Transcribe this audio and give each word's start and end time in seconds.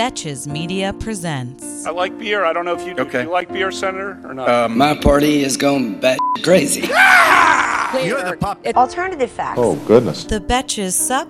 Betches 0.00 0.46
Media 0.46 0.94
presents. 0.94 1.84
I 1.84 1.90
like 1.90 2.18
beer. 2.18 2.46
I 2.46 2.54
don't 2.54 2.64
know 2.64 2.72
if 2.74 2.86
you, 2.86 2.94
do. 2.94 3.02
Okay. 3.02 3.24
you 3.24 3.28
like 3.28 3.52
beer, 3.52 3.70
Senator, 3.70 4.18
or 4.24 4.32
not. 4.32 4.48
Um, 4.48 4.78
My 4.78 4.96
party 4.96 5.42
is 5.42 5.58
going 5.58 6.00
bat 6.00 6.16
crazy. 6.42 6.80
You're 8.02 8.24
the 8.24 8.38
pup. 8.40 8.66
Alternative 8.66 9.30
facts. 9.30 9.58
Oh, 9.62 9.76
goodness. 9.86 10.24
The 10.24 10.40
Betches 10.40 10.92
Sup 10.92 11.28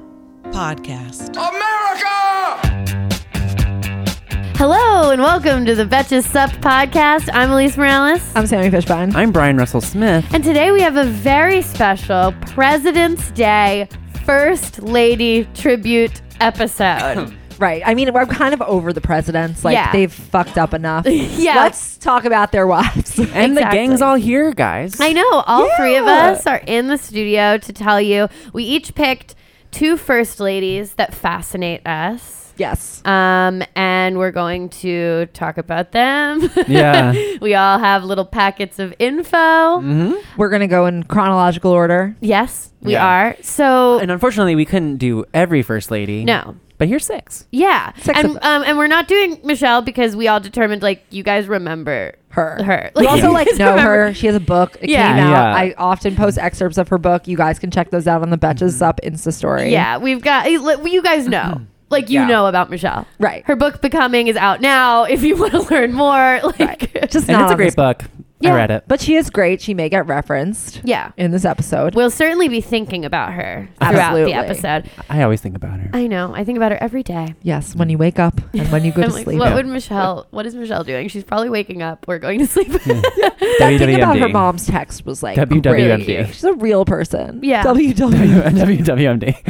Podcast. 0.52 1.30
America. 1.30 2.06
Hello 4.56 5.10
and 5.10 5.20
welcome 5.20 5.64
to 5.64 5.74
the 5.74 5.84
Betches 5.84 6.22
Sup 6.22 6.50
podcast. 6.60 7.28
I'm 7.32 7.48
Alise 7.48 7.76
Morales. 7.76 8.22
I'm 8.36 8.46
Sami 8.46 8.70
Fishbein. 8.70 9.16
I'm 9.16 9.32
Bryan 9.32 9.56
Russell 9.56 9.80
Smith. 9.80 10.32
And 10.32 10.44
today 10.44 10.70
we 10.70 10.80
have 10.80 10.94
a 10.94 11.06
very 11.06 11.60
special 11.60 12.32
President's 12.42 13.32
Day 13.32 13.88
First 14.24 14.80
Lady 14.80 15.48
tribute 15.54 16.22
episode. 16.38 17.34
Right. 17.60 17.82
I 17.84 17.94
mean, 17.94 18.12
we're 18.14 18.26
kind 18.26 18.54
of 18.54 18.62
over 18.62 18.92
the 18.92 19.00
presidents. 19.02 19.64
Like, 19.64 19.74
Yeah. 19.74 19.92
they've 19.92 20.12
fucked 20.12 20.56
up 20.58 20.72
enough. 20.74 21.06
Yeah. 21.06 21.56
Let's 21.56 21.96
talk 21.98 22.24
about 22.24 22.52
their 22.52 22.66
wives. 22.66 23.18
And 23.18 23.56
the 23.56 23.60
Exactly. 23.60 23.78
gang's 23.78 24.02
all 24.02 24.14
here, 24.16 24.52
guys. 24.52 24.98
I 25.00 25.12
know 25.12 25.30
all 25.46 25.68
three 25.76 25.96
of 25.96 26.06
Yeah. 26.06 26.30
us 26.32 26.46
are 26.46 26.62
in 26.66 26.88
the 26.88 26.96
studio 26.98 27.58
to 27.58 27.72
tell 27.72 28.00
you. 28.00 28.28
We 28.52 28.64
each 28.64 28.94
picked 28.94 29.34
two 29.70 29.96
first 29.96 30.40
ladies 30.40 30.94
that 30.94 31.14
fascinate 31.14 31.86
us. 31.86 32.49
Yes. 32.60 33.00
Um, 33.06 33.62
and 33.74 34.18
we're 34.18 34.30
going 34.32 34.68
to 34.84 35.26
talk 35.32 35.56
about 35.58 35.92
them. 35.92 36.50
Yeah. 36.68 37.14
we 37.40 37.54
all 37.54 37.78
have 37.78 38.04
little 38.04 38.26
packets 38.26 38.78
of 38.78 38.94
info. 38.98 39.36
Mm-hmm. 39.36 40.12
We're 40.36 40.50
going 40.50 40.60
to 40.60 40.66
go 40.68 40.84
in 40.86 41.02
chronological 41.04 41.70
order. 41.72 42.14
Yes, 42.20 42.70
we 42.82 42.92
Yeah. 42.92 43.06
are. 43.06 43.36
So 43.40 43.98
And 43.98 44.10
unfortunately, 44.10 44.54
we 44.56 44.64
couldn't 44.66 44.98
do 44.98 45.24
every 45.34 45.62
first 45.62 45.90
lady. 45.90 46.24
no. 46.24 46.56
But 46.78 46.88
here's 46.88 47.04
six. 47.04 47.46
Yeah, 47.52 47.92
Six 48.00 48.18
and 48.18 48.38
um, 48.40 48.62
and 48.64 48.78
we're 48.78 48.86
not 48.86 49.06
doing 49.06 49.38
Michelle 49.44 49.82
because 49.82 50.16
we 50.16 50.28
all 50.28 50.40
determined 50.40 50.82
like 50.82 51.04
you 51.10 51.22
guys 51.22 51.46
remember 51.46 52.14
Her. 52.30 52.62
her. 52.64 52.90
You 52.96 53.06
also 53.06 53.26
you 53.26 53.32
like 53.34 53.48
know 53.58 53.72
remember- 53.72 54.06
her. 54.06 54.14
She 54.14 54.26
has 54.28 54.34
a 54.34 54.40
book. 54.40 54.78
It 54.80 54.88
Yeah. 54.88 55.12
came 55.14 55.24
out. 55.24 55.30
Yeah. 55.30 55.54
I 55.56 55.74
often 55.76 56.16
post 56.16 56.38
excerpts 56.38 56.78
of 56.78 56.88
her 56.88 56.96
book. 56.96 57.28
You 57.28 57.36
guys 57.36 57.58
can 57.58 57.70
check 57.70 57.90
those 57.90 58.06
out 58.06 58.22
on 58.22 58.30
the 58.30 58.38
Betches 58.38 58.72
Sup 58.72 58.98
Insta 59.04 59.30
story. 59.30 59.70
Yeah, 59.70 59.98
we've 59.98 60.22
got 60.22 60.50
you 60.50 61.02
guys 61.02 61.26
know. 61.28 61.60
Like 61.90 62.08
you 62.08 62.20
Yeah. 62.20 62.26
know 62.26 62.46
about 62.46 62.70
Michelle, 62.70 63.06
Right. 63.18 63.44
Her 63.46 63.56
book 63.56 63.80
"Becoming" 63.82 64.28
is 64.28 64.36
out 64.36 64.60
now. 64.60 65.04
If 65.04 65.22
you 65.22 65.36
want 65.36 65.52
to 65.52 65.62
learn 65.74 65.92
more, 65.92 66.40
like 66.58 66.92
Just 67.10 67.28
And 67.28 67.36
not 67.38 67.42
it's 67.44 67.52
a 67.52 67.56
great 67.56 67.66
this- 67.66 67.74
book. 67.74 68.04
Yeah. 68.40 68.52
I 68.52 68.56
read 68.56 68.70
it. 68.70 68.84
But 68.88 69.00
she 69.00 69.16
is 69.16 69.28
great. 69.30 69.60
She 69.60 69.74
may 69.74 69.88
get 69.88 70.06
referenced 70.06 70.80
yeah, 70.82 71.12
in 71.18 71.30
this 71.30 71.44
episode. 71.44 71.94
we'll 71.94 72.10
certainly 72.10 72.48
be 72.48 72.60
thinking 72.62 73.04
about 73.04 73.34
her 73.34 73.68
throughout 73.78 73.94
Absolutely. 73.94 74.32
the 74.32 74.38
episode. 74.38 74.90
I 75.10 75.22
always 75.22 75.40
think 75.42 75.56
about 75.56 75.78
her. 75.78 75.90
I 75.92 76.06
know. 76.06 76.34
I 76.34 76.44
think 76.44 76.56
about 76.56 76.72
her 76.72 76.82
every 76.82 77.02
day. 77.02 77.34
yes, 77.42 77.76
when 77.76 77.90
you 77.90 77.98
wake 77.98 78.18
up 78.18 78.40
and 78.54 78.70
when 78.72 78.84
you 78.84 78.92
go 78.92 79.02
I'm 79.04 79.08
to 79.10 79.14
like, 79.14 79.24
sleep. 79.24 79.38
what 79.38 79.54
would 79.54 79.66
Michelle? 79.66 80.26
What 80.30 80.46
is 80.46 80.54
Michelle 80.54 80.84
doing? 80.84 81.08
She's 81.08 81.24
probably 81.24 81.50
waking 81.50 81.82
up. 81.82 82.06
We're 82.08 82.18
going 82.18 82.38
to 82.38 82.46
sleep. 82.46 82.68
that 82.72 83.76
thing 83.78 83.94
about 83.96 84.18
her 84.18 84.28
mom's 84.28 84.66
text 84.66 85.04
was 85.04 85.22
like 85.22 85.36
WWMD. 85.36 86.04
great. 86.06 86.26
She's 86.28 86.44
a 86.44 86.54
real 86.54 86.84
person. 86.86 87.40
Yeah. 87.42 87.62
WW 87.62 88.42
WWMD. 88.44 89.42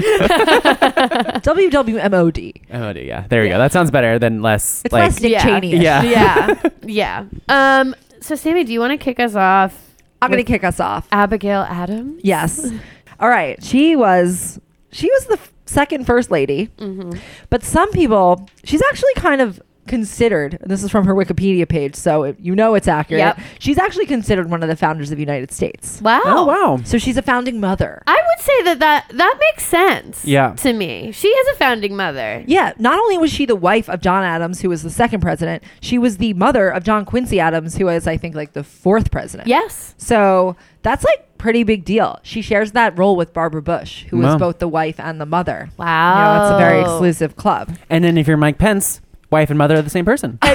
WWMOD. 1.43 2.63
Oh, 2.73 2.91
yeah. 2.99 3.27
There 3.29 3.45
you 3.45 3.51
go. 3.51 3.59
That 3.59 3.73
sounds 3.73 3.91
better 3.91 4.19
than 4.19 4.43
less. 4.43 4.83
It's 4.85 4.93
like, 4.93 5.05
less 5.05 5.21
Dick 5.21 5.33
Yeah. 5.33 5.43
Cheney. 5.45 5.77
Yeah. 5.77 6.03
yeah, 6.03 6.63
yeah. 6.83 7.25
Um. 7.49 7.95
So, 8.21 8.35
Sami, 8.35 8.65
do 8.65 8.73
you 8.73 8.81
want 8.81 8.93
to 8.93 8.97
kick 8.99 9.19
us 9.21 9.35
off? 9.35 9.97
I'm 10.23 10.31
going 10.31 10.45
to 10.45 10.51
kick 10.51 10.65
us 10.65 10.81
off. 10.81 11.09
Abigail 11.13 11.63
Adams. 11.63 12.21
Yes. 12.23 12.71
All 13.21 13.29
right. 13.29 13.63
She 13.63 13.97
was 13.97 14.61
she 14.93 15.11
was 15.11 15.27
the 15.27 15.35
f- 15.35 15.53
second 15.67 16.05
first 16.07 16.31
lady. 16.31 16.69
Mm-hmm. 16.79 17.19
But 17.49 17.63
some 17.63 17.91
people, 17.93 18.49
she's 18.65 18.83
actually 18.83 19.15
kind 19.17 19.41
of 19.41 19.61
considered. 19.91 20.57
and 20.63 20.71
This 20.71 20.83
is 20.83 20.91
from 20.91 21.05
her 21.05 21.15
Wikipedia 21.15 21.69
page, 21.69 21.95
so 21.95 22.23
it, 22.23 22.41
you 22.41 22.55
know 22.55 22.75
it's 22.75 22.89
accurate. 22.89 23.19
Yep. 23.19 23.41
She's 23.59 23.77
actually 23.77 24.07
considered 24.07 24.49
one 24.49 24.63
of 24.63 24.69
the 24.71 24.77
founders 24.77 25.11
of 25.11 25.17
the 25.19 25.23
United 25.23 25.53
States. 25.53 26.01
Wow. 26.01 26.23
Oh, 26.25 26.45
wow. 26.47 26.81
So 26.85 26.97
she's 26.97 27.19
a 27.19 27.23
founding 27.23 27.61
mother. 27.61 28.03
I 28.07 28.15
would 28.15 28.43
say 28.45 28.63
that 28.63 28.79
that 28.79 29.11
that 29.13 29.37
makes 29.39 29.65
sense. 29.67 30.25
Yeah. 30.25 30.55
To 30.55 30.73
me, 30.73 31.13
she 31.13 31.29
is 31.29 31.55
a 31.55 31.59
founding 31.59 31.95
mother. 31.97 32.43
Yeah, 32.47 32.73
not 32.79 32.99
only 32.99 33.19
was 33.19 33.31
she 33.31 33.45
the 33.45 33.57
wife 33.57 33.91
of 33.91 34.01
John 34.01 34.25
Adams, 34.25 34.61
who 34.63 34.71
was 34.71 34.83
the 34.83 34.91
second 34.91 35.21
president, 35.21 35.63
she 35.83 35.99
was 35.99 36.17
the 36.17 36.33
mother 36.35 36.71
of 36.71 36.85
John 36.85 37.05
Quincy 37.05 37.39
Adams, 37.41 37.77
who 37.77 37.85
was, 37.87 38.07
I 38.07 38.17
think, 38.17 38.35
like 38.35 38.55
the 38.55 38.65
fourth 38.65 39.11
president. 39.11 39.49
Yes. 39.49 39.95
So 39.99 40.57
that's 40.83 41.05
like 41.05 41.37
pretty 41.37 41.65
big 41.65 41.85
deal. 41.85 42.19
She 42.23 42.43
shares 42.43 42.73
that 42.73 42.97
role 42.99 43.17
with 43.17 43.33
Barbara 43.33 43.63
Bush, 43.63 44.05
who 44.05 44.19
was 44.19 44.37
both 44.37 44.59
the 44.59 44.69
wife 44.69 45.01
and 45.01 45.21
the 45.21 45.27
mother. 45.27 45.71
Wow. 45.77 46.19
You 46.19 46.25
know, 46.25 46.45
it's 46.45 46.55
a 46.55 46.59
very 46.59 46.81
exclusive 46.83 47.37
club. 47.37 47.77
And 47.89 48.05
then 48.05 48.17
if 48.19 48.29
you're 48.29 48.37
Mike 48.37 48.59
Pence, 48.59 49.01
wife 49.31 49.51
and 49.51 49.59
mother 49.59 49.77
of 49.77 49.85
the 49.85 49.91
same 49.91 50.05
person. 50.05 50.39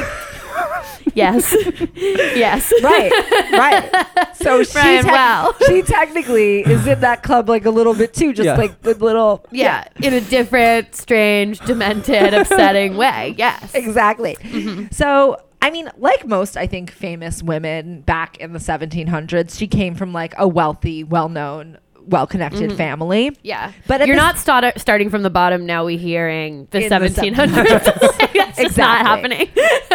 Yes. 1.14 1.56
yes. 1.96 2.74
Right, 2.84 3.12
right. 3.54 4.36
So 4.36 4.64
she, 4.64 4.74
Bryan, 4.74 5.04
tec- 5.06 5.14
wow. 5.14 5.54
she 5.68 5.82
technically 5.82 6.62
is 6.62 6.86
in 6.88 7.00
that 7.02 7.24
club 7.24 7.48
like 7.48 7.66
a 7.66 7.70
little 7.70 7.94
bit 7.94 8.14
too, 8.14 8.34
just 8.34 8.46
Yeah. 8.48 8.58
like 8.58 8.82
the 8.82 8.96
little. 8.96 9.46
Yeah. 9.52 9.88
In 10.02 10.14
a 10.14 10.20
different, 10.22 10.96
strange, 10.96 11.60
demented, 11.60 12.34
upsetting 12.34 12.98
way. 12.98 13.36
Yes. 13.38 13.74
Exactly. 13.74 14.36
Mm-hmm. 14.42 14.88
So, 14.92 15.42
I 15.62 15.70
mean, 15.72 15.90
like 15.98 16.26
most, 16.28 16.58
I 16.58 16.68
think, 16.68 16.92
famous 16.92 17.42
women 17.42 18.02
back 18.02 18.38
in 18.38 18.52
the 18.54 18.60
1700s, 18.60 19.58
she 19.58 19.68
came 19.68 19.96
from 19.96 20.12
like 20.12 20.34
a 20.38 20.48
wealthy, 20.48 21.04
well 21.04 21.30
known, 21.30 21.78
well 22.08 22.28
connected 22.28 22.74
family. 22.74 23.32
Mm-hmm. 23.32 23.40
Yeah. 23.44 23.72
But 23.88 24.08
you're 24.08 24.16
not 24.16 24.38
start- 24.38 24.80
starting 24.80 25.10
from 25.10 25.24
the 25.24 25.30
bottom. 25.30 25.66
Now 25.66 25.86
we're 25.86 26.00
hearing 26.00 26.68
the 26.72 26.84
In 26.84 26.90
the 26.90 26.96
1700s. 27.10 28.34
That's 28.34 28.58
just 28.62 28.78
not 28.78 29.00
happening. 29.00 29.50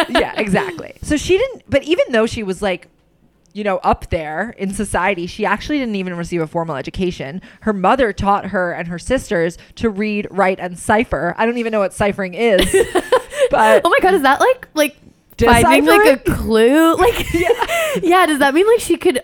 yeah, 0.09 0.33
exactly. 0.39 0.93
So 1.01 1.17
she 1.17 1.37
didn't, 1.37 1.63
but 1.69 1.83
even 1.83 2.05
though 2.11 2.25
she 2.25 2.43
was 2.43 2.61
like, 2.61 2.87
you 3.53 3.63
know, 3.63 3.77
up 3.77 4.09
there 4.09 4.51
in 4.57 4.73
society, 4.73 5.27
she 5.27 5.45
actually 5.45 5.77
didn't 5.79 5.95
even 5.95 6.15
receive 6.15 6.41
a 6.41 6.47
formal 6.47 6.75
education. 6.75 7.41
Her 7.61 7.73
mother 7.73 8.13
taught 8.13 8.47
her 8.47 8.71
and 8.71 8.87
her 8.87 8.99
sisters 8.99 9.57
to 9.75 9.89
read, 9.89 10.27
write, 10.31 10.59
and 10.59 10.77
cipher. 10.77 11.35
I 11.37 11.45
don't 11.45 11.57
even 11.57 11.71
know 11.71 11.79
what 11.79 11.93
ciphering 11.93 12.33
is, 12.33 12.61
but 13.51 13.81
oh 13.83 13.89
my 13.89 13.99
god, 14.01 14.13
is 14.13 14.21
that 14.21 14.39
like 14.39 14.67
like 14.73 14.95
finding 15.37 15.85
like 15.85 16.25
a 16.27 16.31
clue? 16.31 16.95
Like 16.95 17.33
yeah. 17.33 17.65
yeah. 18.01 18.25
Does 18.25 18.39
that 18.39 18.53
mean 18.53 18.67
like 18.67 18.79
she 18.79 18.97
could 18.97 19.21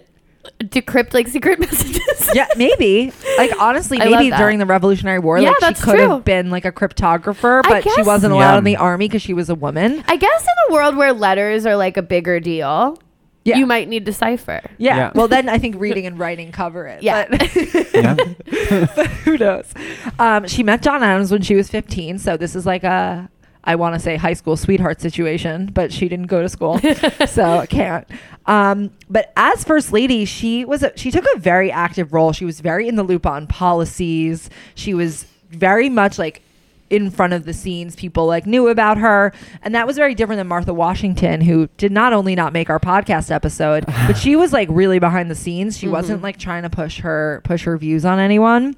decrypt 0.69 1.13
like 1.13 1.27
secret 1.27 1.59
messages? 1.59 2.29
yeah, 2.33 2.47
maybe. 2.57 3.11
Like 3.37 3.51
honestly, 3.59 3.99
I 3.99 4.05
love 4.05 4.19
maybe 4.19 4.29
that. 4.31 4.39
during 4.39 4.59
the 4.59 4.65
Revolutionary 4.65 5.19
War, 5.19 5.37
Yeah, 5.39 5.49
like 5.49 5.55
she 5.57 5.61
that's 5.65 5.83
could 5.83 5.95
true. 5.95 6.09
have 6.09 6.25
been 6.25 6.49
like 6.49 6.65
a 6.65 6.71
cryptographer, 6.71 7.61
I 7.65 7.69
but 7.69 7.83
she 7.83 7.95
guess- 7.95 8.05
wasn't 8.05 8.33
allowed 8.33 8.53
Yeah. 8.53 8.57
in 8.59 8.63
the 8.63 8.75
army 8.77 9.07
because 9.07 9.21
she 9.21 9.33
was 9.33 9.49
a 9.49 9.55
woman. 9.55 10.03
I 10.07 10.15
guess 10.17 10.41
in 10.41 10.71
a 10.71 10.73
world 10.73 10.95
where 10.95 11.13
letters 11.13 11.65
are 11.65 11.75
like 11.75 11.97
a 11.97 12.01
bigger 12.01 12.39
deal, 12.39 12.97
Yeah. 13.45 13.57
you 13.57 13.65
might 13.65 13.87
need 13.87 14.03
decipher. 14.03 14.61
Yeah. 14.77 14.95
Yeah. 14.97 15.11
Well, 15.15 15.27
then 15.27 15.47
I 15.49 15.57
think 15.57 15.75
reading 15.79 16.05
and 16.05 16.19
writing 16.19 16.51
cover 16.51 16.85
it. 16.87 17.01
Yeah. 17.03 17.27
But 17.29 17.55
yeah. 17.93 18.15
who 19.23 19.37
knows? 19.37 19.73
Um, 20.19 20.47
she 20.47 20.63
met 20.63 20.81
John 20.81 21.03
Adams 21.03 21.31
when 21.31 21.41
she 21.41 21.55
was 21.55 21.69
15. 21.69 22.19
So 22.19 22.37
this 22.37 22.55
is 22.55 22.65
like 22.65 22.83
a, 22.83 23.29
I 23.63 23.75
want 23.75 23.95
to 23.95 23.99
say 23.99 24.15
high 24.15 24.33
school 24.33 24.55
sweetheart 24.55 25.01
situation, 25.01 25.67
but 25.73 25.91
she 25.91 26.07
didn't 26.07 26.27
go 26.27 26.41
to 26.41 26.49
school, 26.49 26.79
so 27.27 27.43
I 27.43 27.65
can't. 27.65 28.07
Um, 28.45 28.91
but 29.09 29.33
as 29.35 29.63
first 29.63 29.91
lady, 29.91 30.25
she 30.25 30.63
was 30.63 30.83
a, 30.83 30.97
she 30.97 31.11
took 31.11 31.25
a 31.35 31.39
very 31.39 31.71
active 31.71 32.13
role. 32.13 32.31
She 32.31 32.45
was 32.45 32.61
very 32.61 32.87
in 32.87 32.95
the 32.95 33.03
loop 33.03 33.25
on 33.25 33.45
policies. 33.47 34.49
She 34.75 34.93
was 34.93 35.25
very 35.49 35.89
much 35.89 36.17
like 36.17 36.41
in 36.89 37.11
front 37.11 37.33
of 37.33 37.45
the 37.45 37.53
scenes 37.53 37.95
people 37.95 38.25
like 38.25 38.45
knew 38.45 38.69
about 38.69 38.97
her 38.97 39.33
and 39.61 39.75
that 39.75 39.85
was 39.85 39.97
very 39.97 40.15
different 40.15 40.37
than 40.37 40.47
martha 40.47 40.73
washington 40.73 41.41
who 41.41 41.67
did 41.77 41.91
not 41.91 42.13
only 42.13 42.33
not 42.33 42.53
make 42.53 42.69
our 42.69 42.79
podcast 42.79 43.29
episode 43.29 43.85
but 43.85 44.13
she 44.13 44.35
was 44.37 44.53
like 44.53 44.69
really 44.71 44.99
behind 44.99 45.29
the 45.29 45.35
scenes 45.35 45.77
she 45.77 45.87
wasn't 45.89 46.21
like 46.21 46.37
trying 46.37 46.63
to 46.63 46.69
push 46.69 46.99
her 46.99 47.41
push 47.43 47.63
her 47.63 47.77
views 47.77 48.05
on 48.05 48.19
anyone 48.19 48.73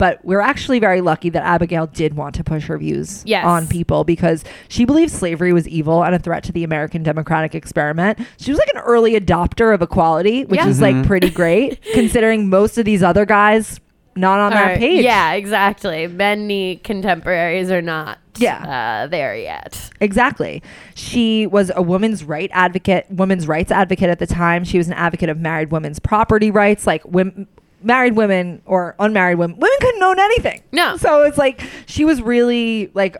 but 0.00 0.18
we're 0.24 0.40
actually 0.40 0.78
very 0.80 1.00
lucky 1.00 1.28
that 1.30 1.42
abigail 1.44 1.86
did 1.86 2.14
want 2.14 2.34
to 2.34 2.42
push 2.42 2.64
her 2.66 2.76
views 2.78 3.22
Yes. 3.26 3.44
on 3.44 3.66
people 3.68 4.02
because 4.02 4.42
she 4.68 4.84
believed 4.84 5.12
slavery 5.12 5.52
was 5.52 5.68
evil 5.68 6.02
and 6.02 6.14
a 6.14 6.18
threat 6.18 6.42
to 6.44 6.52
the 6.52 6.64
american 6.64 7.02
democratic 7.04 7.54
experiment 7.54 8.18
she 8.38 8.50
was 8.50 8.58
like 8.58 8.70
an 8.74 8.80
early 8.80 9.12
adopter 9.12 9.72
of 9.74 9.82
equality 9.82 10.44
which 10.46 10.58
Yeah. 10.58 10.68
is 10.68 10.80
like 10.80 11.06
pretty 11.06 11.30
great 11.30 11.80
considering 11.92 12.48
most 12.48 12.78
of 12.78 12.84
these 12.84 13.02
other 13.02 13.24
guys 13.26 13.78
not 14.16 14.40
on 14.40 14.50
that 14.52 14.72
Or- 14.72 14.78
page 14.78 15.04
Yeah, 15.04 15.34
exactly. 15.34 16.08
Many 16.08 16.76
contemporaries 16.76 17.70
are 17.70 17.80
not 17.80 18.18
Yeah. 18.38 19.04
uh, 19.04 19.06
there 19.06 19.36
yet. 19.36 19.88
Exactly. 20.00 20.62
She 20.96 21.46
was 21.46 21.70
a 21.76 21.80
women's 21.80 22.24
right 22.24 22.50
advocate, 22.52 23.06
women's 23.08 23.46
rights 23.46 23.70
advocate 23.70 24.10
at 24.10 24.18
the 24.18 24.26
time. 24.26 24.64
She 24.64 24.78
was 24.78 24.88
an 24.88 24.94
advocate 24.94 25.28
of 25.28 25.38
married 25.38 25.70
women's 25.70 26.00
property 26.00 26.50
rights, 26.50 26.88
like 26.88 27.04
women, 27.06 27.46
married 27.82 28.16
women 28.16 28.62
or 28.66 28.94
unmarried 28.98 29.38
women. 29.38 29.58
Women 29.58 29.76
couldn't 29.80 30.02
own 30.02 30.18
anything. 30.18 30.62
No. 30.72 30.96
So 30.96 31.22
it's 31.22 31.38
like 31.38 31.62
she 31.86 32.04
was 32.04 32.20
really 32.22 32.90
like 32.94 33.16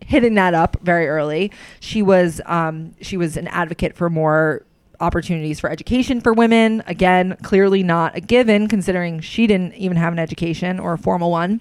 hitting 0.00 0.34
that 0.34 0.54
up 0.54 0.76
very 0.82 1.08
early. 1.08 1.52
She 1.80 2.02
was 2.02 2.40
um 2.46 2.94
she 3.00 3.16
was 3.16 3.36
an 3.36 3.46
advocate 3.48 3.96
for 3.96 4.10
more 4.10 4.64
opportunities 5.00 5.58
for 5.60 5.70
education 5.70 6.20
for 6.20 6.32
women. 6.32 6.82
Again, 6.86 7.36
clearly 7.42 7.82
not 7.82 8.16
a 8.16 8.20
given 8.20 8.68
considering 8.68 9.20
she 9.20 9.46
didn't 9.46 9.74
even 9.74 9.96
have 9.96 10.12
an 10.12 10.18
education 10.18 10.78
or 10.78 10.92
a 10.94 10.98
formal 10.98 11.30
one. 11.30 11.60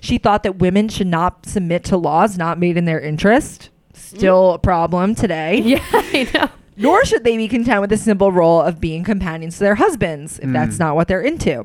She 0.00 0.18
thought 0.18 0.42
that 0.42 0.56
women 0.56 0.88
should 0.90 1.06
not 1.06 1.46
submit 1.46 1.84
to 1.84 1.96
laws 1.96 2.36
not 2.36 2.58
made 2.58 2.76
in 2.76 2.84
their 2.84 3.00
interest. 3.00 3.70
still 3.94 4.52
a 4.54 4.58
problem 4.58 5.14
today. 5.14 5.60
Yeah, 5.64 5.78
I 5.92 6.28
know. 6.34 6.48
Nor 6.76 7.04
should 7.04 7.22
they 7.24 7.36
be 7.36 7.46
content 7.48 7.80
with 7.80 7.90
the 7.90 7.96
simple 7.96 8.32
role 8.32 8.60
of 8.60 8.80
being 8.80 9.04
companions 9.04 9.54
to 9.58 9.60
their 9.64 9.76
husbands 9.76 10.40
if 10.40 10.50
that's 10.52 10.78
not 10.80 10.96
what 10.96 11.06
they're 11.08 11.22
into. 11.22 11.64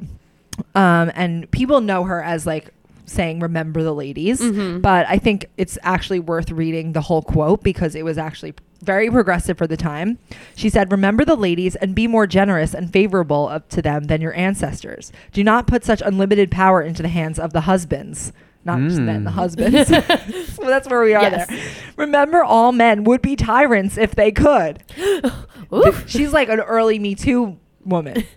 Um, 0.75 1.11
and 1.15 1.49
people 1.51 1.81
know 1.81 2.03
her 2.03 2.21
as 2.23 2.45
like 2.45 2.69
saying 3.05 3.39
remember 3.39 3.81
the 3.81 3.93
ladies. 3.93 4.39
But 4.39 5.07
i 5.09 5.17
think 5.17 5.47
it's 5.57 5.79
actually 5.81 6.19
worth 6.19 6.51
reading 6.51 6.93
the 6.93 7.01
whole 7.01 7.23
quote 7.23 7.63
because 7.63 7.95
it 7.95 8.05
was 8.05 8.17
actually 8.19 8.53
very 8.83 9.09
progressive 9.09 9.57
for 9.57 9.65
the 9.67 9.75
time. 9.77 10.19
She 10.55 10.69
said 10.69 10.91
remember 10.91 11.25
the 11.25 11.35
ladies 11.35 11.75
and 11.75 11.95
be 11.95 12.05
more 12.07 12.27
generous 12.27 12.73
and 12.75 12.93
favorable 12.93 13.49
of, 13.49 13.67
to 13.69 13.81
them 13.81 14.03
than 14.05 14.21
your 14.21 14.33
ancestors. 14.35 15.11
Do 15.33 15.43
not 15.43 15.65
put 15.67 15.83
such 15.83 16.01
unlimited 16.05 16.51
power 16.51 16.81
into 16.83 17.01
the 17.01 17.09
hands 17.09 17.39
of 17.39 17.51
the 17.51 17.61
husbands. 17.61 18.31
Not 18.63 18.79
just 18.81 18.99
men 19.01 19.23
the 19.23 19.31
husbands. 19.31 19.87
So 19.87 19.99
that's 20.67 20.87
where 20.87 21.01
we 21.01 21.13
are 21.15 21.23
Yes. 21.23 21.47
there. 21.49 21.59
Remember 21.97 22.43
all 22.43 22.71
men 22.71 23.03
would 23.05 23.21
be 23.23 23.35
tyrants 23.35 23.97
if 23.97 24.13
they 24.15 24.31
could. 24.31 24.83
She's 26.07 26.33
like 26.33 26.49
an 26.49 26.59
early 26.59 26.99
Me 26.99 27.15
Too 27.15 27.57
woman. 27.83 28.23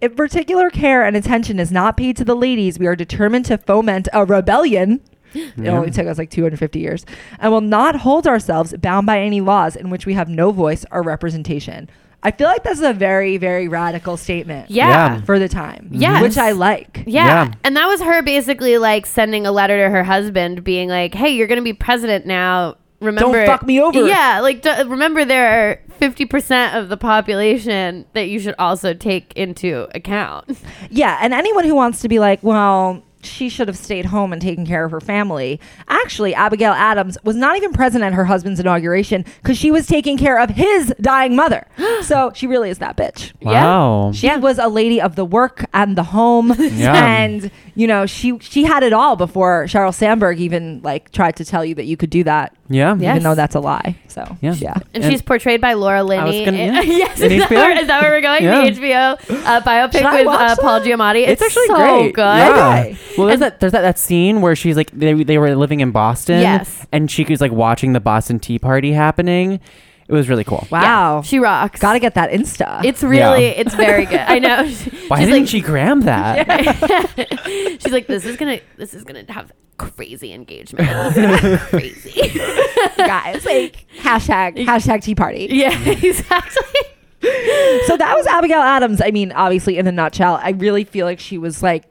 If 0.00 0.16
particular 0.16 0.70
care 0.70 1.04
and 1.04 1.16
attention 1.16 1.58
is 1.60 1.70
not 1.72 1.96
paid 1.96 2.16
to 2.18 2.24
the 2.24 2.34
ladies, 2.34 2.78
we 2.78 2.86
are 2.86 2.96
determined 2.96 3.44
to 3.46 3.58
foment 3.58 4.08
a 4.12 4.24
rebellion. 4.24 5.00
It 5.34 5.66
only 5.66 5.90
took 5.90 6.06
us 6.06 6.16
like 6.16 6.30
250 6.30 6.78
years, 6.78 7.04
and 7.40 7.50
will 7.50 7.60
not 7.60 7.96
hold 7.96 8.26
ourselves 8.26 8.72
bound 8.80 9.06
by 9.06 9.18
any 9.20 9.40
laws 9.40 9.74
in 9.74 9.90
which 9.90 10.06
we 10.06 10.14
have 10.14 10.28
no 10.28 10.52
voice 10.52 10.84
or 10.92 11.02
representation. 11.02 11.90
I 12.22 12.30
feel 12.30 12.46
like 12.46 12.62
that's 12.62 12.80
a 12.80 12.92
very, 12.94 13.36
very 13.36 13.68
radical 13.68 14.16
statement 14.16 14.70
Yeah. 14.70 14.88
Yeah. 14.88 15.20
for 15.22 15.38
the 15.38 15.48
time. 15.48 15.88
Yes. 15.90 16.22
Which 16.22 16.38
I 16.38 16.52
like. 16.52 17.02
Yeah. 17.06 17.26
Yeah. 17.26 17.52
And 17.64 17.76
that 17.76 17.86
was 17.86 18.00
her 18.00 18.22
basically 18.22 18.78
like 18.78 19.04
sending 19.06 19.44
a 19.46 19.52
letter 19.52 19.76
to 19.76 19.90
her 19.90 20.04
husband 20.04 20.64
being 20.64 20.88
like, 20.88 21.14
hey, 21.14 21.30
you're 21.30 21.48
going 21.48 21.58
to 21.60 21.64
be 21.64 21.74
president 21.74 22.24
now. 22.26 22.76
Remember, 23.00 23.44
don't 23.44 23.46
fuck 23.46 23.66
me 23.66 23.80
over. 23.80 24.06
Yeah. 24.06 24.40
Like, 24.40 24.62
d- 24.62 24.82
remember, 24.84 25.24
there 25.24 25.70
are 25.72 25.80
50% 26.00 26.78
of 26.80 26.88
the 26.88 26.96
population 26.96 28.06
that 28.14 28.28
you 28.28 28.38
should 28.38 28.54
also 28.58 28.94
take 28.94 29.32
into 29.34 29.88
account. 29.94 30.56
Yeah, 30.90 31.18
and 31.20 31.32
anyone 31.34 31.64
who 31.64 31.74
wants 31.74 32.02
to 32.02 32.08
be 32.08 32.18
like, 32.20 32.40
well, 32.42 33.02
she 33.22 33.48
should 33.48 33.66
have 33.68 33.76
stayed 33.76 34.04
home 34.04 34.32
and 34.32 34.40
taken 34.40 34.64
care 34.66 34.84
of 34.84 34.90
her 34.92 35.00
family. 35.00 35.58
Actually, 35.88 36.34
Abigail 36.34 36.72
Adams 36.72 37.16
was 37.24 37.34
not 37.36 37.56
even 37.56 37.72
present 37.72 38.04
at 38.04 38.12
her 38.12 38.26
husband's 38.26 38.60
inauguration 38.60 39.24
because 39.42 39.56
she 39.58 39.70
was 39.70 39.86
taking 39.86 40.16
care 40.18 40.38
of 40.38 40.50
his 40.50 40.94
dying 41.00 41.34
mother. 41.34 41.66
so 42.02 42.30
she 42.34 42.46
really 42.46 42.70
is 42.70 42.78
that 42.78 42.96
bitch. 42.96 43.32
Wow. 43.42 44.12
She 44.12 44.28
was 44.36 44.58
a 44.58 44.68
lady 44.68 45.00
of 45.00 45.16
the 45.16 45.24
work 45.24 45.64
and 45.72 45.96
the 45.96 46.02
home, 46.04 46.54
Yeah. 46.58 46.94
and 46.94 47.50
you 47.74 47.86
know 47.88 48.06
she 48.06 48.38
she 48.38 48.62
had 48.64 48.82
it 48.84 48.92
all 48.92 49.16
before 49.16 49.64
Sheryl 49.64 49.92
Sandberg 49.94 50.38
even 50.38 50.80
like 50.82 51.10
tried 51.10 51.34
to 51.36 51.44
tell 51.44 51.64
you 51.64 51.74
that 51.76 51.86
you 51.86 51.96
could 51.96 52.10
do 52.10 52.22
that, 52.24 52.54
Yeah. 52.68 52.96
Yeah. 52.98 53.10
even 53.12 53.22
though 53.24 53.34
that's 53.34 53.54
a 53.54 53.60
lie. 53.60 53.96
So 54.08 54.24
Yeah. 54.40 54.54
yeah. 54.54 54.72
And, 54.94 55.04
And- 55.04 55.12
she's 55.12 55.20
portrayed 55.20 55.60
by 55.60 55.74
Laura 55.74 56.02
Linney. 56.02 56.44
gonna- 56.44 56.56
yeah. 56.56 56.80
yes, 56.82 57.20
In 57.20 57.32
is 57.32 57.40
that, 57.42 57.50
where, 57.50 57.78
is 57.78 57.86
that 57.88 58.00
where 58.02 58.10
we're 58.12 58.20
going? 58.22 58.42
Yeah. 58.42 58.64
The 58.64 58.70
HBO 58.80 59.44
uh, 59.46 59.60
biopic 59.60 59.92
with 59.94 60.26
uh, 60.28 60.56
Paul 60.56 60.80
that? 60.80 60.88
Giamatti. 60.88 61.26
It's, 61.28 61.42
It's, 61.42 61.42
actually 61.42 61.66
so 61.66 61.76
great. 61.76 62.14
good. 62.14 62.22
Yeah. 62.22 62.78
Okay. 62.80 62.98
Well, 63.18 63.26
there's 63.26 63.40
And- 63.40 63.42
that 63.42 63.60
there's 63.60 63.72
that, 63.72 63.82
that 63.82 63.98
scene 63.98 64.40
where 64.40 64.56
she's 64.56 64.76
like 64.76 64.90
they, 64.92 65.12
they 65.24 65.36
were 65.38 65.54
living 65.56 65.80
in 65.80 65.90
Boston. 65.90 66.40
Yes. 66.40 66.86
And 66.92 67.10
she 67.10 67.24
was 67.24 67.40
like 67.40 67.52
watching 67.52 67.92
the 67.92 68.00
Boston 68.00 68.38
Tea 68.38 68.58
Party 68.58 68.92
happening. 68.92 69.60
It 70.06 70.12
was 70.12 70.28
really 70.28 70.44
cool. 70.44 70.66
Yeah, 70.70 70.82
Wow, 70.82 71.22
she 71.22 71.38
rocks. 71.38 71.80
gotta 71.80 71.98
get 71.98 72.12
that 72.14 72.30
Insta. 72.30 72.84
It's 72.84 73.02
really, 73.02 73.44
Yeah. 73.46 73.52
it's 73.62 73.74
very 73.74 74.04
good. 74.04 74.20
I 74.20 74.38
know. 74.38 74.56
Why 75.08 75.20
She's 75.20 75.28
didn't 75.28 75.40
like, 75.44 75.48
she 75.48 75.60
gram 75.62 76.02
that? 76.02 76.46
She's 77.80 77.90
like, 77.92 78.06
this 78.06 78.26
is 78.26 78.36
gonna, 78.36 78.60
this 78.76 78.92
is 78.92 79.04
gonna 79.04 79.24
have 79.30 79.50
crazy 79.76 80.32
engagement. 80.32 80.88
This 80.88 81.16
is 81.16 81.40
gonna 81.40 81.56
be 81.56 81.56
crazy. 81.66 82.38
guys 82.96 83.44
like 83.44 83.86
hashtag 83.98 84.64
hashtag 84.66 85.02
Tea 85.02 85.14
Party. 85.14 85.48
yeah, 85.50 85.78
exactly. 85.88 86.80
so 87.86 87.96
that 87.96 88.14
was 88.16 88.26
Abigail 88.26 88.60
Adams. 88.60 89.00
I 89.02 89.10
mean, 89.10 89.32
obviously, 89.32 89.78
in 89.78 89.86
a 89.86 89.92
nutshell, 89.92 90.38
I 90.42 90.50
really 90.50 90.84
feel 90.84 91.06
like 91.06 91.20
she 91.20 91.38
was 91.38 91.62
like, 91.62 91.84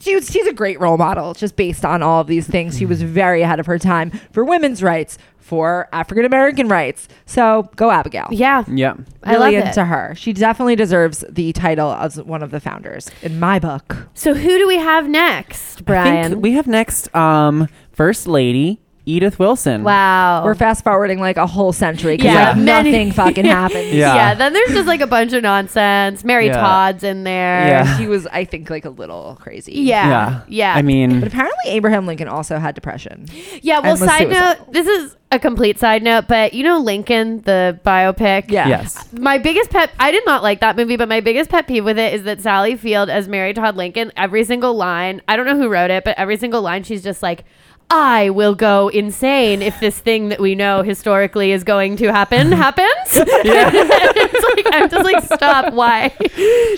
she 0.00 0.14
was, 0.14 0.30
she's 0.30 0.46
a 0.46 0.52
great 0.52 0.80
role 0.80 0.96
model 0.98 1.34
just 1.34 1.56
based 1.56 1.84
on 1.84 2.02
all 2.02 2.20
of 2.20 2.26
these 2.26 2.46
things. 2.46 2.78
She 2.78 2.86
was 2.86 3.02
very 3.02 3.42
ahead 3.42 3.60
of 3.60 3.66
her 3.66 3.78
time 3.78 4.10
for 4.32 4.44
women's 4.44 4.82
rights, 4.82 5.18
for 5.38 5.88
African 5.92 6.24
American 6.24 6.68
rights. 6.68 7.08
So 7.26 7.68
go 7.74 7.90
Abigail. 7.90 8.28
Yeah, 8.30 8.62
yeah. 8.68 8.94
I 9.24 9.32
Really 9.32 9.56
love 9.56 9.66
into 9.66 9.80
it. 9.80 9.84
her. 9.86 10.14
She 10.16 10.32
definitely 10.32 10.76
deserves 10.76 11.24
the 11.28 11.52
title 11.52 11.92
as 11.92 12.22
one 12.22 12.42
of 12.42 12.52
the 12.52 12.60
founders 12.60 13.10
in 13.22 13.40
my 13.40 13.58
book. 13.58 14.06
So 14.14 14.34
who 14.34 14.58
do 14.58 14.68
we 14.68 14.76
have 14.78 15.08
next, 15.08 15.80
I 15.80 15.84
Bryan? 15.84 16.30
think 16.32 16.42
we 16.42 16.52
have 16.52 16.66
next 16.68 17.12
um 17.16 17.66
First 17.92 18.26
Lady 18.28 18.80
Edith 19.06 19.38
Wilson. 19.38 19.82
wow. 19.82 20.44
We're 20.44 20.54
fast 20.54 20.84
forwarding 20.84 21.20
like 21.20 21.36
a 21.36 21.46
whole 21.46 21.72
century 21.72 22.16
because 22.16 22.32
Yeah. 22.32 22.48
like 22.50 22.56
Many- 22.58 22.90
nothing 22.92 23.12
fucking 23.12 23.44
happened. 23.60 23.88
Yeah. 23.88 24.14
yeah. 24.14 24.34
Then 24.34 24.52
there's 24.52 24.70
just 24.70 24.86
like 24.86 25.00
a 25.00 25.06
bunch 25.06 25.32
of 25.32 25.42
nonsense. 25.42 26.22
Mary 26.24 26.46
Yeah. 26.46 26.60
Todd's 26.60 27.02
in 27.02 27.24
there. 27.24 27.66
Yeah. 27.66 27.98
She 27.98 28.06
was, 28.06 28.26
I 28.28 28.44
think, 28.44 28.70
like 28.70 28.84
a 28.84 28.90
little 28.90 29.36
crazy. 29.40 29.72
Yeah. 29.72 30.08
Yeah. 30.08 30.40
Yeah. 30.48 30.74
I 30.74 30.82
mean, 30.82 31.18
But 31.20 31.28
apparently, 31.28 31.70
Abraham 31.70 32.06
Lincoln 32.06 32.28
also 32.28 32.58
had 32.58 32.74
depression. 32.74 33.26
Yeah, 33.62 33.80
well, 33.80 33.96
side 33.96 34.28
suicidal. 34.28 34.64
note, 34.64 34.72
this 34.72 34.86
is 34.86 35.16
a 35.32 35.38
complete 35.38 35.78
side 35.78 36.02
note, 36.02 36.26
but 36.28 36.52
you 36.54 36.64
know 36.64 36.78
Lincoln, 36.78 37.40
the 37.42 37.78
biopic? 37.86 38.50
Yeah. 38.50 38.68
yes. 38.68 38.96
Uh, 38.96 39.20
my 39.20 39.38
biggest 39.38 39.70
pet, 39.70 39.90
I 39.98 40.10
did 40.10 40.26
not 40.26 40.42
like 40.42 40.60
that 40.60 40.76
movie, 40.76 40.96
but 40.96 41.08
my 41.08 41.20
biggest 41.20 41.50
pet 41.50 41.66
peeve 41.68 41.84
with 41.84 41.98
it 41.98 42.14
is 42.14 42.24
that 42.24 42.40
Sally 42.40 42.76
Field 42.76 43.08
as 43.08 43.28
Mary 43.28 43.54
Todd 43.54 43.76
Lincoln, 43.76 44.12
every 44.16 44.44
single 44.44 44.74
line, 44.74 45.22
I 45.28 45.36
don't 45.36 45.46
know 45.46 45.56
who 45.56 45.68
wrote 45.68 45.90
it, 45.90 46.04
but 46.04 46.18
every 46.18 46.36
single 46.36 46.62
line, 46.62 46.82
she's 46.82 47.02
just 47.02 47.22
like, 47.22 47.44
I 47.92 48.30
will 48.30 48.54
go 48.54 48.88
insane 48.88 49.62
if 49.62 49.78
this 49.80 49.98
thing 49.98 50.28
that 50.28 50.38
we 50.40 50.54
know 50.54 50.82
historically 50.82 51.50
is 51.52 51.64
going 51.64 51.96
to 51.96 52.12
happen 52.12 52.52
happens. 52.52 52.86
it's 53.16 54.64
like, 54.64 54.74
I'm 54.74 54.88
just 54.88 55.04
like, 55.04 55.24
stop. 55.24 55.74
Why? 55.74 56.14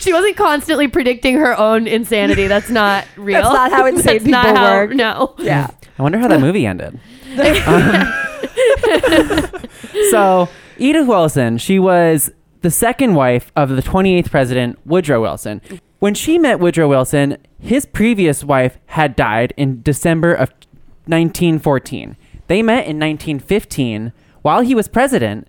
She 0.01 0.13
wasn't 0.13 0.37
constantly 0.37 0.89
predicting 0.89 1.37
her 1.37 1.57
own 1.59 1.87
insanity. 1.87 2.47
That's 2.47 2.71
not 2.71 3.05
real. 3.17 3.43
That's 3.43 3.53
not 3.55 3.73
how 3.73 3.85
insane 3.87 4.05
That's 4.19 4.25
not 4.25 4.45
people 4.47 4.57
how- 4.63 4.73
work. 4.75 4.91
No. 4.93 5.35
Yeah. 5.39 5.69
I 5.99 6.03
wonder 6.03 6.19
how 6.19 6.29
that 6.29 6.41
movie 6.41 6.65
ended. 6.67 6.99
Um, 7.67 8.13
so, 10.11 10.49
Edith 10.79 11.07
Wilson, 11.07 11.59
she 11.59 11.79
was 11.79 12.31
the 12.63 12.71
second 12.71 13.15
wife 13.15 13.53
of 13.57 13.69
the 13.71 13.83
28th 13.83 14.31
president, 14.31 14.79
Woodrow 14.87 15.21
Wilson. 15.21 15.61
When 15.99 16.15
she 16.15 16.39
met 16.39 16.59
Woodrow 16.61 16.89
Wilson, 16.89 17.37
his 17.61 17.87
previous 17.87 18.43
wife 18.43 18.79
had 18.87 19.15
died 19.15 19.53
in 19.57 19.83
December 19.83 20.33
of 20.35 20.51
1914. 21.07 22.17
They 22.47 22.63
met 22.63 22.87
in 22.87 22.99
1915 22.99 24.13
while 24.43 24.61
he 24.61 24.75
was 24.75 24.89
president 24.89 25.49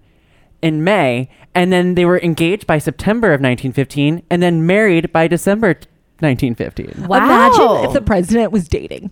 in 0.62 0.84
May, 0.84 1.30
and 1.54 1.72
then 1.74 1.96
they 1.96 2.06
were 2.06 2.20
engaged 2.20 2.66
by 2.66 2.78
September 2.78 3.28
of 3.28 3.42
1915 3.42 4.24
and 4.30 4.42
then 4.42 4.66
married 4.66 5.12
by 5.12 5.28
December 5.28 5.76
1915. 6.20 7.08
Wow. 7.08 7.18
Imagine 7.18 7.86
if 7.86 7.94
the 7.94 8.02
president 8.02 8.52
was 8.52 8.68
dating. 8.68 9.12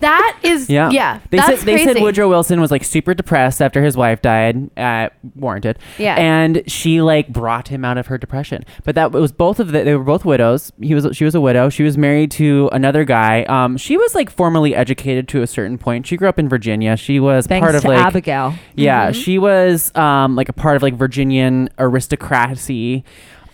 That 0.00 0.38
is, 0.42 0.68
yeah. 0.68 0.90
Yeah. 0.90 1.20
They 1.30 1.38
said 1.38 1.58
they 1.58 1.74
crazy. 1.74 1.92
said 1.94 2.02
Woodrow 2.02 2.28
Wilson 2.28 2.60
was 2.60 2.70
like 2.70 2.84
super 2.84 3.14
depressed 3.14 3.62
after 3.62 3.82
his 3.82 3.96
wife 3.96 4.22
died, 4.22 4.70
uh, 4.78 5.10
warranted. 5.34 5.78
Yeah. 5.98 6.16
And 6.16 6.62
she 6.70 7.00
like 7.02 7.28
brought 7.28 7.68
him 7.68 7.84
out 7.84 7.98
of 7.98 8.06
her 8.08 8.18
depression. 8.18 8.64
But 8.84 8.94
that 8.94 9.12
was 9.12 9.32
both 9.32 9.60
of 9.60 9.72
the, 9.72 9.84
they 9.84 9.94
were 9.94 10.04
both 10.04 10.24
widows. 10.24 10.72
He 10.80 10.94
was 10.94 11.06
she 11.16 11.24
was 11.24 11.34
a 11.34 11.40
widow. 11.40 11.68
She 11.68 11.82
was 11.82 11.96
married 11.98 12.30
to 12.32 12.68
another 12.72 13.04
guy. 13.04 13.44
Um 13.44 13.76
she 13.76 13.96
was 13.96 14.14
like 14.14 14.30
formally 14.30 14.74
educated 14.74 15.28
to 15.28 15.42
a 15.42 15.46
certain 15.46 15.78
point. 15.78 16.06
She 16.06 16.16
grew 16.16 16.28
up 16.28 16.38
in 16.38 16.48
Virginia. 16.48 16.96
She 16.96 17.20
was 17.20 17.46
Thanks 17.46 17.64
part 17.64 17.74
of 17.74 17.82
to 17.82 17.88
like 17.88 17.98
Abigail. 17.98 18.54
yeah, 18.74 19.12
she 19.12 19.38
was 19.38 19.94
um, 19.96 20.36
like 20.36 20.48
a 20.48 20.52
part 20.52 20.76
of 20.76 20.82
like 20.82 20.94
Virginian 20.94 21.68
aristocracy. 21.78 23.04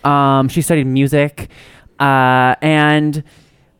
Um, 0.03 0.49
she 0.49 0.61
studied 0.61 0.85
music, 0.85 1.49
uh, 1.99 2.55
and 2.61 3.23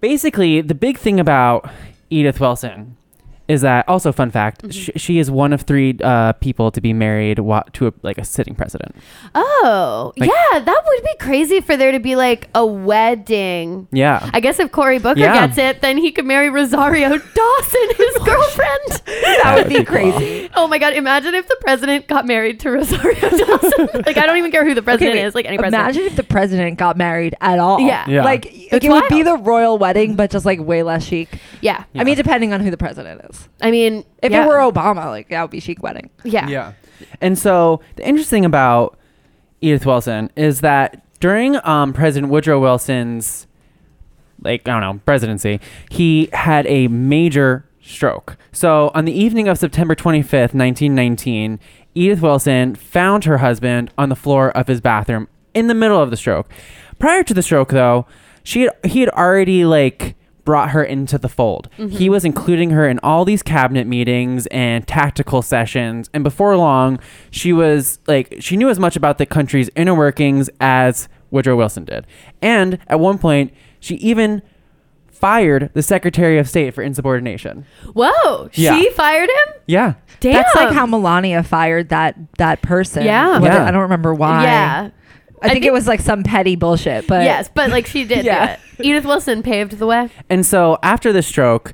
basically 0.01 0.61
the 0.61 0.75
big 0.75 0.97
thing 0.97 1.19
about 1.19 1.69
Edith 2.13 2.39
Wilson 2.39 2.95
is 3.47 3.61
that 3.61 3.87
also 3.89 4.11
fun 4.11 4.31
fact 4.31 4.71
sh- 4.73 4.89
she 4.95 5.19
is 5.19 5.29
one 5.29 5.51
of 5.51 5.61
three 5.63 5.97
uh, 6.03 6.31
people 6.33 6.71
to 6.71 6.79
be 6.79 6.93
married 6.93 7.39
wa- 7.39 7.63
to 7.73 7.87
a, 7.87 7.93
like 8.01 8.17
a 8.17 8.23
sitting 8.23 8.55
president. 8.55 8.95
Oh, 9.35 10.13
Like- 10.17 10.29
yeah. 10.29 10.59
That 10.59 10.81
would 10.85 11.03
be 11.03 11.15
crazy 11.19 11.59
for 11.61 11.75
there 11.75 11.91
to 11.91 11.99
be 11.99 12.15
like 12.15 12.47
a 12.55 12.65
wedding. 12.65 13.87
Yeah. 13.91 14.29
I 14.33 14.39
guess 14.39 14.59
if 14.59 14.71
Cory 14.71 14.99
Booker 14.99 15.19
Yeah. 15.19 15.45
gets 15.47 15.57
it, 15.57 15.81
then 15.81 15.97
he 15.97 16.11
could 16.11 16.25
marry 16.25 16.49
Rosario 16.49 17.09
Dawson, 17.09 17.87
his 17.97 18.17
girlfriend. 18.23 19.01
That 19.43 19.55
would 19.57 19.69
be 19.69 19.83
crazy. 19.83 20.49
Oh 20.55 20.67
my 20.67 20.77
God. 20.77 20.93
Imagine 20.93 21.33
if 21.35 21.47
the 21.47 21.57
president 21.61 22.07
got 22.07 22.25
married 22.25 22.59
to 22.61 22.71
Rosario 22.77 23.19
Dawson. 23.19 23.87
like, 24.05 24.17
I 24.17 24.25
don't 24.25 24.37
even 24.37 24.51
care 24.51 24.63
who 24.65 24.73
the 24.73 24.81
president 24.81 25.15
wait. 25.17 25.23
is, 25.25 25.35
like 25.35 25.45
any 25.45 25.57
president. 25.57 25.81
Imagine 25.83 26.03
if 26.03 26.15
the 26.15 26.23
president 26.23 26.77
got 26.77 26.95
married 26.97 27.35
at 27.41 27.59
all. 27.59 27.79
Yeah. 27.79 28.07
Yeah. 28.07 28.23
Like, 28.23 28.45
like 28.45 28.53
It's 28.73 28.85
it 28.85 28.89
would 28.89 29.07
be 29.09 29.21
the 29.23 29.35
royal 29.37 29.77
wedding, 29.77 30.15
but 30.15 30.31
just 30.31 30.45
like 30.45 30.59
way 30.61 30.81
less 30.83 31.03
chic. 31.05 31.29
yeah. 31.61 31.83
I 31.95 32.03
mean, 32.03 32.15
depending 32.15 32.53
on 32.53 32.61
who 32.61 32.71
the 32.71 32.77
president 32.77 33.21
is. 33.29 33.32
I 33.61 33.71
mean, 33.71 34.05
If 34.21 34.31
yeah. 34.31 34.45
it 34.45 34.47
were 34.47 34.55
Obama, 34.55 35.05
like 35.05 35.29
that 35.29 35.41
would 35.41 35.51
be 35.51 35.59
chic 35.59 35.81
wedding. 35.83 36.09
Yeah. 36.23 36.47
Yeah. 36.47 36.73
And 37.21 37.37
so 37.37 37.81
the 37.95 38.07
interesting 38.07 38.45
about 38.45 38.97
Edith 39.61 39.85
Wilson 39.85 40.29
is 40.35 40.61
that 40.61 41.03
during 41.19 41.57
um, 41.65 41.93
President 41.93 42.31
Woodrow 42.31 42.59
Wilson's 42.59 43.47
like 44.41 44.67
I 44.67 44.71
don't 44.79 44.81
know 44.81 45.01
presidency, 45.05 45.59
he 45.89 46.29
had 46.33 46.67
a 46.67 46.87
major 46.89 47.65
stroke. 47.81 48.37
So 48.51 48.91
on 48.93 49.05
the 49.05 49.11
evening 49.13 49.47
of 49.47 49.57
September 49.57 49.95
25th, 49.95 50.53
1919, 50.53 51.59
Edith 51.95 52.21
Wilson 52.21 52.75
found 52.75 53.25
her 53.25 53.39
husband 53.39 53.91
on 53.97 54.09
the 54.09 54.15
floor 54.15 54.51
of 54.51 54.67
his 54.67 54.81
bathroom 54.81 55.27
in 55.53 55.67
the 55.67 55.73
middle 55.73 56.01
of 56.01 56.09
the 56.09 56.17
stroke. 56.17 56.49
Prior 56.99 57.23
to 57.23 57.33
the 57.33 57.41
stroke, 57.43 57.69
though, 57.69 58.05
she 58.43 58.61
had, 58.61 58.71
he 58.85 59.01
had 59.01 59.09
already 59.09 59.65
like 59.65 60.15
brought 60.45 60.71
her 60.71 60.83
into 60.83 61.17
the 61.17 61.29
fold. 61.29 61.69
He 61.77 61.83
mm-hmm. 61.83 62.11
was 62.11 62.25
including 62.25 62.71
her 62.71 62.87
in 62.87 62.99
all 62.99 63.25
these 63.25 63.41
cabinet 63.41 63.87
meetings 63.87 64.45
and 64.47 64.87
tactical 64.87 65.41
sessions, 65.41 66.09
and 66.13 66.23
before 66.23 66.55
long, 66.57 66.99
she 67.31 67.53
was 67.53 67.99
like 68.07 68.35
she 68.39 68.57
knew 68.57 68.69
as 68.69 68.79
much 68.79 68.95
about 68.95 69.17
the 69.17 69.25
country's 69.25 69.69
inner 69.75 69.95
workings 69.95 70.49
as 70.59 71.07
Woodrow 71.31 71.55
Wilson 71.55 71.85
did. 71.85 72.05
And 72.41 72.79
at 72.87 72.99
one 72.99 73.17
point, 73.17 73.53
she 73.79 73.95
even 73.95 74.41
fired 75.09 75.69
the 75.73 75.81
Secretary 75.81 76.37
of 76.37 76.49
State 76.49 76.73
for 76.73 76.81
insubordination. 76.81 77.65
Whoa, 77.93 78.49
Yeah. 78.53 78.77
she 78.77 78.89
fired 78.91 79.29
him. 79.29 79.53
Yeah. 79.67 79.93
Damn. 80.19 80.33
That's 80.33 80.55
like 80.55 80.73
how 80.73 80.85
Melania 80.85 81.43
fired 81.43 81.89
that 81.89 82.17
that 82.37 82.61
person. 82.61 83.05
Yeah. 83.05 83.39
Yeah. 83.41 83.65
I 83.65 83.71
don't 83.71 83.81
remember 83.83 84.13
why. 84.13 84.43
Yeah. 84.43 84.89
I 85.43 85.49
think, 85.49 85.65
it 85.65 85.73
was 85.73 85.87
like 85.87 85.99
some 85.99 86.23
petty 86.23 86.55
bullshit, 86.55 87.07
but 87.07 87.23
yes, 87.23 87.49
but 87.53 87.69
like 87.69 87.85
she 87.87 88.05
did 88.05 88.25
Yeah. 88.25 88.55
do 88.55 88.61
it. 88.79 88.85
Edith 88.85 89.05
Wilson 89.05 89.43
paved 89.43 89.77
the 89.77 89.85
way. 89.85 90.09
And 90.29 90.45
so 90.45 90.77
after 90.83 91.13
the 91.13 91.21
stroke, 91.21 91.73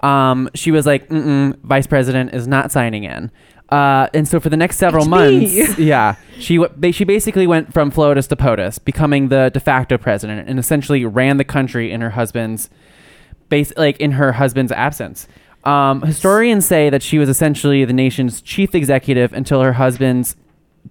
um, 0.00 0.50
she 0.54 0.70
was 0.70 0.84
like, 0.86 1.08
Mm-mm, 1.08 1.58
"Vice 1.62 1.86
President 1.86 2.34
is 2.34 2.46
not 2.46 2.70
signing 2.72 3.04
in." 3.04 3.30
Uh, 3.70 4.08
and 4.12 4.28
so 4.28 4.38
for 4.38 4.50
the 4.50 4.56
next 4.58 4.76
several 4.76 5.04
It's 5.04 5.08
months, 5.10 5.78
me. 5.78 5.84
yeah, 5.86 6.16
she 6.38 6.58
w- 6.58 6.92
she 6.92 7.04
basically 7.04 7.46
went 7.46 7.72
from 7.72 7.90
FLOTUS 7.90 8.26
to 8.28 8.36
POTUS, 8.36 8.78
becoming 8.84 9.28
the 9.28 9.50
de 9.54 9.58
facto 9.60 9.96
president, 9.96 10.48
and 10.48 10.58
essentially 10.58 11.04
ran 11.06 11.38
the 11.38 11.44
country 11.44 11.90
in 11.90 12.02
her 12.02 12.10
husband's 12.10 12.68
base, 13.48 13.72
like 13.78 13.96
in 13.98 14.12
her 14.12 14.32
husband's 14.32 14.70
absence. 14.72 15.26
Um, 15.64 16.02
historians 16.02 16.66
say 16.66 16.90
that 16.90 17.02
she 17.02 17.18
was 17.18 17.30
essentially 17.30 17.86
the 17.86 17.94
nation's 17.94 18.42
chief 18.42 18.74
executive 18.74 19.32
until 19.32 19.62
her 19.62 19.72
husband's 19.72 20.36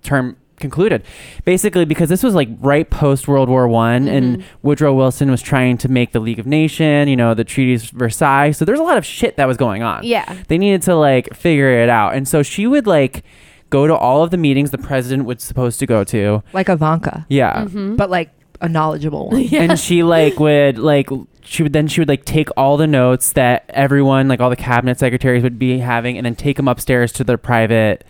term 0.01 0.35
concluded. 0.63 1.03
Basically, 1.45 1.85
because 1.85 2.09
this 2.09 2.23
was 2.23 2.33
like 2.33 2.49
right 2.59 2.89
post 2.89 3.27
World 3.27 3.49
War 3.49 3.67
One, 3.67 4.07
and 4.07 4.37
mm-hmm. 4.37 4.47
Woodrow 4.63 4.93
Wilson 4.93 5.29
was 5.29 5.41
trying 5.41 5.77
to 5.77 5.87
make 5.89 6.11
the 6.11 6.19
League 6.19 6.39
of 6.39 6.47
Nation, 6.47 7.07
you 7.07 7.15
know, 7.15 7.35
the 7.35 7.43
treaties 7.43 7.91
Versailles. 7.91 8.51
So 8.51 8.65
there's 8.65 8.79
a 8.79 8.83
lot 8.83 8.97
of 8.97 9.05
shit 9.05 9.37
that 9.37 9.45
was 9.45 9.57
going 9.57 9.83
on. 9.83 10.03
Yeah. 10.03 10.25
they 10.47 10.57
needed 10.57 10.81
to 10.83 10.95
like 10.95 11.35
figure 11.35 11.69
it 11.83 11.89
out, 11.89 12.15
and 12.15 12.27
so 12.27 12.41
she 12.41 12.65
would 12.65 12.87
like 12.87 13.23
go 13.69 13.87
to 13.87 13.95
all 13.95 14.23
of 14.23 14.29
the 14.31 14.37
meetings 14.37 14.71
the 14.71 14.77
president 14.77 15.25
was 15.25 15.43
supposed 15.43 15.79
to 15.79 15.85
go 15.85 16.03
to. 16.03 16.43
like 16.53 16.69
Ivanka, 16.69 17.25
Yeah. 17.29 17.65
Mm-hmm. 17.65 17.95
but 17.95 18.09
like 18.09 18.29
a 18.61 18.69
knowledgeable 18.69 19.29
one. 19.29 19.47
and 19.53 19.79
she 19.79 20.03
like 20.03 20.39
would 20.39 20.77
like 20.77 21.09
she 21.41 21.63
would 21.63 21.73
then 21.73 21.87
she 21.87 21.99
would 21.99 22.07
like 22.07 22.23
take 22.23 22.49
all 22.55 22.77
the 22.77 22.87
notes 22.87 23.33
that 23.33 23.65
everyone 23.69 24.27
like 24.27 24.39
all 24.39 24.49
the 24.49 24.55
cabinet 24.55 24.97
secretaries 24.99 25.43
would 25.43 25.59
be 25.59 25.79
having 25.79 26.17
and 26.17 26.25
then 26.25 26.35
take 26.35 26.55
them 26.57 26.67
upstairs 26.67 27.11
to 27.11 27.23
their 27.23 27.37
private 27.37 28.05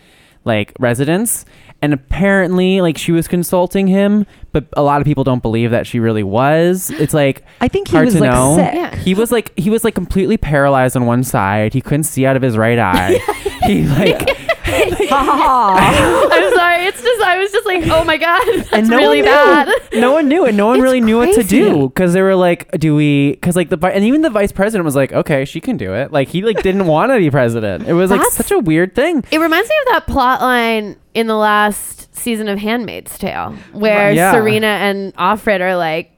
like 0.45 0.73
residence 0.79 1.45
and 1.83 1.93
apparently 1.93 2.79
like 2.79 2.97
she 2.97 3.11
was 3.11 3.27
consulting 3.27 3.87
him 3.87 4.25
but 4.53 4.65
a 4.73 4.81
lot 4.81 5.01
of 5.01 5.05
people 5.05 5.23
don't 5.25 5.41
believe 5.41 5.71
that 5.71 5.85
she 5.85 5.99
really 5.99 6.23
was. 6.23 6.89
It's 6.91 7.13
like 7.13 7.43
I 7.61 7.67
think 7.67 7.89
he 7.89 7.95
hard 7.95 8.05
was 8.05 8.13
to 8.15 8.21
like 8.21 8.31
know. 8.31 8.55
sick. 8.55 8.73
Yeah. 8.73 8.95
he 8.95 9.13
was 9.13 9.31
like 9.31 9.51
he 9.59 9.69
was 9.69 9.83
like 9.83 9.95
completely 9.95 10.37
paralyzed 10.37 10.95
on 10.95 11.05
one 11.05 11.23
side. 11.23 11.73
He 11.73 11.81
couldn't 11.81 12.03
see 12.05 12.25
out 12.25 12.35
of 12.37 12.41
his 12.41 12.57
right 12.57 12.79
eye. 12.79 13.19
He 13.63 13.85
like 13.87 14.37
I'm 15.11 16.55
sorry. 16.55 16.85
It's 16.85 17.01
just 17.01 17.21
I 17.21 17.37
was 17.37 17.51
just 17.51 17.65
like, 17.65 17.83
oh 17.87 18.03
my 18.03 18.17
god, 18.17 18.41
that's 18.45 18.71
and 18.73 18.89
no 18.89 18.97
really 18.97 19.21
one 19.21 19.31
bad. 19.31 19.67
knew. 19.91 20.01
No 20.01 20.11
one 20.11 20.27
knew, 20.27 20.45
and 20.45 20.57
no 20.57 20.67
one 20.67 20.75
It's 20.77 20.83
really 20.83 21.01
knew 21.01 21.17
what 21.17 21.27
to 21.29 21.33
crazy. 21.35 21.59
do 21.61 21.87
because 21.89 22.13
they 22.13 22.21
were 22.21 22.35
like, 22.35 22.69
"Do 22.79 22.95
we?" 22.95 23.31
Because 23.31 23.55
like 23.55 23.69
the 23.69 23.77
vi- 23.77 23.91
and 23.91 24.03
even 24.03 24.21
the 24.21 24.29
vice 24.29 24.51
president 24.51 24.85
was 24.85 24.95
like, 24.95 25.13
"Okay, 25.13 25.45
she 25.45 25.61
can 25.61 25.77
do 25.77 25.93
it." 25.93 26.11
Like 26.11 26.27
he 26.29 26.41
like 26.41 26.61
didn't 26.63 26.87
want 26.87 27.11
to 27.11 27.17
be 27.19 27.29
president. 27.29 27.87
It 27.87 27.93
was 27.93 28.09
like 28.11 28.19
That's- 28.19 28.35
such 28.35 28.51
a 28.51 28.59
weird 28.59 28.95
thing. 28.95 29.23
It 29.31 29.39
reminds 29.39 29.69
me 29.69 29.75
of 29.87 29.93
that 29.93 30.07
plot 30.07 30.41
line 30.41 30.97
in 31.13 31.27
the 31.27 31.35
last 31.37 32.13
season 32.15 32.47
of 32.47 32.59
Handmaid's 32.59 33.17
Tale, 33.17 33.55
where 33.73 34.11
Yeah. 34.11 34.31
Serena 34.33 34.67
and 34.67 35.13
Offred 35.15 35.61
are 35.61 35.75
like, 35.75 36.11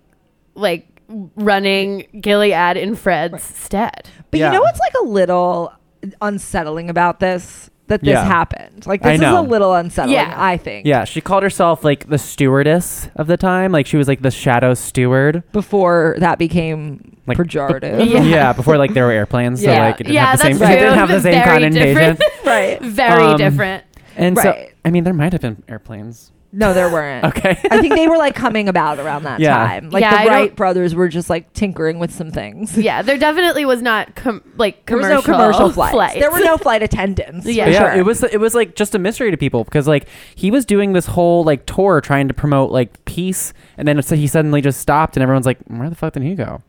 like 0.55 0.87
running 1.35 2.07
Gilead 2.19 2.77
in 2.77 2.95
Fred's 2.95 3.43
stead. 3.43 4.09
But 4.31 4.39
Yeah. 4.39 4.47
you 4.51 4.57
know 4.57 4.61
what's 4.61 4.79
like 4.79 4.93
a 5.01 5.05
little 5.05 5.73
unsettling 6.21 6.89
about 6.89 7.19
this? 7.19 7.69
That 7.87 8.01
this 8.01 8.09
Yeah. 8.13 8.25
happened. 8.25 8.87
Like 8.87 9.05
I 9.05 9.09
this 9.11 9.15
is 9.17 9.21
know. 9.21 9.41
a 9.41 9.43
little 9.43 9.73
unsettling. 9.75 10.15
Yeah. 10.15 10.33
I 10.35 10.57
think. 10.57 10.87
Yeah, 10.87 11.03
she 11.03 11.21
called 11.21 11.43
herself 11.43 11.83
like 11.83 12.09
the 12.09 12.17
stewardess 12.17 13.09
of 13.15 13.27
the 13.27 13.37
time. 13.37 13.71
Like 13.71 13.85
she 13.85 13.95
was 13.97 14.07
like 14.07 14.21
the 14.23 14.31
shadow 14.31 14.73
steward. 14.73 15.43
Before 15.51 16.15
that 16.19 16.39
became 16.39 17.15
Like, 17.27 17.37
pejorative. 17.37 18.09
Yeah. 18.09 18.23
Yeah, 18.23 18.53
before 18.53 18.77
like 18.79 18.93
there 18.95 19.05
were 19.05 19.11
airplanes, 19.11 19.61
so 19.61 19.69
Yeah. 19.71 19.85
like 19.85 20.01
it 20.01 20.05
didn't 20.05 20.15
yeah, 20.15 20.25
have 20.31 20.39
the 20.39 20.43
that's 20.45 20.57
same. 20.59 20.67
true. 20.67 20.75
It 20.75 20.79
didn't 20.79 20.97
have 20.97 21.09
the 21.09 21.21
same 21.21 21.33
Very 21.33 21.45
connotation. 21.45 21.95
different. 22.15 22.21
right. 22.45 22.81
Very 22.81 23.23
Um, 23.23 23.37
different. 23.37 23.83
And 24.17 24.37
so, 24.37 24.49
Right. 24.49 24.73
I 24.83 24.89
mean, 24.89 25.03
there 25.03 25.13
might 25.13 25.33
have 25.33 25.41
been 25.41 25.61
airplanes. 25.67 26.31
No, 26.57 26.73
there 26.73 26.89
weren't. 26.89 27.25
Okay. 27.35 27.57
I 27.69 27.81
think 27.81 27.95
they 27.95 28.07
were 28.07 28.17
like 28.17 28.33
coming 28.33 28.69
about 28.69 28.97
around 28.97 29.23
that 29.23 29.39
Yeah. 29.41 29.55
time. 29.57 29.89
Like 29.89 30.01
Yeah, 30.01 30.11
the 30.11 30.17
I 30.17 30.23
don't- 30.25 30.33
Wright 30.33 30.55
brothers 30.55 30.95
were 30.95 31.07
just 31.09 31.29
like 31.29 31.51
tinkering 31.53 31.99
with 31.99 32.11
some 32.13 32.31
things. 32.31 32.77
Yeah, 32.77 33.01
there 33.01 33.17
definitely 33.17 33.65
was 33.65 33.81
not 33.81 34.15
com- 34.15 34.41
like 34.57 34.85
There 34.85 34.95
was 34.97 35.05
commercial 35.07 35.31
no 35.31 35.37
commercial 35.37 35.71
flights. 35.71 35.91
flights. 35.93 36.19
There 36.19 36.31
were 36.31 36.39
no 36.39 36.57
flight 36.65 36.81
attendants. 36.81 37.45
Yeah. 37.45 37.65
for 37.65 37.71
yeah, 37.71 37.79
sure. 37.91 37.99
it 37.99 38.05
was 38.05 38.23
it 38.23 38.39
was 38.39 38.55
like 38.55 38.75
just 38.75 38.95
a 38.95 38.99
mystery 38.99 39.31
to 39.31 39.37
people 39.37 39.63
because 39.65 39.87
like 39.87 40.07
he 40.35 40.49
was 40.49 40.65
doing 40.65 40.93
this 40.93 41.05
whole 41.07 41.43
like 41.43 41.65
tour 41.65 41.99
trying 42.01 42.27
to 42.29 42.33
promote 42.33 42.71
like 42.71 43.03
peace, 43.05 43.51
and 43.77 43.87
then 43.87 44.01
so 44.01 44.15
he 44.15 44.25
suddenly 44.27 44.61
just 44.61 44.79
stopped, 44.79 45.17
and 45.17 45.23
everyone's 45.23 45.45
like, 45.45 45.59
"Where 45.67 45.89
the 45.89 45.95
fuck 45.95 46.13
did 46.13 46.23
he 46.23 46.35
go?" 46.35 46.61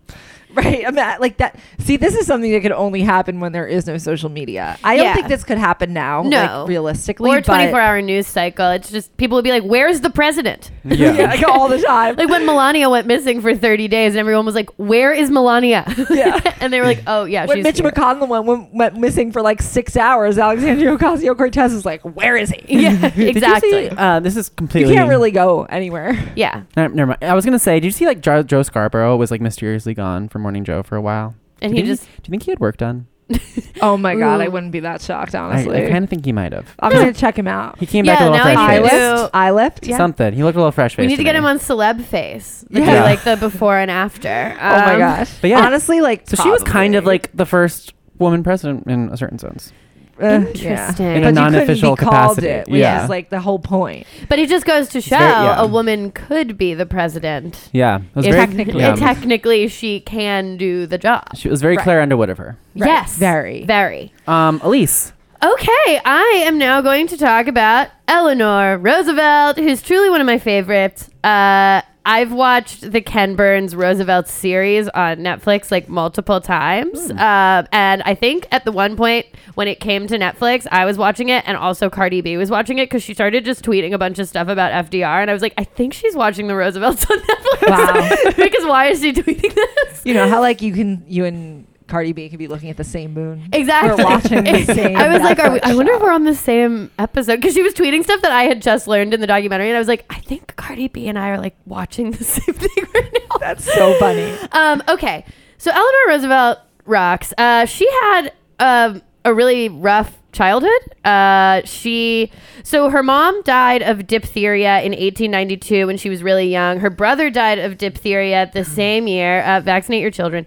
Right. 0.56 0.86
I 0.86 0.90
mean, 0.90 1.20
like 1.20 1.36
that. 1.38 1.58
See, 1.78 1.96
this 1.96 2.14
is 2.14 2.26
something 2.26 2.50
that 2.52 2.60
could 2.62 2.72
only 2.72 3.02
happen 3.02 3.40
when 3.40 3.52
there 3.52 3.66
is 3.66 3.86
no 3.86 3.98
social 3.98 4.28
media. 4.28 4.78
I 4.82 4.96
don't 4.96 5.04
Yeah. 5.06 5.14
think 5.14 5.28
this 5.28 5.44
could 5.44 5.58
happen 5.58 5.92
now. 5.92 6.22
No. 6.22 6.60
like, 6.60 6.68
realistically, 6.68 7.30
or 7.30 7.36
but- 7.36 7.44
24 7.46 7.80
hour 7.80 8.02
news 8.02 8.26
cycle. 8.26 8.70
It's 8.70 8.90
just 8.90 9.16
people 9.16 9.36
would 9.36 9.44
be 9.44 9.50
like, 9.50 9.62
"Where's 9.62 10.00
the 10.00 10.10
president?" 10.10 10.70
Yeah, 10.84 11.12
yeah, 11.16 11.26
like 11.28 11.42
all 11.48 11.68
the 11.68 11.78
time. 11.80 12.16
Like 12.16 12.28
when 12.28 12.44
Melania 12.46 12.88
went 12.90 13.06
missing 13.06 13.40
for 13.40 13.54
30 13.54 13.88
days, 13.88 14.12
and 14.12 14.18
everyone 14.18 14.46
was 14.46 14.54
like, 14.54 14.70
"Where 14.76 15.12
is 15.12 15.30
Melania?" 15.30 15.84
Yeah. 16.10 16.40
and 16.60 16.72
they 16.72 16.80
were 16.80 16.86
like, 16.86 17.02
"Oh 17.06 17.24
yeah, 17.24 17.46
when 17.46 17.58
she's 17.58 17.64
Mitch 17.64 17.78
here." 17.80 17.90
McConnell 17.90 18.28
went, 18.28 18.44
went, 18.46 18.74
went 18.74 18.96
missing 18.96 19.32
for 19.32 19.42
like 19.42 19.60
six 19.62 19.96
hours, 19.96 20.38
Alexandria 20.38 20.90
Ocasio 20.98 21.36
Cortez 21.36 21.72
was 21.72 21.84
like, 21.84 22.02
"Where 22.02 22.36
is 22.36 22.50
he?" 22.50 22.62
Yeah, 22.82 22.96
Did 23.10 23.16
you 23.16 23.28
exactly. 23.28 23.90
see, 23.90 23.96
uh, 23.96 24.20
this 24.20 24.36
is 24.36 24.48
completely 24.48 24.92
You 24.92 24.96
completely. 24.96 24.96
can't 24.96 25.08
really 25.10 25.30
go 25.30 25.64
anywhere. 25.64 26.16
yeah, 26.36 26.62
No, 26.76 26.86
never 26.88 27.06
mind. 27.10 27.18
I 27.24 27.34
was 27.34 27.44
gonna 27.44 27.58
say, 27.58 27.74
did 27.80 27.84
you 27.86 27.90
see 27.90 28.06
like 28.06 28.20
Joe, 28.20 28.42
Joe 28.42 28.62
Scarborough 28.62 29.16
was 29.16 29.30
like 29.30 29.40
mysteriously 29.40 29.94
gone 29.94 30.28
from 30.28 30.45
Morning 30.46 30.64
Joe 30.64 30.84
for 30.84 30.94
a 30.94 31.00
while? 31.02 31.34
and 31.60 31.72
Do 31.72 31.74
he 31.76 31.80
you 31.82 31.96
think 31.96 31.98
just 32.08 32.22
do 32.22 32.28
you 32.28 32.30
think 32.30 32.44
he 32.44 32.52
had 32.52 32.60
work 32.60 32.76
done? 32.76 33.08
Oh 33.82 33.96
my 33.96 34.14
god, 34.14 34.40
I 34.40 34.46
wouldn't 34.48 34.70
be 34.72 34.80
that 34.80 35.02
shocked, 35.02 35.34
honestly. 35.34 35.84
I 35.84 35.90
kind 35.90 36.04
of 36.04 36.08
think 36.08 36.24
he 36.24 36.32
might 36.32 36.52
have. 36.52 36.72
I'm 36.78 36.92
gonna 36.92 37.12
check 37.24 37.36
him 37.36 37.48
out. 37.48 37.78
He 37.80 37.84
came 37.84 38.04
Yeah, 38.04 38.12
back 38.14 38.20
a 38.20 38.24
little 38.30 38.36
now 38.38 38.42
fresh 38.44 38.56
I 38.56 38.76
Eye 38.76 38.78
need 38.80 38.88
faced. 38.90 39.54
lift. 39.56 39.86
Yeah. 39.88 39.96
Something. 39.96 40.32
He 40.34 40.44
looked 40.44 40.54
a 40.56 40.60
little 40.60 40.70
fresh 40.72 40.92
faced. 40.92 40.98
we 41.00 41.08
need 41.08 41.16
to 41.16 41.24
get 41.24 41.34
him 41.34 41.44
on 41.44 41.58
celeb 41.58 42.02
face. 42.04 42.64
Yeah. 42.70 42.84
Yeah, 42.84 43.02
like 43.10 43.24
the 43.24 43.36
before 43.36 43.76
and 43.76 43.90
after. 43.90 44.56
Oh 44.56 44.68
my 44.68 44.92
Um, 44.94 44.98
gosh. 45.00 45.32
but 45.40 45.50
yeah. 45.50 45.66
honestly, 45.66 46.00
like 46.00 46.30
So 46.30 46.40
she 46.42 46.48
was 46.48 46.62
kind 46.62 46.94
of 46.94 47.04
like 47.04 47.30
the 47.36 47.44
first 47.44 47.92
woman 48.18 48.42
president 48.44 48.86
in 48.86 49.08
a 49.10 49.16
certain 49.16 49.38
sense. 49.40 49.72
Uh, 50.20 50.26
Interesting. 50.26 50.64
In 50.66 50.72
a 50.72 50.86
But 50.86 51.04
you 51.04 51.20
couldn't 51.20 51.34
non-official 51.34 51.96
be 51.96 52.00
called 52.04 52.14
capacity. 52.36 52.46
It, 52.48 52.68
which 52.68 52.80
Yeah. 52.80 53.04
is 53.04 53.10
like 53.10 53.28
the 53.30 53.40
whole 53.40 53.58
point. 53.58 54.06
But 54.28 54.38
it 54.38 54.48
just 54.48 54.64
goes 54.64 54.88
to 54.90 55.00
show 55.00 55.18
very- 55.18 55.30
yeah. 55.30 55.60
a 55.60 55.66
woman 55.66 56.10
could 56.10 56.56
be 56.56 56.72
the 56.74 56.86
president. 56.86 57.68
Yeah, 57.72 57.96
it 57.96 58.02
was 58.14 58.26
If- 58.26 58.32
very 58.34 58.46
Technically. 58.46 58.80
yeah. 58.80 58.94
technically, 58.94 59.68
she 59.68 60.00
can 60.00 60.56
do 60.56 60.86
the 60.86 60.98
job. 60.98 61.24
She 61.34 61.48
was 61.48 61.60
very 61.60 61.76
Right. 61.76 61.84
Claire 61.84 62.00
Underwood 62.00 62.30
of 62.30 62.38
her. 62.38 62.56
Right. 62.76 62.88
Yes, 62.88 63.16
Very. 63.16 63.64
very. 63.66 64.12
Um, 64.26 64.60
Alise. 64.60 65.12
Okay, 65.44 66.00
I 66.04 66.42
am 66.46 66.56
now 66.56 66.80
going 66.80 67.06
to 67.08 67.16
talk 67.18 67.46
about 67.46 67.88
Eleanor 68.08 68.78
Roosevelt, 68.78 69.58
who's 69.58 69.82
truly 69.82 70.08
one 70.08 70.22
of 70.22 70.26
my 70.26 70.38
favorites. 70.38 71.10
Uh, 71.22 71.82
I've 72.06 72.32
watched 72.32 72.92
the 72.92 73.00
Ken 73.00 73.34
Burns 73.34 73.74
Roosevelt 73.74 74.28
series 74.28 74.88
on 74.90 75.18
Netflix 75.18 75.72
like 75.72 75.88
multiple 75.88 76.40
times. 76.40 77.10
Uh, 77.10 77.66
and 77.72 78.00
I 78.04 78.14
think 78.14 78.46
at 78.52 78.64
the 78.64 78.70
one 78.70 78.96
point 78.96 79.26
when 79.56 79.66
it 79.66 79.80
came 79.80 80.06
to 80.06 80.16
Netflix, 80.16 80.68
I 80.70 80.84
was 80.84 80.96
watching 80.96 81.30
it 81.30 81.42
and 81.48 81.56
also 81.56 81.90
Cardi 81.90 82.20
B 82.20 82.36
was 82.36 82.48
watching 82.48 82.78
it 82.78 82.84
because 82.84 83.02
she 83.02 83.12
started 83.12 83.44
just 83.44 83.64
tweeting 83.64 83.92
a 83.92 83.98
bunch 83.98 84.20
of 84.20 84.28
stuff 84.28 84.46
about 84.46 84.70
FDR. 84.86 85.20
And 85.20 85.28
I 85.28 85.32
was 85.32 85.42
like, 85.42 85.54
I 85.58 85.64
think 85.64 85.92
she's 85.92 86.14
watching 86.14 86.46
the 86.46 86.54
Roosevelts 86.54 87.10
on 87.10 87.18
Netflix. 87.18 87.68
Wow. 87.68 88.32
because 88.36 88.64
why 88.64 88.86
is 88.86 89.00
she 89.00 89.12
tweeting 89.12 89.52
this? 89.52 90.02
You 90.04 90.14
know 90.14 90.28
how 90.28 90.40
like 90.40 90.62
you 90.62 90.72
can 90.72 91.02
you 91.08 91.24
and 91.24 91.66
Cardi 91.86 92.12
B 92.12 92.28
could 92.28 92.38
be 92.38 92.48
looking 92.48 92.70
at 92.70 92.76
the 92.76 92.84
same 92.84 93.14
moon. 93.14 93.48
Exactly. 93.52 94.04
We're 94.04 94.10
watching 94.10 94.44
the 94.44 94.64
same. 94.74 94.96
I 94.96 95.08
was 95.08 95.22
like, 95.22 95.38
are 95.38 95.52
we, 95.52 95.60
I 95.60 95.74
wonder 95.74 95.92
if 95.92 96.02
we're 96.02 96.12
on 96.12 96.24
the 96.24 96.34
same 96.34 96.90
episode 96.98 97.36
because 97.36 97.54
she 97.54 97.62
was 97.62 97.74
tweeting 97.74 98.02
stuff 98.04 98.20
that 98.22 98.32
I 98.32 98.44
had 98.44 98.60
just 98.60 98.86
learned 98.86 99.14
in 99.14 99.20
the 99.20 99.26
documentary, 99.26 99.68
and 99.68 99.76
I 99.76 99.78
was 99.78 99.88
like, 99.88 100.04
I 100.10 100.18
think 100.20 100.54
Cardi 100.56 100.88
B 100.88 101.08
and 101.08 101.18
I 101.18 101.30
are 101.30 101.38
like 101.38 101.56
watching 101.64 102.10
the 102.10 102.24
same 102.24 102.54
thing 102.54 102.84
right 102.94 103.12
now. 103.12 103.36
That's 103.38 103.64
so 103.64 103.94
funny. 103.98 104.30
Um, 104.52 104.82
okay, 104.88 105.24
so 105.58 105.70
Eleanor 105.70 106.08
Roosevelt 106.08 106.58
rocks. 106.84 107.32
Uh, 107.38 107.64
she 107.64 107.88
had 108.02 108.32
um, 108.58 109.02
a 109.24 109.32
really 109.32 109.68
rough 109.68 110.18
childhood. 110.32 110.70
Uh, 111.04 111.62
she 111.64 112.30
so 112.62 112.90
her 112.90 113.02
mom 113.02 113.42
died 113.42 113.80
of 113.82 114.06
diphtheria 114.06 114.80
in 114.80 114.92
1892 114.92 115.86
when 115.86 115.96
she 115.96 116.10
was 116.10 116.22
really 116.22 116.50
young. 116.50 116.80
Her 116.80 116.90
brother 116.90 117.30
died 117.30 117.58
of 117.58 117.78
diphtheria 117.78 118.50
the 118.52 118.64
same 118.64 119.06
year. 119.08 119.42
Uh, 119.42 119.60
vaccinate 119.60 120.02
your 120.02 120.10
children. 120.10 120.46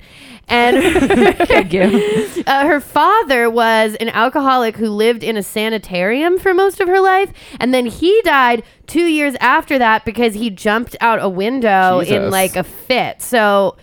And 0.50 1.38
Thank 1.48 1.74
you. 1.74 2.44
uh, 2.48 2.65
her 2.68 2.79
father 2.79 3.50
was 3.50 3.96
an 3.96 4.10
alcoholic 4.10 4.75
who 4.77 4.89
lived 4.89 5.24
in 5.24 5.38
a 5.38 5.44
sanitarium 5.44 6.39
for 6.39 6.53
most 6.53 6.79
of 6.79 6.88
her 6.88 7.00
life, 7.00 7.32
and 7.60 7.74
then 7.74 7.86
he 7.86 8.22
died 8.24 8.63
two 8.88 9.06
years 9.06 9.36
after 9.39 9.77
that 9.77 10.06
because 10.06 10.34
he 10.34 10.50
jumped 10.50 10.96
out 11.01 11.20
a 11.22 11.29
window 11.29 12.00
in 12.00 12.06
Jesus. 12.08 12.32
like 12.32 12.56
a 12.56 12.63
fit. 12.63 13.22
So 13.22 13.77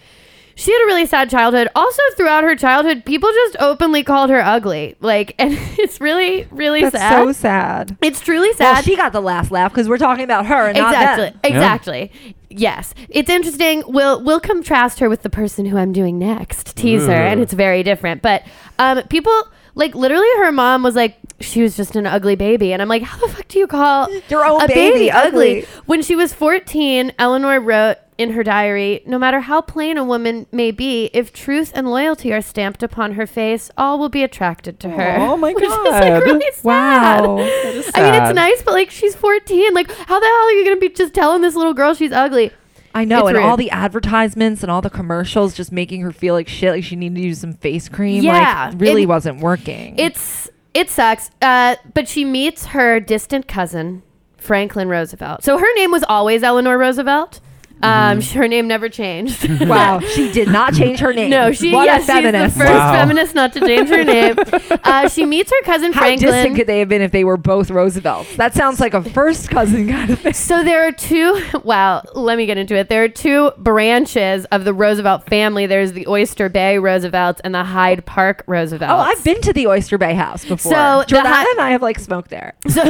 she 0.59 0.73
had 0.73 0.83
a 0.85 0.87
really 0.87 1.05
sad 1.07 1.29
childhood. 1.31 1.69
Also, 1.77 2.03
throughout 2.17 2.43
her 2.43 2.57
childhood, 2.57 3.05
people 3.05 3.31
just 3.31 3.57
openly 3.61 4.03
called 4.03 4.31
her 4.31 4.41
ugly. 4.41 4.97
Like, 5.01 5.35
and 5.39 5.53
it's 5.79 6.01
really, 6.01 6.49
really 6.51 6.81
That's 6.81 6.97
sad. 6.97 7.25
so 7.27 7.33
sad. 7.33 7.97
it's 8.03 8.21
truly 8.21 8.49
Well, 8.59 8.75
sad. 8.77 8.85
she 8.85 8.97
got 8.97 9.13
the 9.13 9.21
last 9.21 9.51
laugh 9.51 9.71
because 9.71 9.87
we're 9.89 9.99
talking 9.99 10.25
about 10.25 10.47
her 10.47 10.67
and 10.69 10.77
exactly. 10.79 11.25
not 11.27 11.43
them. 11.43 11.53
Exactly. 11.53 12.13
Yes. 12.59 12.95
It's 13.09 13.29
interesting. 13.29 13.83
We'll 13.87 14.23
we'll 14.25 14.41
contrast 14.41 14.99
her 15.01 15.09
with 15.09 15.23
the 15.23 15.31
person 15.31 15.67
who 15.67 15.77
I'm 15.77 15.93
doing 15.93 16.19
next. 16.19 16.75
Teaser, 16.77 17.13
and 17.13 17.41
it's 17.41 17.53
very 17.53 17.83
different. 17.83 18.23
But 18.23 18.45
um 18.79 19.03
people 19.05 19.33
like 19.75 19.95
literally 19.95 20.29
her 20.39 20.53
mom 20.53 20.83
was 20.83 20.95
like 20.95 21.17
she 21.41 21.63
was 21.63 21.77
just 21.77 21.97
an 21.97 22.07
ugly 22.07 22.35
baby 22.35 22.73
and 22.73 22.81
I'm 22.81 22.89
like 22.89 23.03
how 23.03 23.19
the 23.19 23.33
fuck 23.33 23.47
do 23.49 23.59
you 23.59 23.67
call 23.67 24.09
Your 24.29 24.45
own 24.45 24.63
a 24.63 24.69
baby 24.69 25.11
ugly? 25.11 25.67
When 25.85 26.03
she 26.03 26.17
was 26.17 26.33
14, 26.33 27.13
Eleanor 27.19 27.61
wrote 27.61 27.97
in 28.19 28.31
her 28.31 28.43
diary, 28.43 29.03
no 29.05 29.19
matter 29.19 29.41
how 29.41 29.61
plain 29.61 29.99
a 29.99 30.05
woman 30.05 30.47
may 30.51 30.71
be, 30.71 31.11
if 31.13 31.35
truth 31.35 31.71
and 31.75 31.91
loyalty 31.91 32.33
are 32.33 32.41
stamped 32.41 32.83
upon 32.83 33.13
her 33.13 33.27
face, 33.27 33.71
all 33.77 33.99
will 33.99 34.09
be 34.09 34.23
attracted 34.23 34.81
to 34.81 34.89
her. 34.89 35.17
Oh 35.21 35.37
my 35.37 35.53
Which 35.55 35.63
is, 35.65 35.71
like, 35.71 35.85
God. 35.85 36.23
really 36.23 36.51
sad. 36.53 36.65
Wow. 36.65 37.37
I 37.41 37.43
mean, 37.43 38.23
it's 38.23 38.35
nice, 38.35 38.63
but 38.63 38.73
like 38.73 38.91
she's 38.91 39.15
14. 39.15 39.75
Like, 39.75 39.91
how 39.91 40.19
the 40.19 40.25
hell 40.27 40.35
are 40.47 40.51
you 40.53 40.65
gonna 40.65 40.81
be 40.81 40.89
just 40.89 41.13
telling 41.13 41.43
this 41.43 41.55
little 41.55 41.75
girl 41.75 41.93
she's 41.93 42.13
ugly? 42.13 42.51
I 42.95 43.05
know, 43.05 43.27
It's 43.27 43.29
and 43.29 43.37
rude. 43.37 43.45
all 43.45 43.59
the 43.59 43.71
advertisements 43.71 44.63
and 44.63 44.73
all 44.73 44.81
the 44.81 44.89
commercials 44.89 45.53
just 45.53 45.71
making 45.71 46.01
her 46.01 46.13
feel 46.13 46.33
like 46.33 46.49
shit, 46.49 46.71
like 46.73 46.85
she 46.85 46.97
needed 46.97 47.17
to 47.17 47.21
use 47.21 47.39
some 47.41 47.53
face 47.53 47.91
cream. 47.91 48.23
Yeah, 48.25 48.71
like 48.71 48.81
really 48.81 49.05
wasn't 49.05 49.41
working. 49.41 49.99
It's 49.99 50.49
it 50.77 50.91
sucks. 50.91 51.31
Uh, 51.41 51.77
but 51.95 52.07
she 52.07 52.25
meets 52.25 52.67
her 52.67 53.01
distant 53.01 53.49
cousin, 53.49 54.03
Franklin 54.37 54.89
Roosevelt. 54.91 55.43
So 55.43 55.57
her 55.57 55.75
name 55.75 55.91
was 55.91 56.05
always 56.05 56.43
Eleanor 56.43 56.77
Roosevelt. 56.77 57.41
Um, 57.83 58.21
her 58.23 58.49
name 58.49 58.67
never 58.69 58.89
changed. 58.89 59.47
wow, 59.69 60.01
she 60.01 60.33
did 60.33 60.49
not 60.49 60.73
change 60.75 60.99
her 61.01 61.13
name. 61.13 61.29
No, 61.31 61.53
she 61.53 61.73
what 61.73 61.85
yeah, 61.85 61.99
a 61.99 62.01
feminist. 62.03 62.55
she's 62.55 62.59
the 62.59 62.65
first 62.65 62.75
Wow. 62.75 62.93
feminist 62.93 63.35
not 63.35 63.53
to 63.53 63.61
change 63.61 63.89
her 63.91 64.03
name. 64.05 64.37
Uh, 64.87 65.09
she 65.09 65.25
meets 65.27 65.51
her 65.51 65.61
cousin 65.63 65.93
How 65.93 66.01
Franklin. 66.03 66.31
distant 66.33 66.57
could 66.57 66.67
they 66.69 66.79
have 66.79 66.89
been 66.89 67.03
if 67.03 67.11
they 67.11 67.25
were 67.25 67.37
both 67.37 67.71
Roosevelts? 67.71 68.37
That 68.37 68.55
sounds 68.55 68.79
like 68.79 68.95
a 68.95 69.03
first 69.03 69.49
cousin 69.51 69.89
kind 69.89 70.11
of 70.11 70.21
thing. 70.21 70.33
So 70.33 70.63
there 70.63 70.87
are 70.87 70.93
two. 70.93 71.43
Wow, 71.65 72.03
let 72.15 72.37
me 72.39 72.47
get 72.47 72.57
into 72.59 72.77
it. 72.77 72.89
There 72.89 73.03
are 73.03 73.09
two 73.09 73.51
branches 73.59 74.45
of 74.47 74.65
the 74.65 74.73
Roosevelt 74.73 75.27
family. 75.27 75.67
There's 75.67 75.93
the 75.93 76.07
Oyster 76.07 76.49
Bay 76.49 76.79
Roosevelts 76.79 77.41
and 77.43 77.53
the 77.55 77.65
Hyde 77.65 78.07
Park 78.07 78.45
Roosevelts. 78.47 78.91
Oh, 78.93 78.97
I've 78.99 79.23
been 79.25 79.41
to 79.41 79.53
the 79.53 79.67
Oyster 79.67 79.99
Bay 79.99 80.15
house 80.15 80.45
before. 80.45 80.73
So 80.73 80.99
the 81.01 81.05
Jordan 81.07 81.33
hi- 81.33 81.47
and 81.51 81.61
I 81.61 81.71
have 81.71 81.83
like 81.83 81.99
smoked 81.99 82.31
there. 82.31 82.55
So 82.69 82.85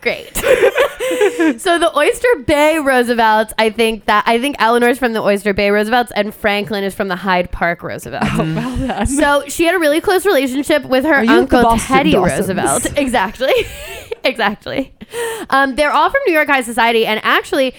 Great. 0.00 0.34
so 1.60 1.78
the 1.78 1.90
Oyster 1.96 2.28
Bay 2.46 2.78
Roosevelts, 3.04 3.52
I 3.58 3.70
think 3.70 4.06
that 4.06 4.24
I 4.26 4.40
think 4.40 4.56
Eleanor's 4.58 4.98
from 4.98 5.12
the 5.12 5.20
Oyster 5.20 5.52
Bay 5.52 5.70
Roosevelts 5.70 6.10
and 6.16 6.34
Franklin 6.34 6.84
is 6.84 6.94
from 6.94 7.08
the 7.08 7.16
Hyde 7.16 7.50
Park 7.50 7.82
Roosevelts. 7.82 8.26
well 8.38 8.76
then. 8.76 9.06
So 9.06 9.44
she 9.48 9.64
had 9.64 9.74
a 9.74 9.78
really 9.78 10.00
close 10.00 10.24
relationship 10.24 10.84
with 10.84 11.04
her 11.04 11.14
Are 11.14 11.24
you 11.24 11.30
the 11.30 11.38
uncle 11.40 11.62
Boston 11.62 11.96
Teddy 11.96 12.12
Dawsons? 12.12 12.48
Roosevelt. 12.48 12.98
Exactly. 13.04 13.52
exactly. 14.24 14.94
Um, 15.50 15.74
they're 15.74 15.92
all 15.92 16.08
from 16.08 16.20
New 16.26 16.32
York 16.32 16.48
High 16.48 16.62
Society, 16.62 17.04
and 17.06 17.20
actually, 17.22 17.74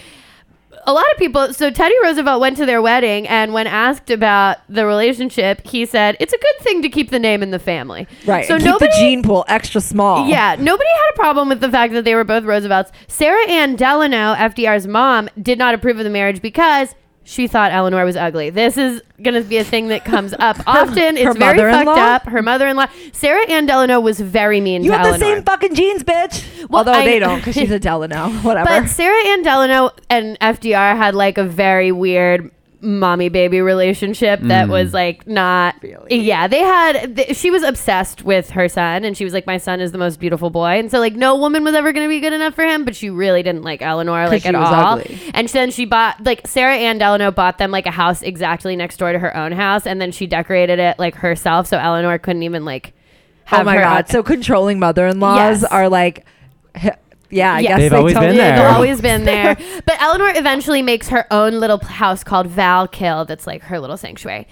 a 0.86 0.92
lot 0.92 1.04
of 1.12 1.18
people. 1.18 1.52
So 1.52 1.70
Teddy 1.70 1.94
Roosevelt 2.02 2.40
went 2.40 2.56
to 2.58 2.66
their 2.66 2.80
wedding, 2.80 3.26
and 3.28 3.52
when 3.52 3.66
asked 3.66 4.10
about 4.10 4.58
the 4.68 4.86
relationship, 4.86 5.66
he 5.66 5.84
said, 5.84 6.16
"It's 6.20 6.32
a 6.32 6.38
good 6.38 6.58
thing 6.60 6.82
to 6.82 6.88
keep 6.88 7.10
the 7.10 7.18
name 7.18 7.42
in 7.42 7.50
the 7.50 7.58
family." 7.58 8.06
Right. 8.24 8.46
So 8.46 8.56
keep 8.56 8.66
nobody. 8.66 8.86
the 8.86 8.96
gene 8.98 9.22
pool 9.22 9.44
extra 9.48 9.80
small. 9.80 10.28
Yeah, 10.28 10.56
nobody 10.58 10.88
had 10.88 11.10
a 11.14 11.16
problem 11.16 11.48
with 11.48 11.60
the 11.60 11.70
fact 11.70 11.92
that 11.92 12.04
they 12.04 12.14
were 12.14 12.24
both 12.24 12.44
Roosevelts. 12.44 12.92
Sarah 13.08 13.46
Ann 13.48 13.76
Delano, 13.76 14.34
FDR's 14.34 14.86
mom, 14.86 15.28
did 15.40 15.58
not 15.58 15.74
approve 15.74 15.98
of 15.98 16.04
the 16.04 16.10
marriage 16.10 16.40
because 16.40 16.94
she 17.28 17.48
thought 17.48 17.72
Eleanor 17.72 18.04
was 18.04 18.16
ugly. 18.16 18.50
This 18.50 18.78
is 18.78 19.02
going 19.20 19.34
to 19.34 19.40
be 19.46 19.56
a 19.58 19.64
thing 19.64 19.88
that 19.88 20.04
comes 20.04 20.32
up 20.38 20.56
often. 20.66 21.16
her 21.16 21.30
it's 21.30 21.36
very 21.38 21.58
fucked 21.58 21.88
up. 21.98 22.22
Her 22.26 22.40
mother-in-law, 22.40 22.86
Sarah 23.12 23.44
Ann 23.50 23.66
Delano, 23.66 23.98
was 24.00 24.20
very 24.20 24.60
mean 24.60 24.84
You 24.84 24.92
to 24.92 24.98
have 24.98 25.12
the 25.12 25.18
same 25.18 25.42
fucking 25.42 25.74
genes, 25.74 26.04
bitch. 26.04 26.68
Well, 26.70 26.78
Although 26.78 26.92
I- 26.92 27.04
they 27.04 27.18
don't, 27.18 27.38
because 27.38 27.54
she's 27.54 27.70
a 27.72 27.78
Delano. 27.80 28.30
Whatever. 28.42 28.66
but 28.82 28.86
Sarah 28.88 29.26
Ann 29.28 29.42
Delano 29.42 29.90
and 30.08 30.38
FDR 30.40 30.96
had 30.96 31.14
like 31.16 31.36
a 31.36 31.44
very 31.44 31.90
weird 31.92 32.50
mommy 32.82 33.28
baby 33.30 33.60
relationship 33.62 34.38
that 34.42 34.66
mm. 34.68 34.70
was 34.70 34.92
like 34.92 35.26
not 35.26 35.74
Really? 35.82 36.16
yeah 36.20 36.46
they 36.46 36.60
had 36.60 37.16
th- 37.16 37.36
she 37.36 37.50
was 37.50 37.62
obsessed 37.62 38.22
with 38.22 38.50
her 38.50 38.68
son 38.68 39.02
and 39.04 39.16
she 39.16 39.24
was 39.24 39.32
like 39.32 39.46
my 39.46 39.56
son 39.56 39.80
is 39.80 39.92
the 39.92 39.98
most 39.98 40.20
beautiful 40.20 40.50
boy 40.50 40.78
and 40.78 40.90
so 40.90 40.98
like 40.98 41.14
no 41.14 41.36
woman 41.36 41.64
was 41.64 41.74
ever 41.74 41.92
going 41.92 42.04
to 42.04 42.08
be 42.08 42.20
good 42.20 42.34
enough 42.34 42.54
for 42.54 42.64
him 42.64 42.84
but 42.84 42.94
she 42.94 43.08
really 43.08 43.42
didn't 43.42 43.62
like 43.62 43.80
eleanor 43.80 44.28
like 44.28 44.42
she 44.42 44.48
at 44.48 44.54
was 44.54 44.68
all 44.68 44.98
ugly. 44.98 45.18
and 45.32 45.48
then 45.48 45.70
she 45.70 45.86
bought 45.86 46.22
like 46.24 46.46
Sarah 46.46 46.76
Ann 46.76 46.98
Delano 46.98 47.30
bought 47.30 47.56
them 47.58 47.70
like 47.70 47.86
a 47.86 47.90
house 47.90 48.20
exactly 48.22 48.76
next 48.76 48.98
door 48.98 49.10
to 49.10 49.18
her 49.18 49.34
own 49.34 49.52
house 49.52 49.86
and 49.86 50.00
then 50.00 50.12
she 50.12 50.26
decorated 50.26 50.78
it 50.78 50.98
like 50.98 51.14
herself 51.14 51.66
so 51.66 51.78
eleanor 51.78 52.18
couldn't 52.18 52.42
even 52.42 52.64
like 52.66 52.92
oh 52.94 53.56
have 53.56 53.60
oh 53.62 53.64
my 53.64 53.76
her 53.76 53.82
god. 53.82 54.04
own- 54.04 54.10
So 54.10 54.22
controlling 54.22 54.78
mother-in-laws 54.78 55.62
Yes. 55.62 55.64
are 55.64 55.88
like, 55.88 56.26
h- 56.74 56.92
yeah, 57.30 57.54
I 57.54 57.60
Yes. 57.60 57.68
guess 57.68 57.78
They've 57.78 57.90
they 57.90 57.96
always 57.96 58.14
been 58.14 58.36
there. 58.36 58.56
They've 58.56 58.74
always 58.74 59.00
been 59.00 59.24
there. 59.24 59.56
But 59.86 60.00
Eleanor 60.00 60.32
eventually 60.34 60.82
makes 60.82 61.08
her 61.08 61.26
own 61.32 61.60
little 61.60 61.78
house 61.78 62.24
called 62.24 62.46
Val 62.46 62.76
Val-Kill 62.76 63.24
that's 63.24 63.46
like 63.46 63.62
her 63.62 63.78
little 63.80 63.96
sanctuary. 63.96 64.46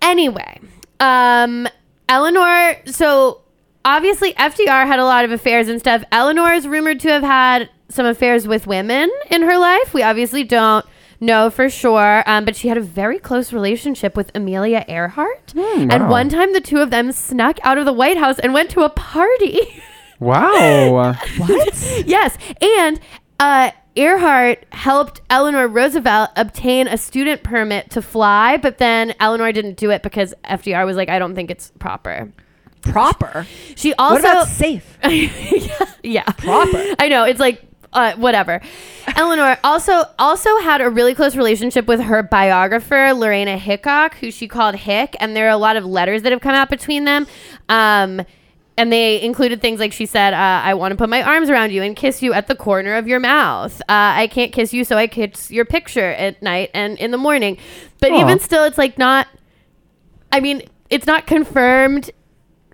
Anyway, 0.00 0.60
um, 1.00 1.68
Eleanor, 2.08 2.76
so 2.86 3.42
obviously 3.84 4.32
FDR 4.34 4.86
had 4.86 4.98
a 4.98 5.04
lot 5.04 5.24
of 5.24 5.32
affairs 5.32 5.68
and 5.68 5.78
stuff. 5.80 6.02
Eleanor 6.12 6.52
is 6.52 6.66
rumored 6.66 7.00
to 7.00 7.08
have 7.08 7.22
had 7.22 7.68
some 7.88 8.06
affairs 8.06 8.48
with 8.48 8.66
women 8.66 9.10
in 9.30 9.42
her 9.42 9.58
life. 9.58 9.92
We 9.92 10.02
obviously 10.02 10.44
don't 10.44 10.84
know 11.20 11.50
for 11.50 11.68
sure, 11.70 12.22
um, 12.26 12.44
but 12.44 12.56
she 12.56 12.68
had 12.68 12.76
a 12.78 12.80
very 12.82 13.18
close 13.18 13.52
relationship 13.52 14.16
with 14.16 14.30
Amelia 14.34 14.84
Earhart. 14.88 15.52
And 15.54 15.90
wow. 15.90 16.10
one 16.10 16.28
time 16.28 16.52
the 16.52 16.60
two 16.60 16.78
of 16.78 16.90
them 16.90 17.12
snuck 17.12 17.58
out 17.62 17.78
of 17.78 17.84
the 17.84 17.92
White 17.92 18.16
House 18.16 18.38
and 18.38 18.52
went 18.54 18.70
to 18.70 18.80
a 18.80 18.88
party. 18.88 19.58
Wow. 20.22 21.14
What? 21.38 22.04
Yes, 22.06 22.36
and 22.60 23.00
uh, 23.40 23.70
Earhart 23.96 24.64
helped 24.70 25.20
Eleanor 25.28 25.66
Roosevelt 25.68 26.30
obtain 26.36 26.86
a 26.86 26.96
student 26.96 27.42
permit 27.42 27.90
to 27.90 28.02
fly, 28.02 28.56
but 28.56 28.78
then 28.78 29.14
Eleanor 29.20 29.50
didn't 29.52 29.76
do 29.76 29.90
it 29.90 30.02
because 30.02 30.32
FDR 30.44 30.86
was 30.86 30.96
like, 30.96 31.08
"I 31.08 31.18
don't 31.18 31.34
think 31.34 31.50
it's 31.50 31.72
proper." 31.78 32.32
Proper. 32.82 33.46
She 33.76 33.90
What 33.90 34.00
also, 34.00 34.28
about 34.28 34.48
safe? 34.48 34.98
yeah, 36.02 36.24
Proper. 36.24 36.84
I 36.98 37.08
know 37.08 37.24
it's 37.24 37.40
like. 37.40 37.62
Uh, 37.94 38.14
whatever. 38.14 38.58
Eleanor 39.16 39.58
also 39.62 40.04
also 40.18 40.48
had 40.60 40.80
a 40.80 40.88
really 40.88 41.14
close 41.14 41.36
relationship 41.36 41.86
with 41.86 42.00
her 42.00 42.22
biographer 42.22 43.12
Lorena 43.12 43.58
Hickok, 43.58 44.14
who 44.14 44.30
she 44.30 44.48
called 44.48 44.76
Hick, 44.76 45.14
and 45.20 45.36
there 45.36 45.44
are 45.46 45.50
a 45.50 45.58
lot 45.58 45.76
of 45.76 45.84
letters 45.84 46.22
that 46.22 46.32
have 46.32 46.40
come 46.40 46.54
out 46.54 46.70
between 46.70 47.04
them. 47.04 47.26
Um, 47.68 48.22
and 48.82 48.92
they 48.92 49.22
included 49.22 49.60
things 49.60 49.78
like 49.78 49.92
she 49.92 50.06
said, 50.06 50.34
uh, 50.34 50.60
"I 50.64 50.74
want 50.74 50.90
to 50.90 50.96
put 50.96 51.08
my 51.08 51.22
arms 51.22 51.48
around 51.48 51.70
you 51.70 51.82
and 51.82 51.94
kiss 51.94 52.20
you 52.20 52.32
at 52.32 52.48
the 52.48 52.56
corner 52.56 52.96
of 52.96 53.06
your 53.06 53.20
mouth. 53.20 53.80
Uh, 53.82 54.18
I 54.22 54.26
can't 54.26 54.52
kiss 54.52 54.74
you, 54.74 54.82
so 54.82 54.96
I 54.96 55.06
kiss 55.06 55.52
your 55.52 55.64
picture 55.64 56.10
at 56.14 56.42
night 56.42 56.70
and 56.74 56.98
in 56.98 57.12
the 57.12 57.16
morning." 57.16 57.58
But 58.00 58.10
Aw. 58.10 58.20
even 58.20 58.40
still, 58.40 58.64
it's 58.64 58.78
like 58.78 58.98
not. 58.98 59.28
I 60.32 60.40
mean, 60.40 60.62
it's 60.90 61.06
not 61.06 61.28
confirmed 61.28 62.10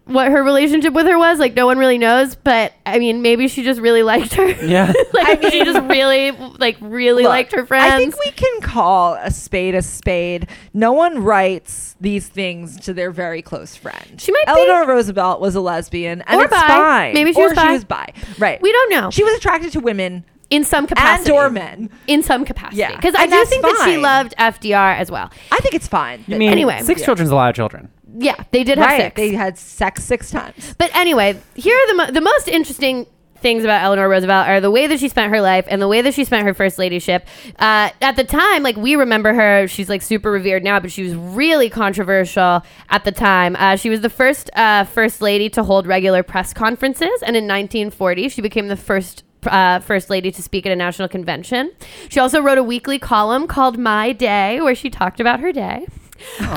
what 0.09 0.31
her 0.31 0.42
relationship 0.42 0.92
with 0.94 1.07
her 1.07 1.18
was. 1.18 1.38
Like, 1.38 1.55
no 1.55 1.66
one 1.66 1.79
really 1.79 1.99
knows. 1.99 2.35
But 2.35 2.73
I 2.87 2.99
mean, 2.99 3.23
maybe 3.23 3.47
she 3.49 3.62
just 3.62 3.81
really 3.81 4.03
liked 4.03 4.35
her. 4.35 4.47
Yeah. 4.68 4.92
like, 5.12 5.42
she 5.44 5.64
just 5.64 5.81
really, 5.88 6.33
like, 6.33 6.77
really 6.81 7.23
Look, 7.23 7.31
liked 7.31 7.53
her 7.55 7.64
friends. 7.64 7.94
I 7.94 7.97
think 7.99 8.18
we 8.25 8.31
can 8.33 8.61
call 8.61 9.14
a 9.14 9.31
spade 9.31 9.75
a 9.75 9.83
spade. 9.83 10.49
No 10.75 10.92
one 10.92 11.23
writes 11.23 11.97
these 12.01 12.29
things 12.29 12.79
to 12.81 12.92
their 12.92 13.11
very 13.11 13.40
close 13.42 13.77
friend. 13.77 14.21
She 14.21 14.33
might 14.33 14.44
be. 14.47 14.51
Eleanor 14.53 14.87
Roosevelt 14.87 15.40
was 15.40 15.55
a 15.55 15.61
lesbian, 15.61 16.23
and 16.23 16.40
Or 16.40 16.44
it's 16.44 16.53
bi. 16.55 16.66
fine. 16.66 17.14
Maybe 17.14 17.33
she 17.33 17.40
or 17.40 17.44
was 17.49 17.55
bi. 17.55 17.66
she 17.66 17.73
was 17.73 17.85
bi. 17.85 18.12
Right. 18.38 18.61
we 18.61 18.73
don't 18.73 18.90
know. 18.90 19.11
She 19.11 19.23
was 19.25 19.35
attracted 19.35 19.73
to 19.73 19.81
women 19.81 20.25
in 20.51 20.64
some 20.64 20.87
capacity. 20.87 21.31
and 21.31 21.38
or 21.38 21.51
men. 21.51 21.90
In 22.07 22.23
some 22.23 22.44
capacity. 22.44 22.79
Yeah. 22.79 22.97
Because 22.97 23.14
I 23.14 23.23
And 23.25 23.31
do 23.31 23.37
that's 23.37 23.51
think 23.51 23.62
that 23.62 23.83
she 23.85 23.99
loved 23.99 24.35
FDR 24.38 24.97
as 24.97 25.11
well. 25.11 25.31
I 25.53 25.59
think 25.59 25.75
it's 25.75 25.87
fine. 25.88 26.25
I 26.29 26.38
mean, 26.38 26.51
Anyway. 26.51 26.81
six 26.83 27.01
Yeah. 27.01 27.07
children's 27.07 27.31
a 27.31 27.35
lot 27.35 27.51
of 27.51 27.55
children. 27.57 27.90
Yeah, 28.16 28.42
they 28.51 28.64
did 28.64 28.79
have 28.79 28.87
right. 28.87 29.01
six. 29.03 29.16
They 29.16 29.33
had 29.33 29.59
sex 29.59 30.05
six 30.05 30.31
times. 30.31 30.75
But 30.79 30.94
anyway, 30.94 31.38
here 31.55 31.77
are 31.77 31.88
the 31.88 31.94
mo- 31.94 32.11
the 32.12 32.21
most 32.21 32.49
interesting 32.49 33.07
things 33.40 33.64
about 33.64 33.83
Eleanor 33.83 34.09
Roosevelt 34.09 34.49
are 34.49 34.61
the 34.61 34.71
way 34.71 34.87
that 34.87 34.99
she 34.99 35.09
spent 35.09 35.31
her 35.31 35.40
life 35.40 35.64
and 35.68 35.81
the 35.81 35.88
way 35.88 36.03
that 36.03 36.14
she 36.14 36.25
spent 36.25 36.44
her 36.44 36.55
first 36.55 36.79
ladyship. 36.79 37.27
Uh, 37.59 37.90
at 38.01 38.16
the 38.16 38.25
time, 38.25 38.62
like 38.62 38.77
we 38.77 38.97
remember 38.97 39.33
her, 39.33 39.68
she's 39.68 39.88
like 39.88 40.03
super 40.03 40.31
revered 40.31 40.64
now, 40.64 40.81
but 40.81 40.90
she 40.90 41.03
was 41.03 41.14
really 41.14 41.71
controversial 41.71 42.62
at 42.90 43.05
the 43.05 43.12
time. 43.12 43.57
Uh, 43.57 43.77
she 43.77 43.90
was 43.90 44.01
the 44.01 44.11
first 44.11 44.51
uh, 44.55 44.85
first 44.85 45.21
lady 45.21 45.49
to 45.51 45.62
hold 45.62 45.87
regular 45.87 46.23
press 46.23 46.53
conferences, 46.53 47.23
and 47.23 47.37
in 47.37 47.44
1940, 47.44 48.29
she 48.29 48.40
became 48.40 48.68
the 48.68 48.77
first. 48.77 49.25
Uh, 49.47 49.79
first 49.79 50.11
lady 50.11 50.33
to 50.33 50.42
speak 50.42 50.66
at 50.66 50.73
a 50.73 50.77
national 50.77 51.07
convention. 51.07 51.71
She 52.09 52.18
also 52.18 52.40
wrote 52.42 52.59
a 52.59 52.62
weekly 52.62 52.99
column 52.99 53.47
called 53.47 53.79
My 53.79 54.11
Day, 54.11 54.61
where 54.61 54.75
she 54.75 54.90
talked 54.90 55.21
about 55.21 55.38
her 55.38 55.53
day. 55.53 55.87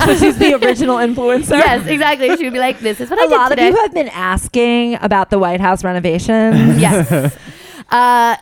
So 0.06 0.16
she's 0.16 0.38
the 0.38 0.54
original 0.56 0.98
influencer. 0.98 1.52
yes, 1.52 1.86
exactly. 1.88 2.36
She 2.38 2.44
would 2.46 2.54
be 2.54 2.60
like, 2.60 2.80
"This 2.80 3.00
is 3.00 3.10
what 3.10 3.20
I 3.20 3.26
A 3.26 3.28
did 3.30 3.36
lot 3.36 3.50
today." 3.50 3.68
of 3.70 3.76
you 3.76 3.82
have 3.82 3.94
been 3.94 4.10
asking 4.10 4.96
about 5.02 5.30
the 5.30 5.38
White 5.40 5.62
House 5.62 5.84
renovations. 5.84 6.80
yes. 6.80 7.36
uh, 7.90 8.36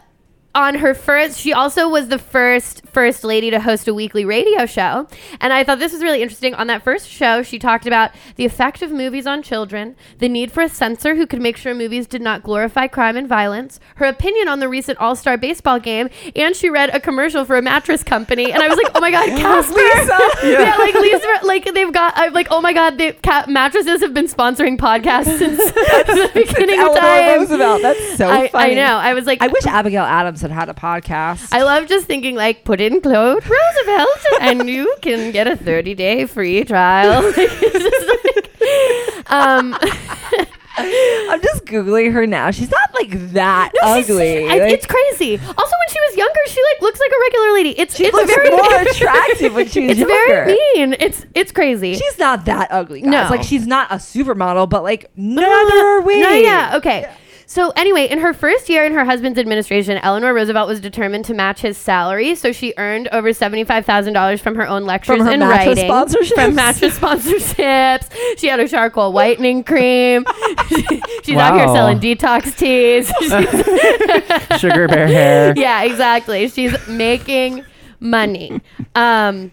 on 0.56 0.76
her 0.76 0.94
first, 0.96 1.40
she 1.40 1.54
also 1.54 1.88
was 1.88 2.08
the 2.08 2.18
first 2.18 2.82
first 2.88 3.24
lady 3.24 3.52
to 3.52 3.60
host 3.60 3.88
a 3.88 3.94
weekly 3.94 4.26
radio 4.26 4.66
show, 4.66 5.08
and 5.40 5.54
I 5.54 5.64
thought 5.64 5.78
this 5.78 5.94
was 5.94 6.02
really 6.02 6.24
interesting. 6.24 6.56
On 6.56 6.68
that 6.68 6.84
first 6.84 7.08
show, 7.08 7.44
she 7.44 7.60
talked 7.60 7.86
about 7.86 8.12
the 8.36 8.46
effect 8.46 8.82
of 8.82 8.92
movies 8.92 9.28
on 9.28 9.44
children, 9.44 9.96
the 10.18 10.28
need 10.28 10.52
for 10.52 10.62
a 10.62 10.70
censor 10.70 11.16
who 11.16 11.28
could 11.28 11.42
make 11.42 11.56
sure 11.56 11.76
movies 11.76 12.08
did 12.08 12.22
not 12.22 12.42
glorify 12.42 12.88
crime 12.88 13.16
and 13.16 13.28
violence, 13.28 13.80
her 13.96 14.06
opinion 14.06 14.48
on 14.48 14.60
the 14.60 14.68
recent 14.68 14.98
All 14.98 15.16
Star 15.16 15.38
baseball 15.38 15.80
game, 15.80 16.10
and 16.36 16.56
she 16.56 16.70
read 16.70 16.90
a 16.90 17.00
commercial 17.00 17.46
for 17.46 17.56
a 17.56 17.62
mattress 17.62 18.04
company, 18.04 18.52
and 18.52 18.64
I 18.64 18.68
was 18.68 18.78
like, 18.78 18.92
oh 18.96 19.00
my 19.02 19.12
god, 19.12 19.28
Casper, 19.40 20.48
yeah. 20.48 20.76
like 20.78 20.96
Lisa, 20.96 21.40
like 21.44 21.74
they've 21.74 21.94
got, 21.94 22.14
I'm 22.16 22.34
like, 22.34 22.48
oh 22.50 22.60
my 22.60 22.74
god, 22.74 22.98
the 22.98 23.14
ca- 23.24 23.46
mattresses 23.48 24.02
have 24.02 24.16
been 24.16 24.28
sponsoring 24.28 24.78
podcasts 24.78 25.38
since 25.38 25.58
the 25.72 26.32
beginning 26.34 26.80
of 26.80 26.98
time. 26.98 27.40
Roosevelt. 27.40 27.82
That's 27.84 28.18
so 28.18 28.30
I, 28.30 28.48
funny. 28.48 28.72
I 28.72 28.74
know. 28.74 28.98
I 28.98 29.14
was 29.14 29.26
like, 29.26 29.42
I 29.42 29.48
wish 29.48 29.66
Abigail 29.68 30.04
Adams 30.04 30.39
had 30.42 30.52
had 30.52 30.70
a 30.70 30.74
podcast. 30.74 31.50
I 31.52 31.64
love 31.64 31.88
just 31.88 32.06
thinking 32.06 32.36
like 32.36 32.64
put 32.64 32.80
in 32.82 33.02
Claude 33.02 33.44
Roosevelt 33.48 34.26
and 34.42 34.70
you 34.70 34.96
can 35.02 35.32
get 35.32 35.48
a 35.48 35.56
30 35.56 35.96
day 35.96 36.26
free 36.26 36.64
trial. 36.64 37.32
Like, 38.62 39.32
um, 39.32 39.78
I'm 40.78 41.42
just 41.42 41.66
googling 41.66 42.12
her 42.14 42.26
now. 42.28 42.52
She's 42.52 42.70
not 42.72 42.94
like 42.94 43.10
that 43.34 43.72
no, 43.82 43.96
she's- 43.96 44.10
ugly. 44.10 44.46
I- 44.50 44.58
Like, 44.58 44.74
it's 44.74 44.86
crazy. 44.86 45.36
Also, 45.38 45.48
when 45.50 45.90
she 45.90 46.00
was 46.10 46.18
younger, 46.18 46.40
she 46.48 46.62
like 46.74 46.82
looks 46.82 47.00
like 47.00 47.10
a 47.12 47.20
regular 47.22 47.52
lady. 47.54 47.80
It's 47.80 47.96
she 47.96 48.06
it's 48.06 48.14
looks 48.14 48.34
very 48.34 48.50
more 48.50 48.82
attractive 48.82 49.54
when 49.54 49.68
she 49.68 49.82
was 49.82 49.92
It's 49.92 50.00
younger. 50.00 50.16
very 50.46 50.58
mean. 50.76 50.96
It's 51.00 51.26
it's 51.36 51.52
crazy. 51.52 51.96
She's 51.96 52.18
not 52.20 52.46
that 52.46 52.70
ugly. 52.72 53.02
Guys. 53.02 53.10
No. 53.12 53.28
like 53.30 53.44
she's 53.44 53.68
not 53.68 53.92
a 53.92 53.96
supermodel, 53.96 54.70
but 54.70 54.84
like 54.84 55.10
neither 55.16 55.76
are 55.76 56.02
we. 56.02 56.22
No, 56.22 56.32
yeah, 56.32 56.74
okay. 56.78 57.10
So 57.50 57.72
anyway, 57.76 58.06
in 58.08 58.20
her 58.20 58.32
first 58.32 58.70
year 58.70 58.86
in 58.86 58.94
her 58.94 59.04
husband's 59.04 59.40
administration, 59.40 59.98
Eleanor 60.04 60.36
Roosevelt 60.36 60.68
was 60.68 60.80
determined 60.80 61.26
to 61.26 61.34
match 61.34 61.62
his 61.62 61.80
salary, 61.80 62.36
so 62.36 62.52
she 62.52 62.76
earned 62.78 63.08
over 63.08 63.34
seventy-five 63.34 63.88
thousand 63.88 64.14
dollars 64.14 64.40
from 64.40 64.54
her 64.54 64.68
own 64.68 64.86
lectures 64.86 65.18
From 65.18 65.26
her 65.26 65.32
and 65.32 65.40
mattress 65.40 65.80
writing, 65.80 65.92
sponsorships? 65.92 66.36
from 66.36 66.54
mattress 66.54 67.00
sponsorships. 67.00 68.38
She 68.38 68.46
had 68.46 68.60
a 68.60 68.68
charcoal 68.68 69.14
whitening 69.14 69.64
cream. 69.64 70.26
She's 71.24 71.38
out 71.38 71.56
here 71.56 71.68
selling 71.70 72.00
detox 72.00 72.56
teas. 72.56 73.08
Sugar 74.60 74.88
bear 74.88 75.08
hair. 75.08 75.54
yeah, 75.58 75.82
exactly. 75.82 76.50
She's 76.50 76.76
making 76.88 77.66
money. 78.00 78.62
Um, 78.94 79.52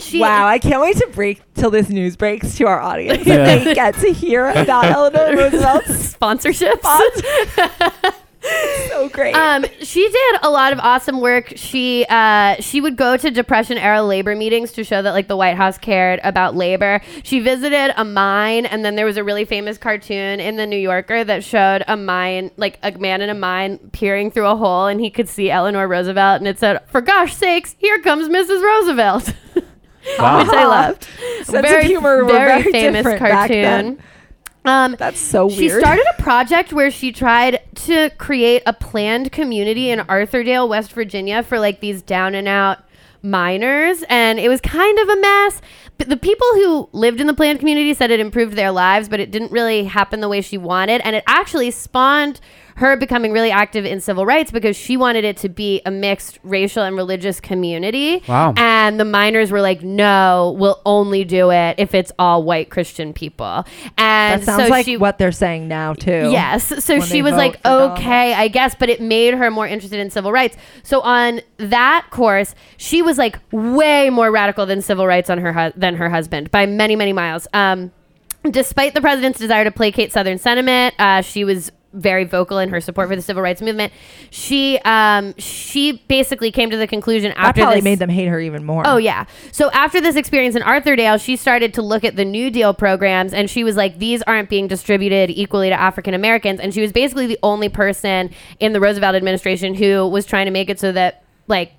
she, 0.00 0.20
Wow, 0.20 0.46
I 0.46 0.58
can't 0.58 0.80
wait 0.80 0.96
to 0.96 1.08
break 1.12 1.42
till 1.54 1.70
this 1.70 1.88
news 1.88 2.16
breaks 2.16 2.56
to 2.56 2.66
our 2.66 2.80
audience. 2.80 3.26
Yeah. 3.26 3.46
and 3.46 3.66
They 3.66 3.74
get 3.74 3.94
to 3.96 4.12
hear 4.12 4.48
about 4.48 4.84
Eleanor 4.86 5.36
Roosevelt's 5.36 6.14
sponsorships. 6.14 6.82
so 8.88 9.08
great. 9.08 9.34
Um, 9.34 9.64
she 9.80 10.08
did 10.08 10.36
a 10.42 10.50
lot 10.50 10.72
of 10.72 10.78
awesome 10.78 11.20
work. 11.20 11.52
She 11.56 12.06
uh, 12.08 12.56
she 12.60 12.80
would 12.80 12.96
go 12.96 13.16
to 13.16 13.30
Depression 13.30 13.78
era 13.78 14.02
labor 14.02 14.34
meetings 14.36 14.72
to 14.72 14.84
show 14.84 15.02
that 15.02 15.12
like 15.12 15.28
the 15.28 15.36
White 15.36 15.56
House 15.56 15.76
cared 15.76 16.20
about 16.22 16.54
labor. 16.54 17.00
She 17.24 17.40
visited 17.40 17.92
a 17.96 18.04
mine, 18.04 18.66
and 18.66 18.84
then 18.84 18.96
there 18.96 19.06
was 19.06 19.16
a 19.16 19.24
really 19.24 19.44
famous 19.44 19.76
cartoon 19.76 20.40
in 20.40 20.56
the 20.56 20.66
New 20.66 20.78
Yorker 20.78 21.24
that 21.24 21.42
showed 21.44 21.82
a 21.88 21.96
mine, 21.96 22.50
like 22.56 22.78
a 22.82 22.92
man 22.92 23.22
in 23.22 23.30
a 23.30 23.34
mine 23.34 23.78
peering 23.92 24.30
through 24.30 24.46
a 24.46 24.56
hole, 24.56 24.86
and 24.86 25.00
he 25.00 25.10
could 25.10 25.28
see 25.28 25.50
Eleanor 25.50 25.88
Roosevelt, 25.88 26.40
and 26.40 26.48
it 26.48 26.58
said, 26.58 26.80
"For 26.88 27.00
gosh 27.00 27.34
sakes, 27.34 27.74
here 27.78 28.00
comes 28.00 28.28
Mrs. 28.28 28.62
Roosevelt." 28.62 29.32
Wow. 30.18 30.38
Which 30.38 30.48
I 30.48 30.66
loved. 30.66 31.08
Sense 31.44 31.70
of 31.70 31.82
humor 31.82 32.24
very 32.24 32.62
very 32.62 32.72
famous 32.72 32.98
different 33.00 33.20
back 33.20 33.48
then. 33.48 33.96
cartoon. 33.96 34.04
Um, 34.64 34.96
That's 34.98 35.18
so 35.18 35.48
she 35.48 35.68
started 35.68 36.04
a 36.18 36.22
project 36.22 36.72
where 36.72 36.90
she 36.90 37.12
tried 37.12 37.60
to 37.86 38.10
create 38.18 38.62
a 38.66 38.72
planned 38.72 39.32
community 39.32 39.90
in 39.90 40.00
Arthurdale, 40.00 40.68
West 40.68 40.92
Virginia 40.92 41.42
for 41.42 41.58
like 41.58 41.80
these 41.80 42.02
down 42.02 42.34
and 42.34 42.46
out 42.46 42.78
miners 43.22 44.04
and 44.08 44.38
it 44.38 44.48
was 44.48 44.60
kind 44.60 44.96
of 45.00 45.08
a 45.08 45.16
mess 45.16 45.60
but 45.96 46.08
the 46.08 46.16
people 46.16 46.46
who 46.54 46.88
lived 46.92 47.20
in 47.20 47.26
the 47.26 47.34
planned 47.34 47.58
community 47.58 47.92
said 47.92 48.12
it 48.12 48.20
improved 48.20 48.54
their 48.54 48.70
lives 48.70 49.08
but 49.08 49.18
it 49.18 49.32
didn't 49.32 49.50
really 49.50 49.84
happen 49.84 50.20
the 50.20 50.28
way 50.28 50.40
she 50.40 50.56
wanted 50.56 51.00
and 51.00 51.16
it 51.16 51.24
actually 51.26 51.70
spawned 51.70 52.40
her 52.78 52.96
becoming 52.96 53.32
really 53.32 53.50
active 53.50 53.84
in 53.84 54.00
civil 54.00 54.24
rights 54.26 54.50
because 54.50 54.76
she 54.76 54.96
wanted 54.96 55.24
it 55.24 55.36
to 55.36 55.48
be 55.48 55.82
a 55.86 55.90
mixed 55.90 56.38
racial 56.42 56.82
and 56.82 56.96
religious 56.96 57.40
community 57.40 58.22
Wow. 58.28 58.54
and 58.56 58.98
the 58.98 59.04
miners 59.04 59.50
were 59.50 59.60
like 59.60 59.82
no 59.82 60.54
we'll 60.58 60.80
only 60.86 61.24
do 61.24 61.50
it 61.50 61.74
if 61.78 61.94
it's 61.94 62.12
all 62.18 62.42
white 62.42 62.70
christian 62.70 63.12
people 63.12 63.64
and 63.96 64.40
that 64.42 64.44
sounds 64.46 64.64
so 64.64 64.68
like 64.70 64.84
she 64.84 64.96
what 64.96 65.18
they're 65.18 65.32
saying 65.32 65.68
now 65.68 65.92
too. 65.92 66.30
Yes. 66.30 66.84
So 66.84 67.00
she 67.00 67.22
was 67.22 67.34
like, 67.34 67.56
for 67.58 67.62
Donald 67.64 67.98
okay, 67.98 68.32
I 68.34 68.48
guess, 68.48 68.74
but 68.74 68.88
it 68.88 69.00
made 69.00 69.34
her 69.34 69.50
more 69.50 69.66
interested 69.66 69.98
in 70.00 70.10
civil 70.10 70.32
rights. 70.32 70.56
So 70.82 71.00
on 71.00 71.40
that 71.58 72.06
course, 72.10 72.54
she 72.76 73.02
was 73.02 73.18
like 73.18 73.38
way 73.52 74.10
more 74.10 74.30
radical 74.30 74.66
than 74.66 74.80
civil 74.82 75.06
rights 75.06 75.28
on 75.30 75.38
her 75.38 75.52
hu- 75.52 75.72
than 75.78 75.96
her 75.96 76.08
husband 76.08 76.50
by 76.50 76.66
many 76.66 76.96
many 76.96 77.12
miles. 77.12 77.46
Um, 77.52 77.90
despite 78.50 78.94
the 78.94 79.00
president's 79.00 79.38
desire 79.38 79.64
to 79.64 79.70
placate 79.70 80.12
Southern 80.12 80.38
sentiment, 80.38 80.94
uh, 80.98 81.22
she 81.22 81.44
was 81.44 81.70
very 81.92 82.24
vocal 82.24 82.58
in 82.58 82.68
her 82.68 82.80
support 82.80 83.08
for 83.08 83.16
the 83.16 83.22
civil 83.22 83.42
rights 83.42 83.62
movement. 83.62 83.92
She 84.30 84.78
um, 84.84 85.34
she 85.38 85.92
basically 86.08 86.52
came 86.52 86.70
to 86.70 86.76
the 86.76 86.86
conclusion 86.86 87.30
That 87.30 87.38
after 87.38 87.62
probably 87.62 87.76
this, 87.76 87.84
made 87.84 87.98
them 87.98 88.10
hate 88.10 88.26
her 88.26 88.40
even 88.40 88.64
more. 88.64 88.82
Oh 88.86 88.96
yeah. 88.96 89.24
So 89.52 89.70
after 89.72 90.00
this 90.00 90.16
experience 90.16 90.54
in 90.56 90.62
Arthurdale, 90.62 91.22
she 91.22 91.36
started 91.36 91.74
to 91.74 91.82
look 91.82 92.04
at 92.04 92.16
the 92.16 92.24
New 92.24 92.50
Deal 92.50 92.74
programs 92.74 93.32
and 93.32 93.48
she 93.48 93.64
was 93.64 93.76
like 93.76 93.98
these 93.98 94.22
aren't 94.22 94.48
being 94.48 94.68
distributed 94.68 95.30
equally 95.30 95.68
to 95.68 95.80
African 95.80 96.14
Americans 96.14 96.60
and 96.60 96.74
she 96.74 96.80
was 96.80 96.92
basically 96.92 97.26
the 97.26 97.38
only 97.42 97.68
person 97.68 98.30
in 98.60 98.72
the 98.72 98.80
Roosevelt 98.80 99.14
administration 99.14 99.74
who 99.74 100.06
was 100.06 100.26
trying 100.26 100.46
to 100.46 100.52
make 100.52 100.68
it 100.68 100.78
so 100.78 100.92
that 100.92 101.24
like 101.46 101.77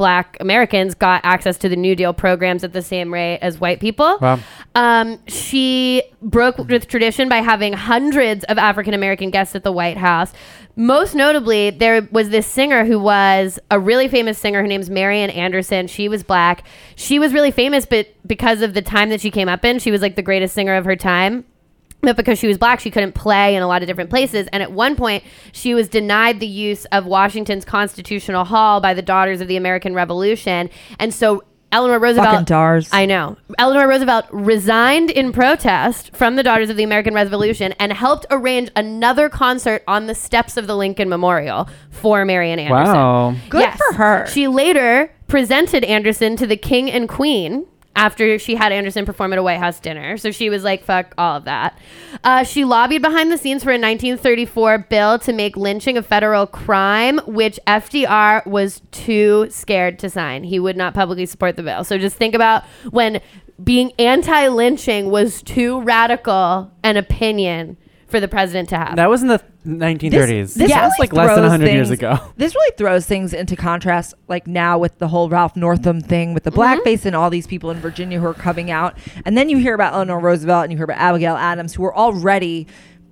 black 0.00 0.38
Americans 0.40 0.94
got 0.94 1.20
access 1.24 1.58
to 1.58 1.68
the 1.68 1.76
New 1.76 1.94
Deal 1.94 2.14
programs 2.14 2.64
at 2.64 2.72
the 2.72 2.80
same 2.80 3.12
rate 3.12 3.38
as 3.42 3.60
white 3.60 3.80
people. 3.80 4.16
Wow. 4.18 4.38
Um, 4.74 5.18
she 5.26 6.02
broke 6.22 6.56
with 6.56 6.88
tradition 6.88 7.28
by 7.28 7.42
having 7.42 7.74
hundreds 7.74 8.42
of 8.44 8.56
African 8.56 8.94
American 8.94 9.28
guests 9.28 9.54
at 9.54 9.62
the 9.62 9.70
White 9.70 9.98
House. 9.98 10.32
Most 10.74 11.14
notably, 11.14 11.68
there 11.68 12.08
was 12.10 12.30
this 12.30 12.46
singer 12.46 12.86
who 12.86 12.98
was 12.98 13.58
a 13.70 13.78
really 13.78 14.08
famous 14.08 14.38
singer. 14.38 14.62
Her 14.62 14.66
name's 14.66 14.88
Marian 14.88 15.28
Anderson. 15.28 15.86
She 15.86 16.08
was 16.08 16.22
black. 16.22 16.64
She 16.96 17.18
was 17.18 17.34
really 17.34 17.50
famous, 17.50 17.84
but 17.84 18.08
because 18.26 18.62
of 18.62 18.72
the 18.72 18.80
time 18.80 19.10
that 19.10 19.20
she 19.20 19.30
came 19.30 19.50
up 19.50 19.66
in, 19.66 19.78
she 19.80 19.90
was 19.90 20.00
like 20.00 20.16
the 20.16 20.22
greatest 20.22 20.54
singer 20.54 20.76
of 20.76 20.86
her 20.86 20.96
time. 20.96 21.44
But 22.02 22.16
because 22.16 22.38
she 22.38 22.46
was 22.46 22.58
black, 22.58 22.80
she 22.80 22.90
couldn't 22.90 23.12
play 23.12 23.54
in 23.54 23.62
a 23.62 23.66
lot 23.66 23.82
of 23.82 23.86
different 23.86 24.10
places. 24.10 24.48
And 24.52 24.62
at 24.62 24.72
one 24.72 24.96
point, 24.96 25.22
she 25.52 25.74
was 25.74 25.88
denied 25.88 26.40
the 26.40 26.46
use 26.46 26.86
of 26.86 27.06
Washington's 27.06 27.64
Constitutional 27.64 28.44
Hall 28.44 28.80
by 28.80 28.94
the 28.94 29.02
Daughters 29.02 29.40
of 29.40 29.48
the 29.48 29.56
American 29.56 29.94
Revolution. 29.94 30.70
And 30.98 31.12
so 31.12 31.44
Eleanor 31.72 32.00
Roosevelt. 32.00 32.30
Fucking 32.30 32.44
Dars. 32.46 32.88
I 32.92 33.06
know. 33.06 33.36
Eleanor 33.58 33.86
Roosevelt 33.88 34.26
resigned 34.30 35.10
in 35.10 35.32
protest 35.32 36.14
from 36.16 36.36
the 36.36 36.42
Daughters 36.42 36.68
of 36.68 36.76
the 36.76 36.82
American 36.82 37.14
Revolution 37.14 37.72
and 37.78 37.92
helped 37.92 38.26
arrange 38.30 38.70
another 38.74 39.28
concert 39.28 39.84
on 39.86 40.06
the 40.06 40.14
steps 40.14 40.56
of 40.56 40.66
the 40.66 40.76
Lincoln 40.76 41.08
Memorial 41.08 41.68
for 41.90 42.24
Marian 42.24 42.58
Anderson. 42.58 42.94
Wow. 42.94 43.36
Good 43.48 43.70
for 43.72 43.94
her. 43.94 44.26
She 44.26 44.48
later 44.48 45.12
presented 45.28 45.84
Anderson 45.84 46.36
to 46.36 46.46
the 46.46 46.56
king 46.56 46.90
and 46.90 47.08
queen 47.08 47.66
after 47.96 48.38
she 48.38 48.54
had 48.54 48.72
Anderson 48.72 49.04
perform 49.04 49.32
at 49.32 49.38
a 49.38 49.42
White 49.42 49.58
House 49.58 49.80
dinner. 49.80 50.16
So 50.16 50.30
she 50.30 50.48
was 50.48 50.62
like, 50.62 50.84
fuck 50.84 51.12
all 51.18 51.36
of 51.36 51.44
that. 51.44 51.78
Uh, 52.22 52.44
she 52.44 52.64
lobbied 52.64 53.02
behind 53.02 53.32
the 53.32 53.36
scenes 53.36 53.62
for 53.62 53.70
a 53.70 53.74
1934 53.74 54.86
bill 54.88 55.18
to 55.18 55.32
make 55.32 55.56
lynching 55.56 55.98
a 55.98 56.02
federal 56.02 56.46
crime, 56.46 57.18
which 57.26 57.58
FDR 57.66 58.46
was 58.46 58.82
too 58.92 59.46
scared 59.50 59.98
to 59.98 60.10
sign. 60.10 60.44
He 60.44 60.58
would 60.58 60.76
not 60.76 60.94
publicly 60.94 61.26
support 61.26 61.56
the 61.56 61.62
bill. 61.62 61.84
So 61.84 61.98
just 61.98 62.16
think 62.16 62.34
about 62.34 62.64
when 62.90 63.20
being 63.62 63.92
anti 63.98 64.48
lynching 64.48 65.10
was 65.10 65.42
too 65.42 65.80
radical 65.82 66.70
an 66.82 66.96
opinion 66.96 67.76
for 68.10 68.20
the 68.20 68.28
president 68.28 68.68
to 68.70 68.76
have. 68.76 68.96
That 68.96 69.08
was 69.08 69.22
in 69.22 69.28
the 69.28 69.40
1930s. 69.66 70.54
This 70.54 70.70
That 70.70 70.84
was 70.84 70.94
like 70.98 71.12
less 71.12 71.28
than 71.28 71.36
throws 71.38 71.50
100 71.50 71.72
years 71.72 71.90
ago. 71.90 72.18
This 72.36 72.54
really 72.54 72.74
throws 72.76 73.06
things 73.06 73.32
into 73.32 73.56
contrast, 73.56 74.14
like 74.28 74.46
now 74.46 74.78
with 74.78 74.98
the 74.98 75.08
whole 75.08 75.28
Ralph 75.28 75.56
Northam 75.56 76.00
thing, 76.00 76.34
with 76.34 76.44
the 76.44 76.50
Mm-hmm. 76.50 76.80
blackface 76.80 77.04
and 77.06 77.14
all 77.14 77.30
these 77.30 77.46
people 77.46 77.70
in 77.70 77.78
Virginia 77.78 78.18
who 78.20 78.26
are 78.26 78.34
coming 78.34 78.70
out. 78.70 78.98
And 79.24 79.36
then 79.38 79.48
you 79.48 79.58
hear 79.58 79.74
about 79.74 79.94
Eleanor 79.94 80.18
Roosevelt 80.18 80.64
and 80.64 80.72
you 80.72 80.76
hear 80.78 80.84
about 80.84 80.98
Abigail 80.98 81.36
Adams, 81.36 81.74
who 81.74 81.84
are 81.84 81.96
already 81.96 82.66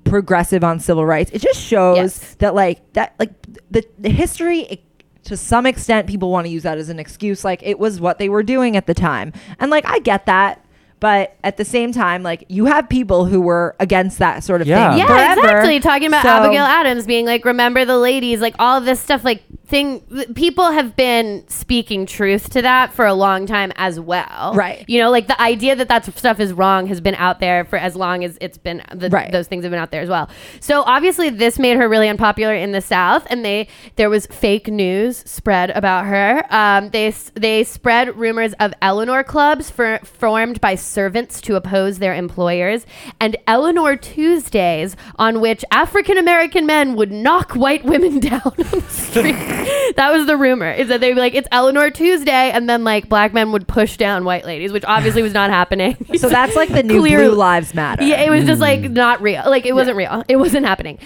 progressive 0.04 0.64
on 0.64 0.80
civil 0.80 1.04
rights. 1.06 1.30
It 1.32 1.40
just 1.42 1.61
shows 1.61 1.96
Yes. 1.96 2.34
that, 2.37 2.54
like, 2.54 2.92
that, 2.94 3.14
like, 3.18 3.30
the, 3.70 3.84
the 3.98 4.11
history. 4.11 4.61
It, 4.62 4.82
to 5.24 5.37
some 5.37 5.66
extent, 5.66 6.06
people 6.08 6.30
want 6.30 6.46
to 6.46 6.50
use 6.50 6.62
that 6.62 6.78
as 6.78 6.88
an 6.88 6.98
excuse. 6.98 7.44
Like, 7.44 7.62
it 7.62 7.78
was 7.78 8.00
what 8.00 8.18
they 8.18 8.30
were 8.30 8.42
doing 8.42 8.76
at 8.76 8.87
the 8.87 8.94
time. 8.94 9.32
And, 9.61 9.70
like, 9.70 9.84
I 9.87 9.98
get 9.98 10.24
that. 10.26 10.64
But 11.00 11.37
at 11.44 11.56
the 11.56 11.64
same 11.64 11.92
time, 11.92 12.22
like, 12.22 12.44
you 12.48 12.64
have 12.66 12.88
people 12.88 13.24
who 13.26 13.40
were 13.40 13.76
against 13.78 14.18
that 14.18 14.42
sort 14.42 14.61
of 14.61 14.66
Yeah. 14.66 14.90
thing. 14.90 14.98
Yeah, 15.00 15.06
forever. 15.06 15.40
exactly. 15.40 15.80
Talking 15.80 16.06
about 16.08 16.22
So- 16.22 16.28
Abigail 16.28 16.64
Adams 16.64 17.06
being 17.06 17.24
like, 17.26 17.44
remember 17.44 17.84
the 17.84 17.98
ladies, 17.98 18.40
like 18.40 18.54
all 18.58 18.78
of 18.78 18.84
this 18.84 18.98
stuff. 19.00 19.24
Like 19.24 19.42
thing 19.66 20.00
th- 20.11 20.34
people 20.34 20.70
have 20.72 20.96
been 20.96 21.44
speaking 21.48 22.06
truth 22.06 22.48
to 22.48 22.62
that 22.62 22.90
for 22.94 23.04
a 23.04 23.12
long 23.12 23.44
time 23.44 23.70
as 23.76 24.00
well 24.00 24.54
Right. 24.54 24.82
you 24.88 24.98
know 24.98 25.11
like 25.11 25.26
the 25.26 25.38
idea 25.38 25.76
that 25.76 25.88
that 25.90 26.06
stuff 26.16 26.40
is 26.40 26.54
wrong 26.54 26.87
has 26.87 27.02
been 27.02 27.14
out 27.16 27.38
there 27.38 27.66
for 27.66 27.76
as 27.78 27.94
long 27.94 28.24
as 28.24 28.38
it's 28.40 28.56
been 28.56 28.80
the, 28.94 29.11
Right. 29.11 29.30
those 29.30 29.46
things 29.46 29.64
have 29.64 29.70
been 29.70 29.78
out 29.78 29.90
there 29.90 30.00
as 30.00 30.08
well 30.08 30.30
so 30.61 30.84
obviously 30.87 31.28
this 31.28 31.58
made 31.58 31.76
her 31.76 31.87
really 31.87 32.08
unpopular 32.08 32.54
in 32.54 32.72
the 32.72 32.80
south 32.80 33.26
and 33.28 33.44
they 33.44 33.68
there 33.96 34.08
was 34.08 34.24
fake 34.28 34.68
news 34.68 35.18
spread 35.26 35.68
about 35.72 36.06
her 36.06 36.42
um, 36.48 36.88
they 36.88 37.08
s- 37.08 37.30
they 37.34 37.62
spread 37.62 38.16
rumors 38.16 38.54
of 38.61 38.72
eleanor 38.80 39.22
clubs 39.22 39.68
for, 39.70 39.98
formed 40.02 40.62
by 40.62 40.76
servants 40.88 41.40
to 41.40 41.55
oppose 41.57 41.98
their 41.98 42.14
employers 42.14 42.87
and 43.20 43.37
eleanor 43.46 43.96
tuesdays 43.96 44.96
on 45.16 45.40
which 45.40 45.64
african 45.70 46.18
american 46.18 46.66
men 46.66 46.96
would 46.96 47.12
knock 47.12 47.53
white 47.53 47.85
women 47.85 48.18
down 48.31 48.40
on 48.44 48.55
the 48.57 48.81
street 48.88 49.33
that 49.96 50.11
was 50.12 50.27
the 50.27 50.37
rumor 50.37 50.70
is 50.70 50.88
that 50.88 51.01
they'd 51.01 51.14
be 51.14 51.20
like 51.20 51.35
it's 51.35 51.48
eleanor 51.53 51.90
tuesday 51.90 52.51
and 52.51 52.68
then 52.68 52.85
like 52.85 53.09
black 53.09 53.33
men 53.33 53.53
would 53.53 53.66
push 53.68 53.96
down 53.96 54.24
white 54.24 54.44
ladies 54.44 54.72
which 54.72 54.85
obviously 54.85 55.22
was 55.22 55.35
not 55.35 55.51
happening 55.51 55.96
So 56.18 56.29
that's 56.29 56.57
like 56.57 56.70
the 56.70 56.83
new 56.83 57.01
Clear- 57.01 57.18
Blue 57.29 57.35
Lives 57.37 57.74
Matter. 57.74 58.03
yeah, 58.03 58.22
it 58.22 58.31
was 58.31 58.44
just 58.44 58.61
like 58.61 58.81
not 58.90 59.20
real. 59.22 59.42
Like 59.46 59.66
it 59.66 59.74
wasn't 59.74 59.96
real. 59.96 60.24
It 60.29 60.37
wasn't 60.37 60.66
happening. 60.66 60.98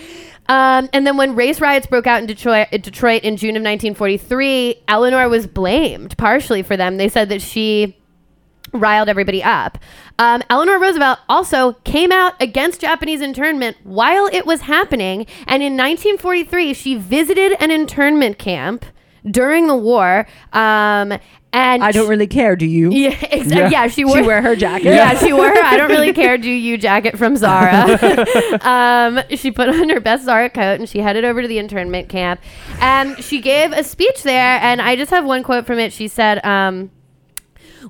Um, 0.48 0.88
and 0.92 1.06
then 1.06 1.16
when 1.16 1.34
race 1.34 1.60
riots 1.60 1.86
broke 1.86 2.06
out 2.06 2.20
in 2.20 2.26
Detroit, 2.26 2.68
in 2.72 2.80
Detroit 2.80 3.22
in 3.22 3.36
June 3.36 3.50
of 3.56 3.62
1943, 3.62 4.76
Eleanor 4.88 5.28
was 5.28 5.46
blamed 5.46 6.16
partially 6.16 6.62
for 6.62 6.76
them. 6.76 6.96
They 6.96 7.08
said 7.08 7.28
that 7.28 7.42
she 7.42 7.96
riled 8.72 9.08
everybody 9.08 9.42
up. 9.42 9.78
Um, 10.18 10.42
Eleanor 10.50 10.78
Roosevelt 10.78 11.18
also 11.28 11.72
came 11.84 12.12
out 12.12 12.34
against 12.40 12.80
Japanese 12.80 13.20
internment 13.20 13.76
while 13.84 14.26
it 14.26 14.46
was 14.46 14.62
happening, 14.62 15.26
and 15.46 15.62
in 15.62 15.76
1943 15.76 16.74
she 16.74 16.96
visited 16.96 17.52
an 17.60 17.70
internment 17.70 18.38
camp 18.38 18.84
during 19.30 19.66
the 19.66 19.76
war. 19.76 20.26
Um, 20.52 21.18
and 21.54 21.84
I 21.84 21.92
don't 21.92 22.08
really 22.08 22.26
care, 22.26 22.56
do 22.56 22.64
you? 22.64 22.90
yeah, 22.90 23.10
exa- 23.14 23.70
yeah. 23.70 23.86
she 23.86 24.06
wore 24.06 24.16
She 24.16 24.22
wear 24.22 24.40
her 24.40 24.56
jacket. 24.56 24.86
Yeah, 24.86 25.14
she 25.18 25.34
wore 25.34 25.48
her 25.48 25.62
I 25.62 25.76
don't 25.76 25.90
really 25.90 26.12
care 26.14 26.38
do 26.38 26.50
you 26.50 26.78
jacket 26.78 27.18
from 27.18 27.36
Zara. 27.36 27.98
um, 28.62 29.20
she 29.36 29.50
put 29.50 29.68
on 29.68 29.90
her 29.90 30.00
best 30.00 30.24
Zara 30.24 30.48
coat 30.48 30.80
and 30.80 30.88
she 30.88 31.00
headed 31.00 31.24
over 31.26 31.42
to 31.42 31.48
the 31.48 31.58
internment 31.58 32.08
camp. 32.08 32.40
And 32.80 33.22
she 33.22 33.42
gave 33.42 33.72
a 33.72 33.84
speech 33.84 34.22
there. 34.22 34.58
And 34.62 34.80
I 34.80 34.96
just 34.96 35.10
have 35.10 35.26
one 35.26 35.42
quote 35.42 35.66
from 35.66 35.78
it. 35.78 35.92
She 35.92 36.08
said, 36.08 36.42
um, 36.44 36.90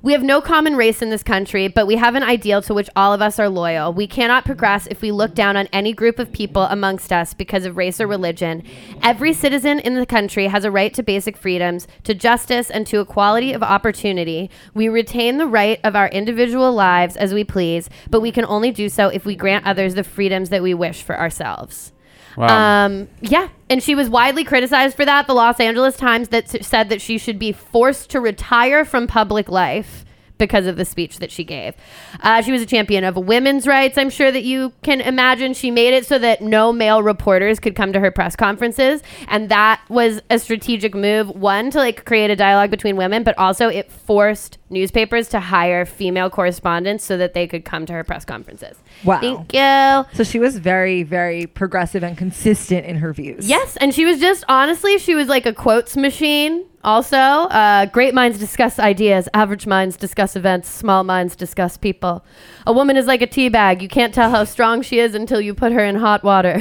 we 0.01 0.13
have 0.13 0.23
no 0.23 0.41
common 0.41 0.75
race 0.75 1.01
in 1.01 1.09
this 1.09 1.23
country, 1.23 1.67
but 1.67 1.85
we 1.85 1.97
have 1.97 2.15
an 2.15 2.23
ideal 2.23 2.61
to 2.63 2.73
which 2.73 2.89
all 2.95 3.13
of 3.13 3.21
us 3.21 3.39
are 3.39 3.49
loyal. 3.49 3.93
We 3.93 4.07
cannot 4.07 4.45
progress 4.45 4.87
if 4.87 5.01
we 5.01 5.11
look 5.11 5.35
down 5.35 5.55
on 5.55 5.67
any 5.71 5.93
group 5.93 6.19
of 6.19 6.31
people 6.31 6.63
amongst 6.63 7.13
us 7.13 7.33
because 7.33 7.65
of 7.65 7.77
race 7.77 8.01
or 8.01 8.07
religion. 8.07 8.63
Every 9.01 9.33
citizen 9.33 9.79
in 9.79 9.95
the 9.95 10.05
country 10.05 10.47
has 10.47 10.65
a 10.65 10.71
right 10.71 10.93
to 10.93 11.03
basic 11.03 11.37
freedoms, 11.37 11.87
to 12.03 12.13
justice, 12.13 12.69
and 12.69 12.87
to 12.87 13.01
equality 13.01 13.53
of 13.53 13.61
opportunity. 13.61 14.49
We 14.73 14.89
retain 14.89 15.37
the 15.37 15.47
right 15.47 15.79
of 15.83 15.95
our 15.95 16.07
individual 16.07 16.73
lives 16.73 17.15
as 17.15 17.33
we 17.33 17.43
please, 17.43 17.89
but 18.09 18.21
we 18.21 18.31
can 18.31 18.45
only 18.45 18.71
do 18.71 18.89
so 18.89 19.09
if 19.09 19.25
we 19.25 19.35
grant 19.35 19.65
others 19.65 19.95
the 19.95 20.03
freedoms 20.03 20.49
that 20.49 20.63
we 20.63 20.73
wish 20.73 21.03
for 21.03 21.19
ourselves. 21.19 21.91
Wow. 22.37 22.85
Um, 22.85 23.07
yeah, 23.21 23.49
and 23.69 23.81
she 23.81 23.95
was 23.95 24.09
widely 24.09 24.43
criticized 24.43 24.95
for 24.95 25.05
that. 25.05 25.27
The 25.27 25.33
Los 25.33 25.59
Angeles 25.59 25.97
Times 25.97 26.29
that 26.29 26.49
said 26.63 26.89
that 26.89 27.01
she 27.01 27.17
should 27.17 27.39
be 27.39 27.51
forced 27.51 28.09
to 28.11 28.19
retire 28.19 28.85
from 28.85 29.07
public 29.07 29.49
life 29.49 30.05
because 30.37 30.67
of 30.67 30.77
the 30.77 30.85
speech 30.85 31.19
that 31.19 31.31
she 31.31 31.43
gave. 31.43 31.73
Uh, 32.21 32.41
she 32.41 32.51
was 32.51 32.61
a 32.61 32.65
champion 32.65 33.03
of 33.03 33.15
women's 33.15 33.67
rights. 33.67 33.97
I'm 33.97 34.09
sure 34.09 34.31
that 34.31 34.43
you 34.43 34.73
can 34.81 35.01
imagine 35.01 35.53
she 35.53 35.71
made 35.71 35.93
it 35.93 36.05
so 36.05 36.17
that 36.19 36.41
no 36.41 36.73
male 36.73 37.01
reporters 37.03 37.59
could 37.59 37.75
come 37.75 37.93
to 37.93 37.99
her 37.99 38.11
press 38.11 38.35
conferences, 38.35 39.01
and 39.27 39.49
that 39.49 39.81
was 39.89 40.21
a 40.29 40.39
strategic 40.39 40.95
move. 40.95 41.29
One 41.29 41.71
to 41.71 41.77
like 41.77 42.05
create 42.05 42.29
a 42.29 42.35
dialogue 42.35 42.71
between 42.71 42.95
women, 42.95 43.23
but 43.23 43.37
also 43.37 43.69
it 43.69 43.91
forced 43.91 44.57
newspapers 44.69 45.29
to 45.29 45.39
hire 45.39 45.85
female 45.85 46.29
correspondents 46.29 47.03
so 47.03 47.15
that 47.17 47.33
they 47.33 47.47
could 47.47 47.63
come 47.63 47.85
to 47.85 47.93
her 47.93 48.03
press 48.03 48.25
conferences. 48.25 48.77
Wow. 49.03 49.19
Thank 49.19 49.53
you. 49.53 50.15
So 50.15 50.23
she 50.23 50.39
was 50.39 50.57
very, 50.57 51.03
very 51.03 51.45
progressive 51.45 52.03
and 52.03 52.17
consistent 52.17 52.85
in 52.85 52.97
her 52.97 53.13
views. 53.13 53.47
Yes, 53.47 53.77
and 53.77 53.93
she 53.93 54.05
was 54.05 54.19
just 54.19 54.43
honestly, 54.49 54.97
she 54.97 55.15
was 55.15 55.27
like 55.27 55.45
a 55.45 55.53
quotes 55.53 55.95
machine. 55.95 56.65
Also, 56.83 57.15
uh, 57.17 57.85
great 57.87 58.13
minds 58.13 58.37
discuss 58.37 58.77
ideas, 58.77 59.29
average 59.33 59.65
minds 59.65 59.95
discuss 59.95 60.35
events, 60.35 60.69
small 60.69 61.03
minds 61.03 61.35
discuss 61.35 61.77
people. 61.77 62.25
A 62.67 62.73
woman 62.73 62.97
is 62.97 63.05
like 63.07 63.21
a 63.21 63.27
tea 63.27 63.47
bag. 63.49 63.81
You 63.81 63.87
can't 63.87 64.13
tell 64.13 64.29
how 64.29 64.43
strong 64.43 64.81
she 64.81 64.99
is 64.99 65.15
until 65.15 65.39
you 65.39 65.53
put 65.53 65.71
her 65.71 65.83
in 65.83 65.95
hot 65.95 66.23
water. 66.23 66.57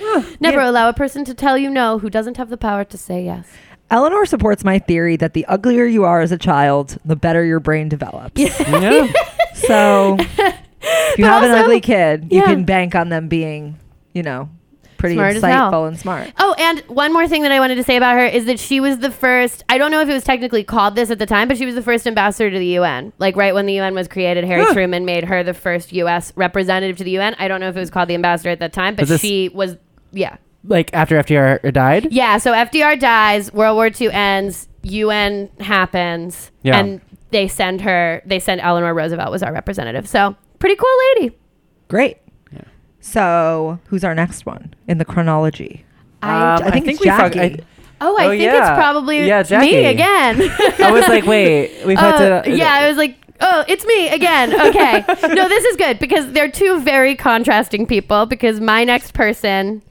Never 0.40 0.58
Yeah. 0.60 0.70
allow 0.70 0.88
a 0.88 0.92
person 0.94 1.24
to 1.26 1.34
tell 1.34 1.58
you 1.58 1.68
no 1.70 1.98
who 1.98 2.08
doesn't 2.08 2.36
have 2.38 2.48
the 2.48 2.56
power 2.56 2.84
to 2.84 2.96
say 2.98 3.24
yes. 3.24 3.46
Eleanor 3.90 4.26
supports 4.26 4.64
my 4.64 4.78
theory 4.78 5.16
that 5.16 5.32
the 5.34 5.44
uglier 5.46 5.84
you 5.84 6.04
are 6.04 6.20
as 6.20 6.32
a 6.32 6.38
child, 6.38 6.98
the 7.04 7.14
better 7.16 7.44
your 7.44 7.60
brain 7.60 7.88
develops. 7.88 8.40
yeah. 8.40 9.06
So 9.54 10.16
if 10.20 11.18
you 11.18 11.24
But 11.24 11.30
have 11.30 11.42
an 11.44 11.50
ugly 11.52 11.80
kid, 11.80 12.28
you 12.30 12.42
can 12.42 12.64
bank 12.64 12.94
on 12.94 13.08
them 13.08 13.26
being, 13.28 13.78
you 14.12 14.22
know, 14.22 14.50
pretty 14.98 15.14
Smart 15.16 15.36
as 15.36 15.42
hell. 15.42 15.70
insightful 15.72 15.88
and 15.88 15.98
smart. 15.98 16.32
Oh, 16.38 16.54
and 16.58 16.80
one 16.88 17.12
more 17.12 17.26
thing 17.28 17.42
that 17.42 17.52
I 17.52 17.60
wanted 17.60 17.76
to 17.76 17.84
say 17.84 17.96
about 17.96 18.14
her 18.16 18.24
is 18.26 18.44
that 18.46 18.58
she 18.58 18.80
was 18.80 18.98
the 18.98 19.10
first. 19.10 19.64
I 19.68 19.78
don't 19.78 19.90
know 19.90 20.00
if 20.00 20.08
it 20.08 20.12
was 20.12 20.24
technically 20.24 20.64
called 20.64 20.94
this 20.94 21.10
at 21.10 21.18
the 21.18 21.26
time, 21.26 21.48
but 21.48 21.56
she 21.58 21.66
was 21.66 21.74
the 21.74 21.82
first 21.82 22.06
ambassador 22.06 22.50
to 22.50 22.58
the 22.58 22.66
UN. 22.78 23.12
Like 23.18 23.36
right 23.36 23.54
when 23.54 23.66
the 23.66 23.74
UN 23.80 23.94
was 23.94 24.08
created, 24.08 24.44
Harry 24.44 24.64
Truman 24.72 25.04
made 25.04 25.24
her 25.24 25.42
the 25.42 25.54
first 25.54 25.92
U.S. 25.92 26.32
representative 26.36 26.96
to 26.98 27.04
the 27.04 27.12
UN. 27.18 27.34
I 27.38 27.48
don't 27.48 27.60
know 27.60 27.68
if 27.68 27.76
it 27.76 27.80
was 27.80 27.90
called 27.90 28.08
the 28.08 28.14
ambassador 28.14 28.50
at 28.50 28.58
that 28.60 28.72
time, 28.72 28.94
but 28.94 29.08
Was 29.08 29.20
she 29.20 29.48
was. 29.50 29.76
Yeah, 30.12 30.36
Like 30.64 30.90
after 30.94 31.16
FDR 31.22 31.72
died. 31.72 32.08
yeah. 32.12 32.38
So 32.38 32.52
FDR 32.52 32.98
dies, 32.98 33.52
World 33.52 33.76
War 33.76 33.90
II 34.00 34.10
ends, 34.12 34.68
UN 34.82 35.50
happens, 35.60 36.50
Yeah. 36.62 36.78
and 36.78 37.00
they 37.32 37.48
send 37.48 37.80
her. 37.82 38.22
They 38.24 38.38
send 38.38 38.60
Eleanor 38.60 38.94
Roosevelt 38.94 39.30
was 39.30 39.42
our 39.42 39.52
representative. 39.52 40.08
So 40.08 40.36
pretty 40.58 40.76
cool 40.76 40.88
lady. 41.16 41.36
Great. 41.88 42.18
So 43.06 43.78
who's 43.86 44.02
our 44.02 44.14
next 44.16 44.46
one 44.46 44.74
in 44.88 44.98
the 44.98 45.04
chronology? 45.04 45.84
I, 46.22 46.54
Um, 46.56 46.62
I 46.64 46.70
think 46.72 46.88
it's 46.88 47.00
we 47.00 47.06
fuck- 47.06 47.32
Jackie. 47.34 47.62
oh, 48.00 48.16
I 48.18 48.26
oh, 48.26 48.30
think 48.30 48.42
yeah. 48.42 48.58
it's 48.58 48.76
probably 48.78 49.26
Yeah, 49.28 49.42
Jackie. 49.44 49.66
me 49.66 49.84
again. 49.86 50.40
I 50.80 50.90
was 50.90 51.06
like, 51.06 51.24
wait, 51.24 51.86
we've 51.86 51.96
had 51.98 52.14
Oh, 52.20 52.42
to. 52.42 52.50
yeah, 52.56 52.72
I 52.72 52.88
was 52.88 52.96
like, 52.96 53.16
oh, 53.40 53.64
it's 53.68 53.86
me 53.86 54.08
again. 54.08 54.52
Okay. 54.68 55.04
no, 55.34 55.48
this 55.48 55.64
is 55.66 55.76
good 55.76 56.00
because 56.00 56.32
they're 56.32 56.50
two 56.50 56.80
very 56.80 57.14
contrasting 57.14 57.86
people 57.86 58.26
because 58.26 58.60
my 58.60 58.82
next 58.82 59.14
person 59.14 59.82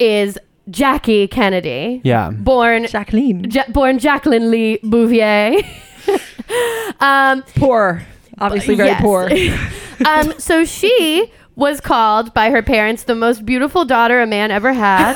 is 0.00 0.36
Jackie 0.70 1.28
Kennedy. 1.28 2.00
Yeah. 2.02 2.30
Born 2.30 2.86
Jacqueline. 2.88 3.48
Ja- 3.48 3.68
born 3.68 4.00
Jacqueline 4.00 4.50
Lee 4.50 4.78
Bouvier. 4.82 5.62
um, 6.98 7.42
poor. 7.56 8.02
Obviously 8.38 8.74
very 8.74 8.88
yes. 8.88 9.02
poor. 9.02 9.30
um, 10.06 10.32
so 10.38 10.64
she 10.64 11.30
was 11.56 11.80
called 11.80 12.32
by 12.32 12.50
her 12.50 12.62
parents 12.62 13.02
the 13.04 13.14
most 13.14 13.44
beautiful 13.44 13.84
daughter 13.84 14.20
a 14.22 14.26
man 14.26 14.50
ever 14.50 14.72
had. 14.72 15.14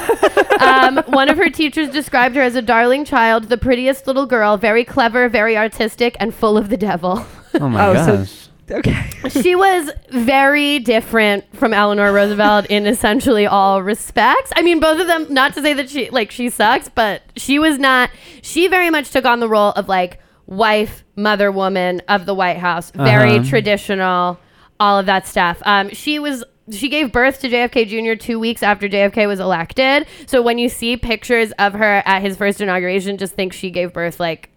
um, 0.60 0.98
one 1.06 1.28
of 1.28 1.38
her 1.38 1.48
teachers 1.48 1.88
described 1.88 2.36
her 2.36 2.42
as 2.42 2.54
a 2.54 2.62
darling 2.62 3.04
child, 3.04 3.44
the 3.44 3.56
prettiest 3.58 4.06
little 4.06 4.26
girl, 4.26 4.56
very 4.56 4.84
clever, 4.84 5.28
very 5.28 5.56
artistic, 5.56 6.16
and 6.20 6.34
full 6.34 6.56
of 6.58 6.68
the 6.68 6.76
devil. 6.76 7.24
Oh 7.60 7.68
my 7.68 7.86
Oh, 7.86 7.94
so- 8.04 8.16
gosh. 8.16 8.48
Okay. 8.68 9.10
she 9.28 9.54
was 9.54 9.88
very 10.10 10.80
different 10.80 11.44
from 11.54 11.72
Eleanor 11.72 12.12
Roosevelt 12.12 12.66
in 12.66 12.84
essentially 12.86 13.46
all 13.46 13.80
respects. 13.82 14.50
I 14.56 14.62
mean, 14.62 14.80
both 14.80 14.98
of 15.00 15.06
them, 15.06 15.26
not 15.32 15.54
to 15.54 15.62
say 15.62 15.72
that 15.74 15.88
she, 15.90 16.10
like, 16.10 16.32
she 16.32 16.50
sucks, 16.50 16.88
but 16.88 17.22
she 17.36 17.58
was 17.60 17.78
not, 17.78 18.10
she 18.42 18.66
very 18.68 18.90
much 18.90 19.10
took 19.12 19.24
on 19.26 19.38
the 19.38 19.48
role 19.48 19.70
of, 19.72 19.86
like, 19.88 20.18
wife, 20.46 21.04
mother, 21.14 21.52
woman 21.52 22.00
of 22.08 22.26
the 22.26 22.34
White 22.34 22.56
House. 22.56 22.90
Very 22.90 23.36
Uh-huh. 23.36 23.48
traditional, 23.48 24.38
all 24.80 24.98
of 24.98 25.06
that 25.06 25.26
stuff. 25.26 25.62
Um, 25.64 25.90
she 25.90 26.18
was. 26.18 26.44
She 26.70 26.88
gave 26.88 27.12
birth 27.12 27.40
to 27.40 27.50
JFK 27.50 27.88
Jr. 27.88 28.18
two 28.18 28.38
weeks 28.38 28.62
after 28.62 28.88
JFK 28.88 29.28
was 29.28 29.38
elected. 29.38 30.06
So 30.24 30.40
when 30.40 30.56
you 30.56 30.70
see 30.70 30.96
pictures 30.96 31.52
of 31.58 31.74
her 31.74 32.02
at 32.06 32.22
his 32.22 32.38
first 32.38 32.58
inauguration, 32.62 33.18
just 33.18 33.34
think 33.34 33.52
she 33.52 33.70
gave 33.70 33.92
birth 33.92 34.18
like 34.18 34.48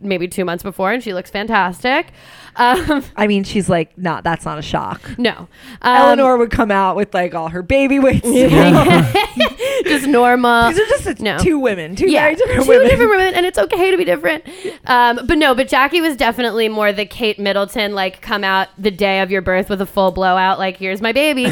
maybe 0.00 0.28
two 0.28 0.44
months 0.44 0.62
before, 0.62 0.92
and 0.92 1.02
she 1.02 1.14
looks 1.14 1.30
fantastic. 1.30 2.08
Um, 2.56 3.04
I 3.16 3.26
mean, 3.26 3.44
she's 3.44 3.68
like, 3.68 3.96
not, 3.96 4.24
that's 4.24 4.44
not 4.44 4.58
a 4.58 4.62
shock. 4.62 5.00
no, 5.18 5.32
um, 5.32 5.48
Eleanor 5.82 6.36
would 6.36 6.50
come 6.50 6.70
out 6.70 6.96
with 6.96 7.14
like 7.14 7.34
all 7.34 7.48
her 7.48 7.62
baby 7.62 7.98
weights. 7.98 8.22
These 8.28 8.50
just 9.84 10.06
normal. 10.08 10.50
are 10.50 10.72
just 10.72 11.20
No. 11.20 11.38
two 11.38 11.58
women, 11.58 11.94
two 11.96 12.10
yeah, 12.10 12.22
very 12.22 12.34
different 12.36 12.62
two 12.64 12.68
women. 12.68 12.88
different 12.88 13.10
women, 13.10 13.34
and 13.34 13.46
it's 13.46 13.58
okay 13.58 13.90
to 13.90 13.96
be 13.96 14.04
different. 14.04 14.44
Um, 14.86 15.20
but 15.26 15.38
no, 15.38 15.54
but 15.54 15.68
Jackie 15.68 16.00
was 16.00 16.16
definitely 16.16 16.68
more 16.68 16.92
the 16.92 17.06
Kate 17.06 17.38
Middleton, 17.38 17.94
like 17.94 18.20
come 18.20 18.42
out 18.44 18.68
the 18.78 18.90
day 18.90 19.20
of 19.20 19.30
your 19.30 19.42
birth 19.42 19.68
with 19.70 19.80
a 19.80 19.86
full 19.86 20.10
blowout, 20.10 20.58
like 20.58 20.76
here's 20.76 21.00
my 21.00 21.12
baby. 21.12 21.46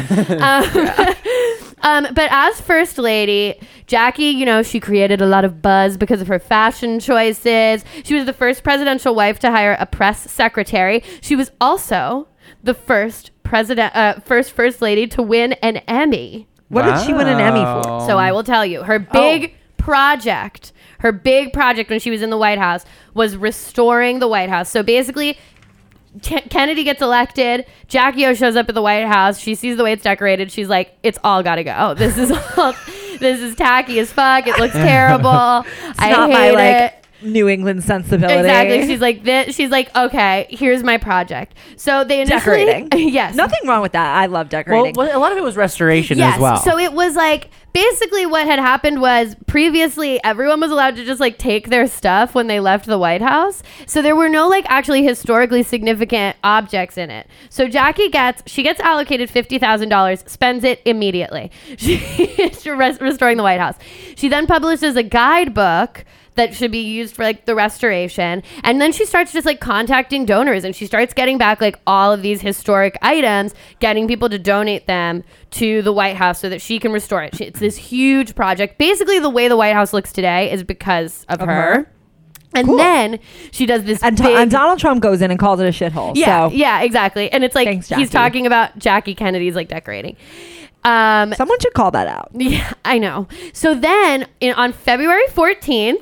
Um, 1.81 2.07
but 2.13 2.29
as 2.31 2.59
first 2.61 2.97
lady, 2.97 3.59
Jackie, 3.87 4.25
you 4.25 4.45
know, 4.45 4.63
she 4.63 4.79
created 4.79 5.21
a 5.21 5.25
lot 5.25 5.45
of 5.45 5.61
buzz 5.61 5.97
because 5.97 6.21
of 6.21 6.27
her 6.27 6.39
fashion 6.39 6.99
choices. 6.99 7.83
She 8.03 8.13
was 8.13 8.25
the 8.25 8.33
first 8.33 8.63
presidential 8.63 9.15
wife 9.15 9.39
to 9.39 9.51
hire 9.51 9.75
a 9.79 9.85
press 9.85 10.29
secretary. 10.31 11.03
She 11.21 11.35
was 11.35 11.51
also 11.59 12.27
the 12.63 12.73
first 12.73 13.31
president, 13.43 13.95
uh, 13.95 14.19
first 14.21 14.51
first 14.51 14.81
lady 14.81 15.07
to 15.07 15.21
win 15.21 15.53
an 15.53 15.77
Emmy. 15.87 16.47
What 16.69 16.83
did 16.83 17.03
she 17.03 17.13
win 17.13 17.27
an 17.27 17.39
Emmy 17.39 17.63
for? 17.63 18.01
So 18.07 18.17
I 18.17 18.31
will 18.31 18.43
tell 18.43 18.63
you, 18.63 18.83
her 18.83 18.99
big 18.99 19.55
project, 19.77 20.71
her 20.99 21.11
big 21.11 21.51
project 21.51 21.89
when 21.89 21.99
she 21.99 22.11
was 22.11 22.21
in 22.21 22.29
the 22.29 22.37
White 22.37 22.59
House 22.59 22.85
was 23.15 23.35
restoring 23.35 24.19
the 24.19 24.27
White 24.27 24.49
House. 24.49 24.69
So 24.69 24.83
basically, 24.83 25.37
K- 26.21 26.41
Kennedy 26.49 26.83
gets 26.83 27.01
elected. 27.01 27.65
Jackie 27.87 28.25
O 28.25 28.33
shows 28.33 28.55
up 28.55 28.67
at 28.69 28.75
the 28.75 28.81
White 28.81 29.05
House. 29.05 29.39
She 29.39 29.55
sees 29.55 29.77
the 29.77 29.83
way 29.83 29.91
it's 29.93 30.03
decorated. 30.03 30.51
She's 30.51 30.67
like, 30.69 30.97
"It's 31.03 31.19
all 31.23 31.43
got 31.43 31.55
to 31.55 31.63
go. 31.63 31.75
Oh, 31.77 31.93
this 31.93 32.17
is 32.17 32.31
all. 32.57 32.73
this 33.19 33.39
is 33.41 33.55
tacky 33.55 33.99
as 33.99 34.11
fuck. 34.11 34.47
It 34.47 34.57
looks 34.59 34.73
terrible. 34.73 35.29
I 35.29 35.63
not 36.11 36.29
hate 36.29 36.33
my 36.33 36.45
it." 36.47 36.53
like 36.55 36.93
New 37.21 37.49
England 37.49 37.83
sensibility. 37.83 38.39
Exactly. 38.39 38.87
She's 38.87 39.01
like 39.01 39.23
this. 39.25 39.53
She's 39.53 39.69
like, 39.69 39.93
okay, 39.95 40.47
here's 40.49 40.83
my 40.83 40.97
project. 40.97 41.53
So 41.75 42.05
they 42.05 42.21
initially, 42.21 42.65
decorating. 42.65 42.89
yes, 43.13 43.35
Nothing 43.35 43.59
wrong 43.67 43.81
with 43.81 43.91
that. 43.91 44.15
I 44.15 44.27
love 44.27 44.47
decorating. 44.47 44.93
well, 44.95 45.15
a 45.15 45.19
lot 45.19 45.33
of 45.33 45.37
it 45.37 45.43
was 45.43 45.57
restoration 45.57 46.17
Yes. 46.17 46.35
as 46.35 46.41
well. 46.41 46.57
So 46.57 46.77
it 46.79 46.93
was 46.93 47.17
like 47.17 47.49
basically 47.73 48.25
what 48.25 48.45
had 48.45 48.59
happened 48.59 49.01
was 49.01 49.35
previously 49.47 50.23
everyone 50.23 50.59
was 50.59 50.71
allowed 50.71 50.95
to 50.95 51.05
just 51.05 51.19
like 51.19 51.37
take 51.37 51.69
their 51.69 51.87
stuff 51.87 52.35
when 52.35 52.47
they 52.47 52.59
left 52.59 52.85
the 52.85 52.97
White 52.97 53.21
House. 53.21 53.63
So 53.85 54.01
there 54.01 54.15
were 54.15 54.29
no 54.29 54.47
like 54.47 54.65
actually 54.69 55.03
historically 55.03 55.63
significant 55.63 56.37
objects 56.43 56.97
in 56.97 57.09
it. 57.09 57.27
So 57.49 57.67
Jackie 57.67 58.09
gets 58.09 58.43
she 58.45 58.63
gets 58.63 58.79
allocated 58.79 59.29
fifty 59.29 59.59
thousand 59.59 59.89
dollars, 59.89 60.23
spends 60.27 60.63
it 60.63 60.81
immediately. 60.85 61.51
She 62.59 62.69
res- 62.71 62.99
restoring 62.99 63.37
the 63.37 63.43
White 63.43 63.59
House. 63.59 63.75
She 64.15 64.27
then 64.27 64.47
publishes 64.47 64.95
a 64.95 65.03
guidebook 65.03 66.03
that 66.39 66.55
should 66.55 66.71
be 66.71 66.79
used 66.79 67.15
for 67.15 67.23
like 67.23 67.43
the 67.45 67.53
restoration. 67.53 68.41
And 68.63 68.79
then 68.79 68.93
she 68.93 69.05
starts 69.05 69.33
just 69.33 69.45
like 69.45 69.59
contacting 69.59 70.25
donors 70.25 70.63
and 70.63 70.73
she 70.73 70.85
starts 70.85 71.13
getting 71.13 71.37
back 71.37 71.59
like 71.59 71.77
all 71.85 72.13
of 72.13 72.21
these 72.21 72.39
historic 72.39 72.97
items, 73.01 73.53
getting 73.79 74.07
people 74.07 74.29
to 74.29 74.39
donate 74.39 74.87
them 74.87 75.25
to 75.51 75.81
the 75.81 75.91
White 75.91 76.15
House 76.15 76.39
so 76.39 76.47
that 76.47 76.61
she 76.61 76.79
can 76.79 76.93
restore 76.93 77.21
it. 77.23 77.35
She, 77.35 77.43
it's 77.43 77.59
this 77.59 77.75
huge 77.75 78.35
project. 78.35 78.77
Basically, 78.77 79.19
the 79.19 79.29
way 79.29 79.49
the 79.49 79.57
White 79.57 79.73
House 79.73 79.91
looks 79.91 80.13
today 80.13 80.49
is 80.49 80.63
because 80.63 81.25
of, 81.27 81.41
her. 81.41 81.45
her. 81.45 81.91
And 82.55 82.67
Cool. 82.67 82.77
then 82.77 83.19
she 83.51 83.65
does 83.65 83.83
this 83.83 84.01
and, 84.01 84.15
big, 84.15 84.25
and 84.25 84.49
Donald 84.49 84.79
Trump 84.79 85.01
goes 85.01 85.21
in 85.21 85.31
and 85.31 85.39
calls 85.39 85.59
it 85.59 85.65
a 85.67 85.71
shithole. 85.71 86.13
yeah, 86.15 86.47
so 86.47 86.55
yeah, 86.55 86.81
exactly. 86.81 87.29
And 87.31 87.43
it's 87.43 87.53
like 87.53 87.67
Thanks, 87.67 87.89
he's 87.89 88.09
talking 88.09 88.47
about 88.47 88.79
Jackie 88.79 89.13
Kennedy's 89.13 89.55
like 89.55 89.67
decorating. 89.67 90.15
Um, 90.85 91.33
someone 91.33 91.59
should 91.59 91.73
call 91.73 91.91
that 91.91 92.07
out. 92.07 92.29
yeah, 92.33 92.71
I 92.85 92.97
know. 92.97 93.27
So 93.51 93.75
then 93.75 94.25
in, 94.39 94.53
on 94.53 94.71
February 94.71 95.27
14th, 95.27 96.01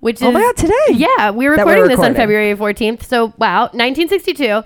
which 0.00 0.16
is 0.16 0.22
Oh 0.22 0.32
my 0.32 0.40
God, 0.40 0.56
today. 0.56 0.74
Yeah, 0.92 1.30
we 1.30 1.48
were 1.48 1.56
That 1.56 1.66
we're 1.66 1.72
recording 1.74 1.96
this 1.96 2.06
on. 2.06 2.14
February 2.14 2.54
14th. 2.54 3.02
So 3.04 3.32
wow, 3.38 3.62
1962, 3.72 4.62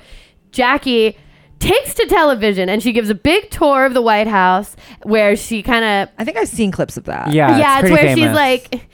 Jackie 0.53 1.17
takes 1.59 1.95
to 1.95 2.07
television 2.07 2.69
and 2.69 2.83
she 2.83 2.93
gives 2.93 3.11
a 3.11 3.15
big 3.15 3.51
tour 3.51 3.85
of 3.85 3.93
the 3.95 4.01
White 4.03 4.27
House 4.27 4.77
where 5.03 5.37
she 5.37 5.63
kind 5.63 5.85
of 5.85 6.15
I 6.19 6.25
think 6.25 6.37
I've 6.37 6.49
seen 6.49 6.73
clips 6.73 6.97
of 6.97 7.05
that. 7.05 7.33
yeah, 7.33 7.59
yeah, 7.59 7.81
it's, 7.81 7.89
pretty 7.91 8.07
where 8.07 8.17
she's 8.17 8.35
like, 8.35 8.89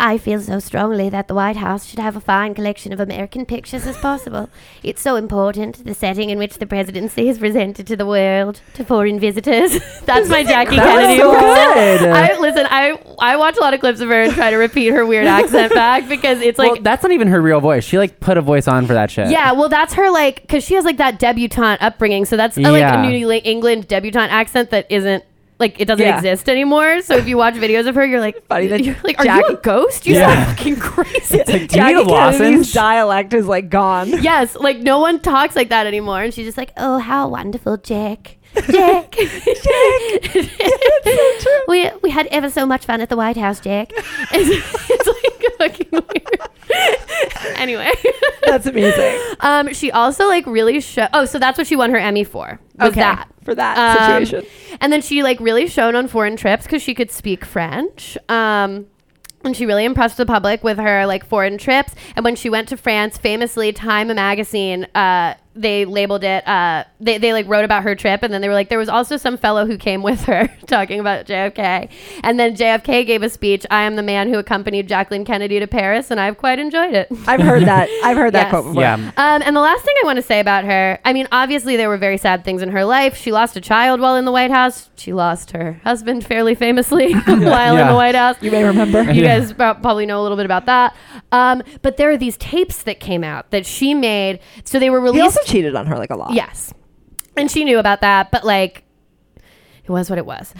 I 0.00 0.16
feel 0.16 0.40
so 0.40 0.60
strongly 0.60 1.08
that 1.10 1.26
the 1.26 1.34
White 1.34 1.56
House 1.56 1.84
should 1.86 1.98
have 1.98 2.14
a 2.14 2.20
fine 2.20 2.54
collection 2.54 2.92
of 2.92 3.00
American 3.00 3.44
pictures 3.44 3.86
as 3.86 3.96
possible. 3.96 4.48
It's 4.84 5.02
so 5.02 5.16
important, 5.16 5.84
the 5.84 5.92
setting 5.94 6.30
in 6.30 6.38
which 6.38 6.58
the 6.58 6.66
presidency 6.66 7.28
is 7.28 7.38
presented 7.38 7.86
to 7.88 7.96
the 7.96 8.06
world, 8.06 8.60
to 8.74 8.84
foreign 8.84 9.18
visitors. 9.18 9.72
That's 10.04 10.28
my 10.28 10.44
Jackie 10.44 10.76
That 10.76 10.86
Kennedy. 10.86 11.20
so 11.20 11.32
good. 11.32 12.08
I 12.10 12.38
listen. 12.38 12.66
I 12.70 12.98
I 13.18 13.36
watch 13.36 13.56
a 13.56 13.60
lot 13.60 13.74
of 13.74 13.80
clips 13.80 14.00
of 14.00 14.08
her 14.08 14.22
and 14.22 14.32
try 14.32 14.50
to 14.50 14.56
repeat 14.56 14.88
her 14.92 15.04
weird 15.04 15.26
accent 15.26 15.74
back 15.74 16.08
because 16.08 16.40
it's 16.40 16.58
like 16.58 16.72
well, 16.72 16.82
that's 16.82 17.02
not 17.02 17.10
even 17.12 17.26
her 17.28 17.40
real 17.42 17.60
voice. 17.60 17.82
She 17.84 17.98
like 17.98 18.20
put 18.20 18.38
a 18.38 18.42
voice 18.42 18.68
on 18.68 18.86
for 18.86 18.94
that 18.94 19.10
shit. 19.10 19.30
yeah, 19.30 19.52
well, 19.52 19.68
that's 19.68 19.94
her 19.94 20.10
like 20.10 20.42
because 20.42 20.62
she 20.64 20.74
has 20.74 20.84
like 20.84 20.98
that 20.98 21.18
debutante 21.18 21.82
upbringing. 21.82 22.24
So 22.24 22.36
that's 22.36 22.56
uh, 22.56 22.60
like 22.62 22.80
Yeah. 22.80 23.02
a 23.02 23.10
New 23.10 23.30
England 23.44 23.88
debutante 23.88 24.30
accent 24.32 24.70
that 24.70 24.86
isn't 24.90 25.24
like 25.58 25.80
it 25.80 25.84
doesn't 25.86 26.04
Yeah. 26.04 26.16
exist 26.16 26.48
anymore. 26.48 27.02
So 27.02 27.16
if 27.16 27.26
you 27.28 27.36
watch 27.36 27.54
videos 27.54 27.86
of 27.86 27.94
her, 27.96 28.04
you're 28.06 28.20
like, 28.20 28.46
Funny 28.46 28.68
that 28.68 28.82
you're 28.84 28.96
like, 29.04 29.18
are 29.18 29.24
you 29.24 29.30
Jackie- 29.42 29.54
a 29.54 29.56
ghost? 29.56 30.06
You 30.06 30.14
Yeah. 30.14 30.34
sound 30.44 30.56
fucking 30.56 30.76
crazy. 30.80 31.38
Like, 31.38 31.46
do 31.46 31.52
you 31.52 31.58
need 31.60 31.70
Jackie 31.70 31.94
a 31.94 32.00
lozenge? 32.02 32.38
Kennedy's 32.40 32.72
dialect 32.72 33.34
is 33.34 33.46
like 33.46 33.68
gone. 33.68 34.08
yes, 34.22 34.54
like 34.56 34.78
no 34.78 34.98
one 35.00 35.20
talks 35.20 35.54
like 35.56 35.68
that 35.68 35.86
anymore, 35.86 36.22
and 36.22 36.32
she's 36.32 36.46
just 36.46 36.58
like, 36.58 36.72
oh, 36.78 36.98
how 36.98 37.28
wonderful, 37.28 37.76
Jack. 37.76 38.37
Jack, 38.54 39.10
Jack, 39.12 40.32
we 41.68 41.90
we 42.02 42.10
had 42.10 42.26
ever 42.28 42.50
so 42.50 42.66
much 42.66 42.84
fun 42.86 43.00
at 43.00 43.08
the 43.08 43.16
White 43.16 43.36
House, 43.36 43.60
Jack. 43.60 43.90
It's, 44.30 44.90
it's 44.90 45.06
like 45.06 45.52
fucking 45.58 45.88
weird. 45.92 47.56
anyway, 47.58 47.90
That's 48.46 48.66
amazing. 48.66 49.18
Um, 49.40 49.72
she 49.72 49.90
also 49.90 50.26
like 50.28 50.46
really 50.46 50.80
showed. 50.80 51.08
Oh, 51.14 51.24
so 51.24 51.38
that's 51.38 51.56
what 51.58 51.66
she 51.66 51.76
won 51.76 51.90
her 51.90 51.96
Emmy 51.98 52.24
for. 52.24 52.58
Was 52.78 52.90
Okay, 52.90 53.00
that 53.00 53.28
for 53.42 53.54
that 53.54 53.78
Um, 53.78 54.24
situation. 54.24 54.50
And 54.80 54.92
then 54.92 55.00
she 55.02 55.22
like 55.22 55.40
really 55.40 55.66
shone 55.66 55.94
on 55.96 56.08
foreign 56.08 56.36
trips 56.36 56.64
because 56.64 56.82
she 56.82 56.94
could 56.94 57.10
speak 57.10 57.44
French. 57.44 58.16
Um, 58.28 58.86
and 59.44 59.56
she 59.56 59.66
really 59.66 59.84
impressed 59.84 60.16
the 60.16 60.26
public 60.26 60.62
with 60.64 60.78
her 60.78 61.06
like 61.06 61.24
foreign 61.24 61.58
trips. 61.58 61.94
And 62.16 62.24
when 62.24 62.36
she 62.36 62.50
went 62.50 62.68
to 62.68 62.76
France, 62.76 63.16
famously, 63.18 63.72
Time 63.72 64.08
magazine, 64.08 64.86
uh, 64.94 65.34
they 65.60 65.84
labeled 65.84 66.24
it. 66.24 66.46
Uh, 66.46 66.84
they 67.00 67.18
they 67.18 67.32
like 67.32 67.46
wrote 67.48 67.64
about 67.64 67.82
her 67.82 67.94
trip, 67.94 68.22
and 68.22 68.32
then 68.32 68.40
they 68.40 68.48
were 68.48 68.54
like, 68.54 68.68
there 68.68 68.78
was 68.78 68.88
also 68.88 69.16
some 69.16 69.36
fellow 69.36 69.66
who 69.66 69.76
came 69.76 70.02
with 70.08 70.20
her 70.24 70.48
talking 70.66 71.00
about 71.00 71.26
JFK. 71.26 71.90
And 72.22 72.38
then 72.38 72.56
JFK 72.56 73.06
gave 73.06 73.22
a 73.22 73.28
speech. 73.28 73.66
I 73.70 73.82
am 73.82 73.96
the 73.96 74.02
man 74.02 74.28
who 74.28 74.38
accompanied 74.38 74.88
Jacqueline 74.88 75.24
Kennedy 75.24 75.58
to 75.60 75.66
Paris, 75.66 76.10
and 76.10 76.20
I've 76.20 76.38
quite 76.38 76.58
enjoyed 76.58 76.94
it. 76.94 77.08
I've 77.26 77.40
heard 77.40 77.64
that. 77.64 77.88
I've 78.04 78.16
heard 78.16 78.32
that 78.34 78.44
Yes. 78.44 78.50
quote 78.50 78.64
before. 78.66 78.82
Yeah. 78.82 78.94
Um, 78.94 79.42
and 79.44 79.56
the 79.56 79.60
last 79.60 79.84
thing 79.84 79.94
I 80.02 80.06
want 80.06 80.16
to 80.16 80.22
say 80.22 80.40
about 80.40 80.64
her, 80.64 80.98
I 81.04 81.12
mean, 81.12 81.26
obviously 81.32 81.76
there 81.76 81.88
were 81.88 81.98
very 81.98 82.18
sad 82.18 82.44
things 82.44 82.62
in 82.62 82.70
her 82.70 82.84
life. 82.84 83.16
She 83.16 83.32
lost 83.32 83.56
a 83.56 83.60
child 83.60 84.00
while 84.00 84.14
in 84.16 84.24
the 84.24 84.32
White 84.32 84.50
House. 84.50 84.88
She 84.96 85.12
lost 85.12 85.50
her 85.52 85.80
husband 85.84 86.24
fairly 86.24 86.54
famously 86.54 87.12
while 87.26 87.76
in 87.76 87.86
the 87.86 87.94
White 87.94 88.14
House. 88.14 88.36
You 88.40 88.50
may 88.50 88.64
remember. 88.64 89.02
You 89.02 89.22
Yeah. 89.24 89.38
guys 89.40 89.52
probably 89.52 90.06
know 90.06 90.20
a 90.20 90.22
little 90.22 90.36
bit 90.36 90.46
about 90.46 90.66
that. 90.66 90.94
Um, 91.32 91.62
but 91.82 91.96
there 91.96 92.10
are 92.10 92.16
these 92.16 92.36
tapes 92.36 92.82
that 92.84 93.00
came 93.00 93.22
out 93.24 93.50
that 93.50 93.66
she 93.66 93.94
made. 93.94 94.40
So 94.64 94.78
they 94.78 94.90
were 94.90 94.98
He 95.00 95.04
released. 95.04 95.47
Cheated 95.48 95.74
on 95.74 95.86
her 95.86 95.96
like 95.96 96.10
a 96.10 96.16
lot. 96.16 96.32
Yes. 96.32 96.72
And 97.36 97.50
she 97.50 97.64
knew 97.64 97.78
about 97.78 98.00
that, 98.00 98.30
but 98.30 98.44
like, 98.44 98.84
it 99.84 99.90
was 99.90 100.10
what 100.10 100.18
it 100.18 100.26
was. 100.26 100.54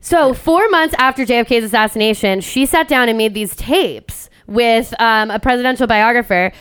So, 0.00 0.32
four 0.32 0.68
months 0.70 0.94
after 0.98 1.26
JFK's 1.26 1.64
assassination, 1.64 2.40
she 2.40 2.64
sat 2.64 2.88
down 2.88 3.08
and 3.08 3.18
made 3.18 3.34
these 3.34 3.54
tapes 3.54 4.30
with 4.46 4.98
um, 5.00 5.30
a 5.30 5.38
presidential 5.38 5.86
biographer. 5.86 6.52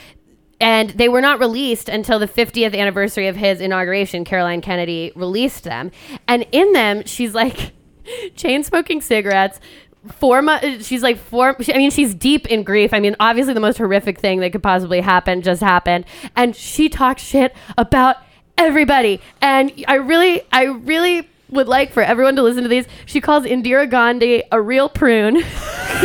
And 0.62 0.89
they 0.89 1.08
were 1.08 1.22
not 1.22 1.39
released 1.39 1.88
until 1.88 2.20
the 2.20 2.28
50th 2.28 2.78
anniversary 2.78 3.28
of 3.28 3.38
his 3.38 3.62
inauguration. 3.62 4.26
Caroline 4.26 4.60
Kennedy 4.60 5.13
released 5.15 5.63
them. 5.63 5.89
And 6.28 6.46
in 6.52 6.74
them, 6.74 7.04
she's 7.06 7.34
like 7.34 7.72
chain 8.36 8.65
smoking 8.65 9.00
cigarettes. 9.00 9.62
Four 10.08 10.42
months. 10.42 10.88
She's 10.88 11.04
like 11.04 11.18
four. 11.18 11.58
I 11.74 11.78
mean, 11.78 11.92
she's 11.92 12.14
deep 12.14 12.48
in 12.48 12.64
grief. 12.64 12.94
I 12.94 13.00
mean, 13.02 13.16
obviously, 13.20 13.54
the 13.54 13.60
most 13.60 13.78
horrific 13.78 14.18
thing 14.20 14.40
that 14.40 14.52
could 14.52 14.64
possibly 14.64 15.02
happen 15.02 15.42
just 15.42 15.62
happened, 15.62 16.06
and 16.38 16.56
she 16.56 16.88
talks 16.88 17.22
shit 17.22 17.54
about 17.78 18.16
everybody. 18.58 19.20
And 19.42 19.72
I 19.88 19.96
really, 19.96 20.42
I 20.54 20.64
really 20.64 21.28
would 21.50 21.68
like 21.68 21.92
for 21.92 22.02
everyone 22.02 22.36
to 22.38 22.44
listen 22.44 22.64
to 22.64 22.70
these. 22.70 22.86
She 23.06 23.20
calls 23.20 23.44
Indira 23.44 23.90
Gandhi 23.90 24.44
a 24.52 24.62
real 24.62 24.88
prune. 24.88 25.42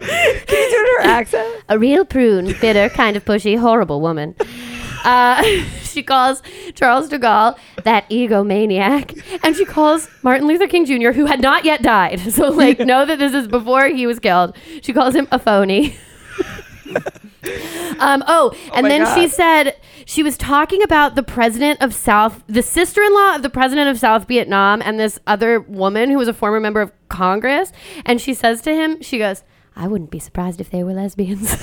Can 0.00 0.58
you 0.58 0.70
do 0.70 0.96
her 0.98 1.02
accent? 1.02 1.64
a 1.68 1.78
real 1.78 2.04
prune, 2.04 2.54
bitter, 2.60 2.88
kind 2.88 3.16
of 3.16 3.24
pushy, 3.24 3.58
horrible 3.58 4.00
woman. 4.00 4.34
Uh, 5.04 5.42
she 5.82 6.02
calls 6.02 6.42
Charles 6.74 7.08
de 7.08 7.18
Gaulle 7.18 7.58
that 7.84 8.08
egomaniac, 8.10 9.22
and 9.44 9.56
she 9.56 9.64
calls 9.64 10.08
Martin 10.22 10.46
Luther 10.46 10.66
King 10.66 10.84
Jr., 10.84 11.12
who 11.12 11.26
had 11.26 11.40
not 11.40 11.64
yet 11.64 11.82
died. 11.82 12.20
So, 12.30 12.48
like, 12.48 12.78
know 12.78 13.04
that 13.04 13.18
this 13.18 13.34
is 13.34 13.48
before 13.48 13.88
he 13.88 14.06
was 14.06 14.18
killed. 14.18 14.56
She 14.82 14.92
calls 14.92 15.14
him 15.14 15.26
a 15.32 15.38
phony. 15.38 15.96
um, 17.98 18.22
oh, 18.26 18.54
and 18.72 18.84
my 18.84 18.88
then 18.88 19.00
she 19.14 19.26
God. 19.26 19.30
said 19.30 19.76
she 20.06 20.22
was 20.22 20.36
talking 20.36 20.82
about 20.82 21.16
the 21.16 21.22
president 21.22 21.82
of 21.82 21.92
South, 21.92 22.42
the 22.46 22.62
sister-in-law 22.62 23.36
of 23.36 23.42
the 23.42 23.50
president 23.50 23.88
of 23.88 23.98
South 23.98 24.28
Vietnam, 24.28 24.80
and 24.82 24.98
this 24.98 25.18
other 25.26 25.60
woman 25.60 26.10
who 26.10 26.18
was 26.18 26.28
a 26.28 26.32
former 26.32 26.60
member 26.60 26.80
of 26.80 26.92
Congress. 27.08 27.72
And 28.06 28.20
she 28.20 28.32
says 28.32 28.62
to 28.62 28.74
him, 28.74 29.02
she 29.02 29.18
goes, 29.18 29.42
"I 29.80 29.88
wouldn't 29.88 30.10
be 30.10 30.18
surprised 30.18 30.60
if 30.60 30.70
they 30.70 30.84
were 30.84 30.92
lesbians." 30.92 31.48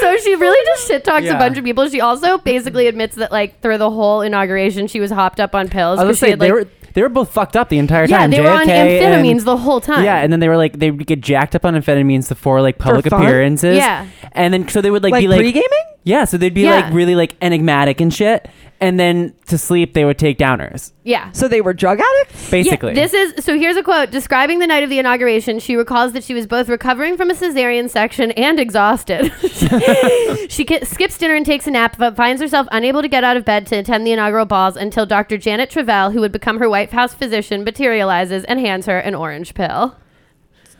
so 0.00 0.16
she 0.18 0.34
really 0.34 0.64
just 0.66 0.86
shit 0.88 1.04
talks 1.04 1.26
a 1.26 1.34
bunch 1.34 1.58
of 1.58 1.64
people. 1.64 1.88
She 1.88 2.00
also 2.00 2.38
basically 2.38 2.86
admits 2.86 3.16
that 3.16 3.32
like 3.32 3.60
through 3.60 3.78
the 3.78 3.90
whole 3.90 4.20
inauguration, 4.20 4.86
she 4.86 5.00
was 5.00 5.10
hopped 5.10 5.40
up 5.40 5.54
on 5.54 5.68
pills. 5.68 5.98
I 5.98 6.04
was 6.04 6.16
'cause 6.16 6.18
she 6.18 6.26
say 6.26 6.30
had, 6.30 6.40
they 6.40 6.52
like- 6.52 6.66
were 6.66 6.70
they 6.94 7.02
were 7.02 7.08
both 7.08 7.30
fucked 7.30 7.54
up 7.56 7.68
the 7.68 7.78
entire 7.78 8.06
yeah, 8.06 8.18
time. 8.18 8.30
they 8.30 8.40
were 8.40 8.48
on 8.48 8.66
JFK 8.66 9.00
and- 9.00 9.26
amphetamines 9.26 9.44
the 9.44 9.56
whole 9.56 9.80
time. 9.80 10.04
Yeah, 10.04 10.16
and 10.18 10.32
then 10.32 10.40
they 10.40 10.48
were 10.48 10.56
like 10.56 10.78
they 10.78 10.90
would 10.90 11.06
get 11.06 11.20
jacked 11.20 11.54
up 11.54 11.64
on 11.64 11.74
amphetamines 11.74 12.28
before 12.28 12.60
like 12.60 12.78
public 12.78 13.06
appearances. 13.06 13.76
Yeah. 13.76 14.06
and 14.32 14.52
then 14.52 14.68
so 14.68 14.80
they 14.80 14.90
would 14.90 15.02
like, 15.02 15.12
Like, 15.12 15.22
be 15.22 15.28
like 15.28 15.38
pre-gaming? 15.40 15.68
Yeah, 16.08 16.24
so 16.24 16.38
they'd 16.38 16.54
be 16.54 16.62
Yeah. 16.62 16.80
like 16.80 16.92
really 16.94 17.14
like 17.14 17.34
enigmatic 17.42 18.00
and 18.00 18.12
shit, 18.12 18.48
and 18.80 18.98
then 18.98 19.34
to 19.48 19.58
sleep 19.58 19.92
they 19.92 20.04
would 20.06 20.16
take 20.18 20.38
downers, 20.38 20.92
yeah. 21.04 21.30
So 21.32 21.48
they 21.48 21.60
were 21.60 21.74
drug 21.74 22.00
addicts? 22.00 22.50
basically. 22.50 22.94
Yeah, 22.94 23.06
this 23.06 23.12
is 23.12 23.44
so. 23.44 23.58
Here's 23.58 23.76
a 23.76 23.82
quote 23.82 24.10
describing 24.10 24.58
the 24.58 24.66
night 24.66 24.82
of 24.82 24.88
the 24.88 24.98
inauguration. 24.98 25.58
She 25.58 25.76
recalls 25.76 26.12
that 26.14 26.24
she 26.24 26.32
was 26.32 26.46
both 26.46 26.68
recovering 26.70 27.16
from 27.18 27.28
a 27.30 27.34
cesarean 27.34 27.90
section 27.90 28.30
and 28.32 28.58
exhausted. 28.58 29.30
she 30.48 30.64
ki- 30.64 30.84
skips 30.84 31.18
dinner 31.18 31.34
and 31.34 31.44
takes 31.44 31.66
a 31.66 31.70
nap, 31.70 31.96
but 31.98 32.16
finds 32.16 32.40
herself 32.40 32.66
unable 32.72 33.02
to 33.02 33.08
get 33.08 33.22
out 33.24 33.36
of 33.36 33.44
bed 33.44 33.66
to 33.66 33.76
attend 33.76 34.06
the 34.06 34.12
inaugural 34.12 34.46
balls 34.46 34.76
until 34.76 35.04
Dr. 35.04 35.36
Janet 35.36 35.68
Travell, 35.70 36.12
who 36.12 36.20
would 36.20 36.32
become 36.32 36.58
her 36.58 36.70
White 36.70 36.90
House 36.90 37.12
physician, 37.12 37.64
materializes 37.64 38.44
and 38.44 38.58
hands 38.60 38.86
her 38.86 38.98
an 38.98 39.14
orange 39.14 39.52
pill. 39.54 39.96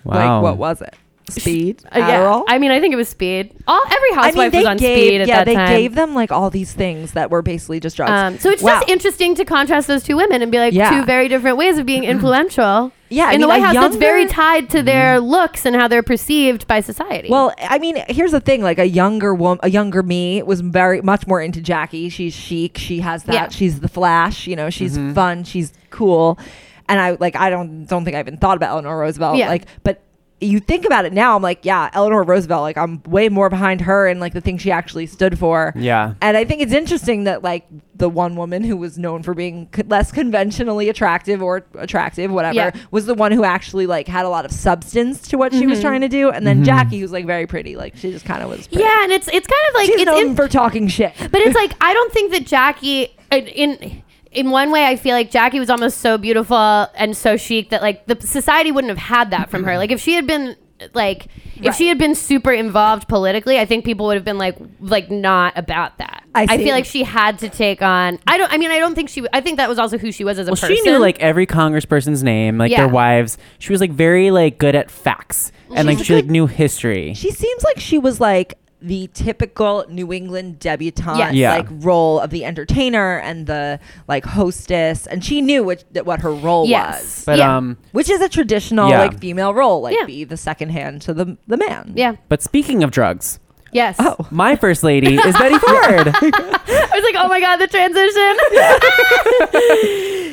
Wow. 0.04 0.36
Like 0.36 0.42
what 0.42 0.56
was 0.56 0.80
it? 0.80 0.94
Speed, 1.30 1.82
Uh, 1.86 1.98
yeah. 1.98 2.42
I 2.48 2.58
mean, 2.58 2.70
I 2.70 2.80
think 2.80 2.92
it 2.92 2.96
was 2.96 3.08
speed. 3.08 3.54
All 3.66 3.82
every 3.86 4.12
housewife 4.14 4.52
was 4.54 4.64
on 4.64 4.76
gave, 4.76 4.96
speed 5.08 5.20
at 5.20 5.28
yeah, 5.28 5.36
that 5.38 5.44
they 5.44 5.54
time. 5.54 5.68
gave 5.76 5.94
them 5.94 6.14
like 6.14 6.32
all 6.32 6.50
these 6.50 6.72
things 6.72 7.12
that 7.12 7.30
were 7.30 7.42
basically 7.42 7.80
just 7.80 7.96
drugs. 7.96 8.10
um, 8.10 8.38
so 8.38 8.50
it's 8.50 8.62
Wow. 8.62 8.78
just 8.80 8.88
interesting 8.88 9.34
to 9.36 9.44
contrast 9.44 9.86
those 9.88 10.02
two 10.02 10.16
women 10.16 10.42
and 10.42 10.50
be 10.50 10.58
like 10.58 10.72
Yeah. 10.74 10.90
two 10.90 11.04
very 11.04 11.28
different 11.28 11.56
ways 11.56 11.78
of 11.78 11.86
being 11.86 12.04
influential. 12.14 12.92
Yeah, 13.10 13.28
I 13.28 13.32
in 13.32 13.40
the 13.40 13.48
White 13.48 13.62
a 13.62 13.66
House, 13.66 13.74
that's 13.74 13.96
very 13.96 14.26
tied 14.26 14.68
to 14.70 14.82
their 14.82 15.18
looks 15.18 15.64
and 15.64 15.74
how 15.74 15.88
they're 15.88 16.02
perceived 16.02 16.66
by 16.66 16.80
society. 16.80 17.28
Well, 17.30 17.54
I 17.58 17.78
mean, 17.78 17.96
here's 18.08 18.32
the 18.32 18.40
thing: 18.40 18.60
like 18.62 18.78
a 18.78 18.84
younger 18.86 19.34
woman, 19.34 19.60
a 19.62 19.70
younger 19.70 20.02
me 20.02 20.42
was 20.42 20.60
very 20.60 21.00
much 21.00 21.26
more 21.26 21.40
into 21.40 21.62
Jackie. 21.62 22.10
She's 22.10 22.34
chic. 22.34 22.76
She 22.76 23.00
has 23.00 23.22
that. 23.24 23.32
Yeah. 23.34 23.48
She's 23.48 23.80
the 23.80 23.88
Flash. 23.88 24.46
You 24.46 24.56
know, 24.56 24.68
she's 24.68 24.98
fun. 25.14 25.44
She's 25.44 25.72
cool. 25.88 26.38
And 26.86 27.00
I 27.00 27.12
like. 27.18 27.34
I 27.34 27.48
don't 27.48 27.86
don't 27.86 28.04
think 28.04 28.14
I 28.14 28.20
even 28.20 28.36
thought 28.36 28.58
about 28.58 28.72
Eleanor 28.72 28.98
Roosevelt. 28.98 29.38
Yeah. 29.38 29.48
Like, 29.48 29.64
but 29.84 30.02
you 30.40 30.60
think 30.60 30.84
about 30.84 31.04
it 31.04 31.12
now. 31.12 31.34
I'm 31.34 31.42
like, 31.42 31.64
yeah, 31.64 31.90
Eleanor 31.92 32.22
Roosevelt. 32.22 32.62
Like, 32.62 32.78
I'm 32.78 33.02
way 33.04 33.28
more 33.28 33.48
behind 33.48 33.80
her 33.82 34.06
and 34.06 34.20
like 34.20 34.34
the 34.34 34.40
thing 34.40 34.58
she 34.58 34.70
actually 34.70 35.06
stood 35.06 35.38
for. 35.38 35.72
Yeah. 35.76 36.14
And 36.20 36.36
I 36.36 36.44
think 36.44 36.62
it's 36.62 36.72
interesting 36.72 37.24
that 37.24 37.42
like 37.42 37.66
the 37.94 38.08
one 38.08 38.36
woman 38.36 38.62
who 38.62 38.76
was 38.76 38.98
known 38.98 39.22
for 39.24 39.34
being 39.34 39.66
co- 39.72 39.82
less 39.88 40.12
conventionally 40.12 40.88
attractive 40.88 41.42
or 41.42 41.66
attractive, 41.76 42.30
whatever, 42.30 42.54
Yeah. 42.54 42.70
was 42.90 43.06
the 43.06 43.14
one 43.14 43.32
who 43.32 43.42
actually 43.42 43.86
like 43.86 44.06
had 44.06 44.24
a 44.24 44.28
lot 44.28 44.44
of 44.44 44.52
substance 44.52 45.26
to 45.28 45.38
what 45.38 45.52
she 45.52 45.66
was 45.66 45.78
mm-hmm. 45.78 45.88
trying 45.88 46.00
to 46.02 46.08
do. 46.08 46.30
And 46.30 46.46
then 46.46 46.58
mm-hmm. 46.58 46.64
Jackie, 46.64 47.00
who's 47.00 47.12
like 47.12 47.26
very 47.26 47.46
pretty, 47.46 47.76
like 47.76 47.96
she 47.96 48.12
just 48.12 48.24
kind 48.24 48.42
of 48.42 48.48
was. 48.48 48.68
Pretty. 48.68 48.82
yeah, 48.82 49.02
and 49.02 49.12
it's 49.12 49.28
it's 49.28 49.46
kind 49.46 49.68
of 49.68 49.74
like 49.74 49.86
she's 49.86 49.96
it's 49.96 50.06
known 50.06 50.28
in- 50.28 50.36
for 50.36 50.46
talking 50.46 50.86
shit. 50.86 51.14
But 51.18 51.40
it's 51.40 51.54
like 51.56 51.72
I 51.80 51.92
don't 51.92 52.12
think 52.12 52.32
that 52.32 52.46
Jackie 52.46 53.08
in- 53.32 53.46
in 53.48 54.02
in 54.32 54.50
one 54.50 54.70
way 54.70 54.84
I 54.84 54.96
feel 54.96 55.14
like 55.14 55.30
Jackie 55.30 55.58
was 55.58 55.70
almost 55.70 55.98
so 55.98 56.18
beautiful 56.18 56.56
and 56.56 57.16
so 57.16 57.36
chic 57.36 57.70
that 57.70 57.82
like 57.82 58.06
the 58.06 58.16
society 58.20 58.72
wouldn't 58.72 58.90
have 58.90 58.98
had 58.98 59.30
that 59.30 59.50
from 59.50 59.64
her. 59.64 59.76
Like 59.78 59.90
if 59.90 60.00
she 60.00 60.14
had 60.14 60.26
been 60.26 60.56
like 60.94 61.26
if 61.60 61.74
she 61.74 61.88
had 61.88 61.98
been 61.98 62.14
super 62.14 62.52
involved 62.52 63.08
politically, 63.08 63.58
I 63.58 63.64
think 63.64 63.84
people 63.84 64.06
would 64.06 64.14
have 64.14 64.24
been 64.24 64.38
like 64.38 64.56
like 64.80 65.10
not 65.10 65.56
about 65.56 65.98
that. 65.98 66.24
I 66.34 66.46
see. 66.46 66.64
feel 66.64 66.72
like 66.72 66.84
she 66.84 67.02
had 67.02 67.38
to 67.40 67.48
take 67.48 67.82
on 67.82 68.18
I 68.28 68.38
don't 68.38 68.52
I 68.52 68.58
mean 68.58 68.70
I 68.70 68.78
don't 68.78 68.94
think 68.94 69.08
she 69.08 69.26
I 69.32 69.40
think 69.40 69.56
that 69.56 69.68
was 69.68 69.78
also 69.78 69.98
who 69.98 70.12
she 70.12 70.22
was 70.24 70.38
as 70.38 70.46
a 70.46 70.50
Well, 70.52 70.56
person. 70.56 70.76
she 70.76 70.82
knew 70.82 70.98
like 70.98 71.18
every 71.20 71.46
congressperson's 71.46 72.22
name, 72.22 72.58
like 72.58 72.70
Yeah. 72.70 72.78
their 72.82 72.88
wives. 72.88 73.38
She 73.58 73.72
was 73.72 73.80
like 73.80 73.90
very 73.90 74.30
like 74.30 74.58
good 74.58 74.74
at 74.76 74.90
facts 74.90 75.50
and 75.74 75.88
like 75.88 75.98
she 76.04 76.12
a 76.12 76.16
like 76.16 76.26
knew 76.26 76.46
history. 76.46 77.14
She 77.14 77.30
seems 77.32 77.64
like 77.64 77.80
she 77.80 77.98
was 77.98 78.20
like 78.20 78.56
the 78.80 79.08
typical 79.12 79.84
New 79.88 80.12
England 80.12 80.60
debutante 80.60 81.18
Yes. 81.18 81.34
Yeah. 81.34 81.56
like 81.56 81.66
role 81.70 82.20
of 82.20 82.30
the 82.30 82.44
entertainer 82.44 83.18
and 83.18 83.46
the 83.46 83.80
like 84.06 84.24
hostess, 84.24 85.06
and 85.06 85.24
she 85.24 85.40
knew 85.40 85.64
what 85.64 85.84
what 86.04 86.20
her 86.20 86.32
role 86.32 86.66
Yes. 86.66 87.02
was. 87.02 87.24
but 87.26 87.38
Yeah. 87.38 87.56
um, 87.56 87.76
Which 87.92 88.08
is 88.08 88.20
a 88.20 88.28
traditional 88.28 88.88
Yeah. 88.90 89.00
like 89.00 89.18
female 89.18 89.52
role, 89.52 89.80
like 89.82 89.96
Yeah. 89.98 90.06
be 90.06 90.24
the 90.24 90.36
second 90.36 90.70
hand 90.70 91.02
to 91.02 91.14
the 91.14 91.36
the 91.48 91.56
man. 91.56 91.92
Yeah. 91.96 92.14
but 92.28 92.42
speaking 92.42 92.82
of 92.84 92.90
drugs, 92.92 93.40
Yes. 93.72 93.96
Oh. 93.98 94.16
my 94.30 94.56
first 94.56 94.82
lady 94.82 95.16
is 95.16 95.36
Betty 95.36 95.58
Ford. 95.66 96.08
I 96.08 96.90
was 96.94 97.04
like, 97.04 97.16
oh 97.18 97.28
my 97.28 97.40
god, 97.40 97.56
the 97.58 97.66
transition. 97.66 98.36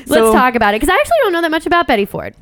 Let's 0.08 0.28
So- 0.28 0.34
talk 0.34 0.56
about 0.56 0.74
it 0.74 0.82
because 0.82 0.90
I 0.94 0.98
actually 1.00 1.18
don't 1.24 1.34
know 1.34 1.42
that 1.42 1.52
much 1.52 1.66
about 1.66 1.88
Betty 1.88 2.06
Ford. 2.06 2.36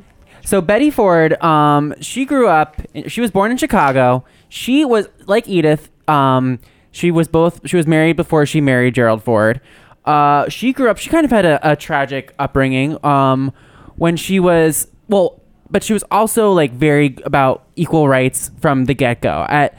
So 0.46 0.60
Betty 0.62 0.92
Ford, 0.92 1.42
um, 1.42 1.94
she 2.02 2.26
grew 2.26 2.48
up. 2.50 2.76
She 3.08 3.22
was 3.22 3.32
born 3.32 3.50
in 3.52 3.58
Chicago. 3.58 4.26
She 4.50 4.84
was 4.84 5.08
like 5.26 5.48
Edith. 5.48 5.90
Um, 6.08 6.60
she 6.92 7.12
was 7.12 7.28
both. 7.28 7.68
She 7.68 7.76
was 7.76 7.88
married 7.88 8.16
before 8.16 8.46
she 8.46 8.62
married 8.62 8.96
Gerald 8.96 9.24
Ford. 9.24 9.62
Uh, 10.06 10.50
she 10.50 10.74
grew 10.74 10.90
up. 10.90 10.98
She 10.98 11.10
kind 11.10 11.26
of 11.26 11.32
had 11.32 11.46
a, 11.46 11.72
a 11.72 11.76
tragic 11.76 12.34
upbringing. 12.38 13.04
Um, 13.06 13.54
when 13.96 14.18
she 14.18 14.40
was 14.40 14.88
well, 15.08 15.42
but 15.70 15.84
she 15.84 15.94
was 15.94 16.04
also 16.12 16.52
like 16.52 16.72
very 16.72 17.18
about 17.26 17.66
equal 17.76 18.08
rights 18.08 18.52
from 18.60 18.86
the 18.86 18.94
get 18.94 19.22
go. 19.22 19.46
At 19.50 19.78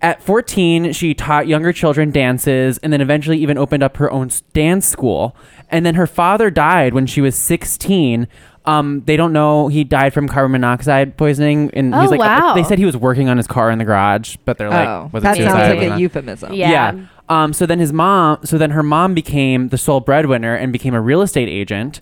at 0.00 0.22
14, 0.22 0.92
she 0.92 1.12
taught 1.12 1.48
younger 1.48 1.72
children 1.72 2.12
dances 2.12 2.78
and 2.78 2.92
then 2.92 3.00
eventually 3.00 3.38
even 3.38 3.58
opened 3.58 3.82
up 3.82 3.96
her 3.96 4.10
own 4.10 4.30
dance 4.52 4.86
school. 4.86 5.36
And 5.70 5.84
then 5.84 5.96
her 5.96 6.06
father 6.06 6.50
died 6.50 6.94
when 6.94 7.06
she 7.06 7.20
was 7.20 7.36
16. 7.36 8.28
Um, 8.68 9.02
they 9.06 9.16
don't 9.16 9.32
know 9.32 9.68
he 9.68 9.82
died 9.84 10.12
from 10.12 10.28
carbon 10.28 10.52
monoxide 10.52 11.16
poisoning. 11.16 11.70
And 11.72 11.94
Oh, 11.94 12.00
he's 12.00 12.10
like, 12.10 12.20
wow. 12.20 12.54
they 12.54 12.62
said 12.64 12.78
he 12.78 12.84
was 12.84 12.96
working 12.96 13.28
on 13.28 13.36
his 13.36 13.46
car 13.46 13.70
in 13.70 13.78
the 13.78 13.84
garage, 13.84 14.36
but 14.44 14.58
they're 14.58 14.68
like, 14.70 14.88
oh, 14.88 15.10
was 15.12 15.22
it 15.22 15.24
that 15.24 15.36
sounds 15.38 15.54
like 15.76 15.86
a 15.86 15.88
not? 15.90 16.00
euphemism. 16.00 16.52
Yeah. 16.52 17.06
Um, 17.28 17.52
so 17.52 17.66
then 17.66 17.78
his 17.78 17.92
mom, 17.92 18.38
so 18.44 18.56
then 18.58 18.70
her 18.70 18.82
mom 18.82 19.14
became 19.14 19.68
the 19.68 19.78
sole 19.78 20.00
breadwinner 20.00 20.54
and 20.54 20.72
became 20.72 20.94
a 20.94 21.00
real 21.00 21.22
estate 21.22 21.48
agent. 21.48 22.00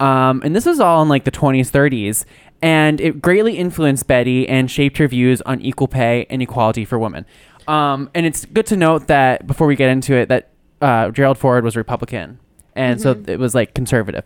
Um, 0.00 0.40
and 0.44 0.54
this 0.54 0.66
was 0.66 0.78
all 0.80 1.02
in 1.02 1.08
like 1.08 1.24
the 1.24 1.30
20s, 1.32 1.70
30s. 1.70 2.24
And 2.62 3.00
it 3.00 3.20
greatly 3.22 3.56
influenced 3.56 4.06
Betty 4.08 4.48
and 4.48 4.70
shaped 4.70 4.98
her 4.98 5.06
views 5.08 5.40
on 5.42 5.60
equal 5.60 5.88
pay 5.88 6.26
and 6.30 6.42
equality 6.42 6.84
for 6.84 6.98
women. 6.98 7.24
Um, 7.68 8.10
and 8.14 8.24
it's 8.26 8.44
good 8.44 8.66
to 8.66 8.76
note 8.76 9.06
that 9.08 9.46
before 9.46 9.66
we 9.66 9.76
get 9.76 9.90
into 9.90 10.14
it, 10.14 10.28
that 10.28 10.50
uh, 10.80 11.10
Gerald 11.10 11.38
Ford 11.38 11.62
was 11.64 11.76
Republican. 11.76 12.38
And 12.74 13.00
so 13.00 13.20
it 13.26 13.38
was 13.40 13.54
like 13.54 13.74
conservative. 13.74 14.24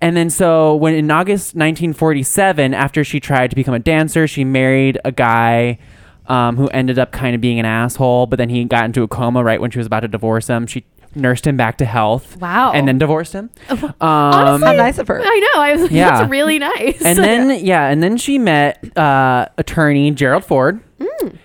And 0.00 0.16
then 0.16 0.28
so 0.30 0.74
when 0.76 0.94
in 0.94 1.10
August 1.10 1.54
1947, 1.54 2.74
after 2.74 3.02
she 3.02 3.18
tried 3.20 3.50
to 3.50 3.56
become 3.56 3.74
a 3.74 3.78
dancer, 3.78 4.26
she 4.26 4.44
married 4.44 4.98
a 5.04 5.12
guy 5.12 5.78
um, 6.26 6.56
who 6.56 6.68
ended 6.68 6.98
up 6.98 7.12
kind 7.12 7.34
of 7.34 7.40
being 7.40 7.58
an 7.58 7.64
asshole, 7.66 8.26
but 8.26 8.36
then 8.36 8.48
he 8.48 8.64
got 8.64 8.84
into 8.84 9.02
a 9.02 9.08
coma 9.08 9.42
right 9.42 9.60
when 9.60 9.70
she 9.70 9.78
was 9.78 9.86
about 9.86 10.00
to 10.00 10.08
divorce 10.08 10.48
him. 10.48 10.66
She 10.66 10.84
nursed 11.14 11.46
him 11.46 11.56
back 11.56 11.78
to 11.78 11.86
health. 11.86 12.36
Wow. 12.36 12.72
And 12.72 12.86
then 12.86 12.98
divorced 12.98 13.32
him. 13.32 13.48
Um, 13.70 13.94
Honestly, 14.00 14.66
How 14.66 14.72
nice 14.74 14.98
of 14.98 15.08
her. 15.08 15.20
I 15.24 15.50
know. 15.54 15.60
I 15.62 15.72
was 15.72 15.82
like, 15.82 15.90
Yeah. 15.92 16.18
that's 16.18 16.30
really 16.30 16.58
nice. 16.58 17.00
and 17.02 17.18
then 17.18 17.64
yeah, 17.64 17.88
and 17.88 18.02
then 18.02 18.18
she 18.18 18.38
met 18.38 18.96
uh, 18.98 19.46
attorney 19.56 20.10
Gerald 20.10 20.44
Ford, 20.44 20.80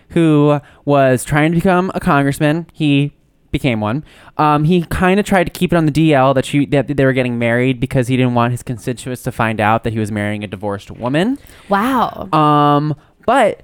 who 0.09 0.59
was 0.83 1.23
trying 1.23 1.51
to 1.51 1.55
become 1.55 1.89
a 1.95 1.99
congressman. 2.01 2.67
He 2.73 3.13
became 3.51 3.81
one. 3.81 4.03
Um, 4.37 4.63
he 4.63 4.83
kind 4.83 5.19
of 5.19 5.25
tried 5.25 5.45
to 5.45 5.49
keep 5.51 5.73
it 5.73 5.75
on 5.75 5.85
the 5.85 5.91
DL 5.91 6.33
that 6.35 6.45
she 6.45 6.65
that 6.67 6.87
they 6.87 7.05
were 7.05 7.13
getting 7.13 7.37
married 7.37 7.79
because 7.79 8.07
he 8.07 8.17
didn't 8.17 8.33
want 8.33 8.51
his 8.51 8.63
constituents 8.63 9.23
to 9.23 9.31
find 9.31 9.59
out 9.59 9.83
that 9.83 9.93
he 9.93 9.99
was 9.99 10.11
marrying 10.11 10.43
a 10.43 10.47
divorced 10.47 10.89
woman. 10.91 11.37
wow. 11.69 12.29
Um, 12.31 12.95
but 13.25 13.61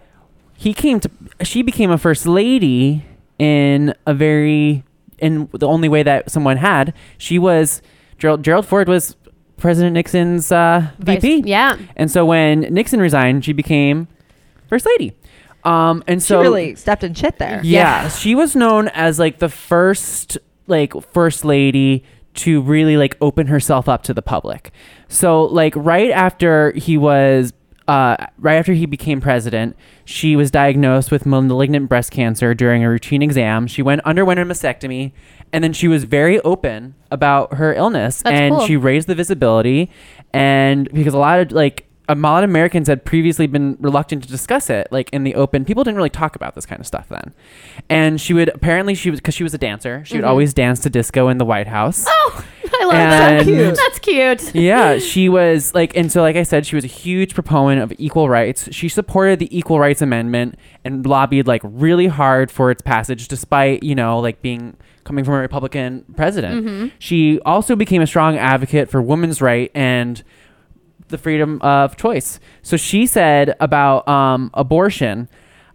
he 0.56 0.74
came 0.74 1.00
to 1.00 1.10
she 1.44 1.62
became 1.62 1.90
a 1.92 1.98
first 1.98 2.26
lady 2.26 3.06
in 3.40 3.94
a 4.06 4.14
very 4.14 4.84
in 5.20 5.50
the 5.54 5.68
only 5.68 5.90
way 5.90 6.04
that 6.04 6.30
someone 6.30 6.58
had. 6.58 6.94
She 7.18 7.40
was 7.40 7.82
Gerald 8.18 8.44
Gerald 8.44 8.66
Ford 8.66 8.88
was 8.88 9.16
President 9.58 9.94
Nixon's 9.96 10.52
uh, 10.52 10.88
Vice- 11.00 11.22
VP. 11.22 11.50
yeah. 11.50 11.78
And 11.96 12.12
so 12.12 12.26
when 12.26 12.62
Nixon 12.62 13.00
resigned, 13.00 13.44
she 13.46 13.54
became 13.54 14.08
first 14.68 14.86
lady. 14.86 15.14
Um, 15.68 16.04
and 16.08 16.22
She 16.22 16.28
so 16.28 16.42
really 16.42 16.76
stepped 16.76 17.04
in 17.04 17.14
shit 17.14 17.38
there. 17.40 17.60
yeah, 17.64 18.08
she 18.10 18.36
was 18.36 18.56
known 18.56 18.88
as 18.90 19.20
like 19.20 19.40
the 19.40 19.50
first 19.50 20.38
like 20.68 20.94
first 21.14 21.44
lady 21.46 22.04
to 22.36 22.62
really 22.62 22.98
like 22.98 23.18
open 23.22 23.48
herself 23.48 23.90
up 23.90 24.04
to 24.04 24.14
the 24.14 24.22
public. 24.22 24.72
So 25.08 25.44
like 25.44 25.74
right 25.76 26.12
after 26.12 26.72
he 26.74 26.98
was 26.98 27.54
uh, 27.88 28.18
right 28.38 28.56
after 28.58 28.74
he 28.74 28.86
became 28.86 29.22
president, 29.22 29.76
she 30.04 30.36
was 30.36 30.52
diagnosed 30.52 31.10
with 31.10 31.26
malignant 31.26 31.88
breast 31.88 32.12
cancer 32.12 32.54
during 32.54 32.84
a 32.84 32.90
routine 32.90 33.22
exam. 33.22 33.66
She 33.66 33.82
went 33.82 34.02
underwent 34.02 34.40
a 34.42 34.46
mastectomy, 34.46 35.14
and 35.54 35.64
then 35.64 35.72
she 35.72 35.88
was 35.88 36.04
very 36.04 36.40
open 36.42 36.96
about 37.12 37.54
her 37.54 37.74
illness, 37.74 38.22
That's 38.22 38.34
and 38.38 38.56
cool. 38.56 38.66
she 38.68 38.76
raised 38.76 39.08
the 39.08 39.16
visibility. 39.16 39.90
And 40.34 40.92
because 40.92 41.14
a 41.14 41.18
lot 41.18 41.40
of 41.40 41.52
like 41.54 41.88
a 42.10 42.16
lot 42.16 42.44
of 42.44 42.50
Americans 42.50 42.88
had 42.88 43.04
previously 43.04 43.48
been 43.48 43.78
reluctant 43.80 44.24
to 44.24 44.30
discuss 44.30 44.70
it, 44.70 44.88
like 44.92 45.10
in 45.12 45.24
the 45.24 45.36
open. 45.36 45.66
People 45.66 45.84
didn't 45.84 45.98
really 45.98 46.10
talk 46.10 46.36
about 46.36 46.56
this 46.56 46.66
kind 46.66 46.80
of 46.80 46.88
stuff 46.88 47.10
then. 47.10 47.34
And 47.90 48.20
she 48.22 48.34
would 48.34 48.50
apparently 48.50 48.96
she 48.96 49.12
was 49.12 49.20
because 49.20 49.36
she 49.36 49.44
was 49.44 49.54
a 49.54 49.58
dancer. 49.58 50.04
She 50.06 50.16
would 50.16 50.22
mm-hmm. 50.22 50.30
always 50.30 50.54
dance 50.54 50.80
to 50.82 50.90
disco 50.90 51.28
in 51.28 51.38
the 51.38 51.46
White 51.46 51.68
House. 51.68 52.06
oh, 52.08 52.46
I 52.74 52.86
love 52.86 52.94
And- 52.94 53.40
that. 53.40 53.44
Cute. 53.44 53.76
That's 53.76 54.00
cute. 54.00 54.56
yeah, 54.56 55.00
she 55.00 55.28
was 55.28 55.74
like, 55.74 55.96
and 55.98 56.12
so 56.12 56.22
like 56.22 56.36
I 56.36 56.44
said, 56.44 56.66
she 56.66 56.76
was 56.76 56.86
a 56.86 56.90
huge 56.90 57.34
proponent 57.34 57.82
of 57.82 57.94
equal 58.00 58.30
rights. 58.30 58.70
She 58.72 58.88
supported 58.88 59.40
the 59.40 59.58
Equal 59.58 59.80
Rights 59.80 60.02
Amendment 60.02 60.56
and 60.86 61.06
lobbied 61.06 61.48
like 61.48 61.62
really 61.64 62.08
hard 62.08 62.52
for 62.52 62.72
its 62.72 62.82
passage, 62.82 63.28
despite 63.28 63.84
you 63.84 63.96
know 63.96 64.20
like 64.20 64.42
being 64.42 64.78
coming 65.04 65.24
from 65.24 65.36
a 65.36 65.40
Republican 65.40 66.06
president. 66.16 66.66
Mm-hmm. 66.66 66.88
She 67.00 67.40
also 67.42 67.76
became 67.76 68.02
a 68.02 68.08
strong 68.08 68.38
advocate 68.38 68.90
for 68.90 69.02
women's 69.02 69.42
right 69.42 69.72
and 69.74 70.22
the 71.10 71.18
freedom 71.18 71.62
of 71.62 71.98
choice. 71.98 72.40
So 72.62 72.78
she 72.78 73.06
said 73.06 73.56
about 73.60 74.08
um, 74.08 74.52
abortion. 74.54 75.30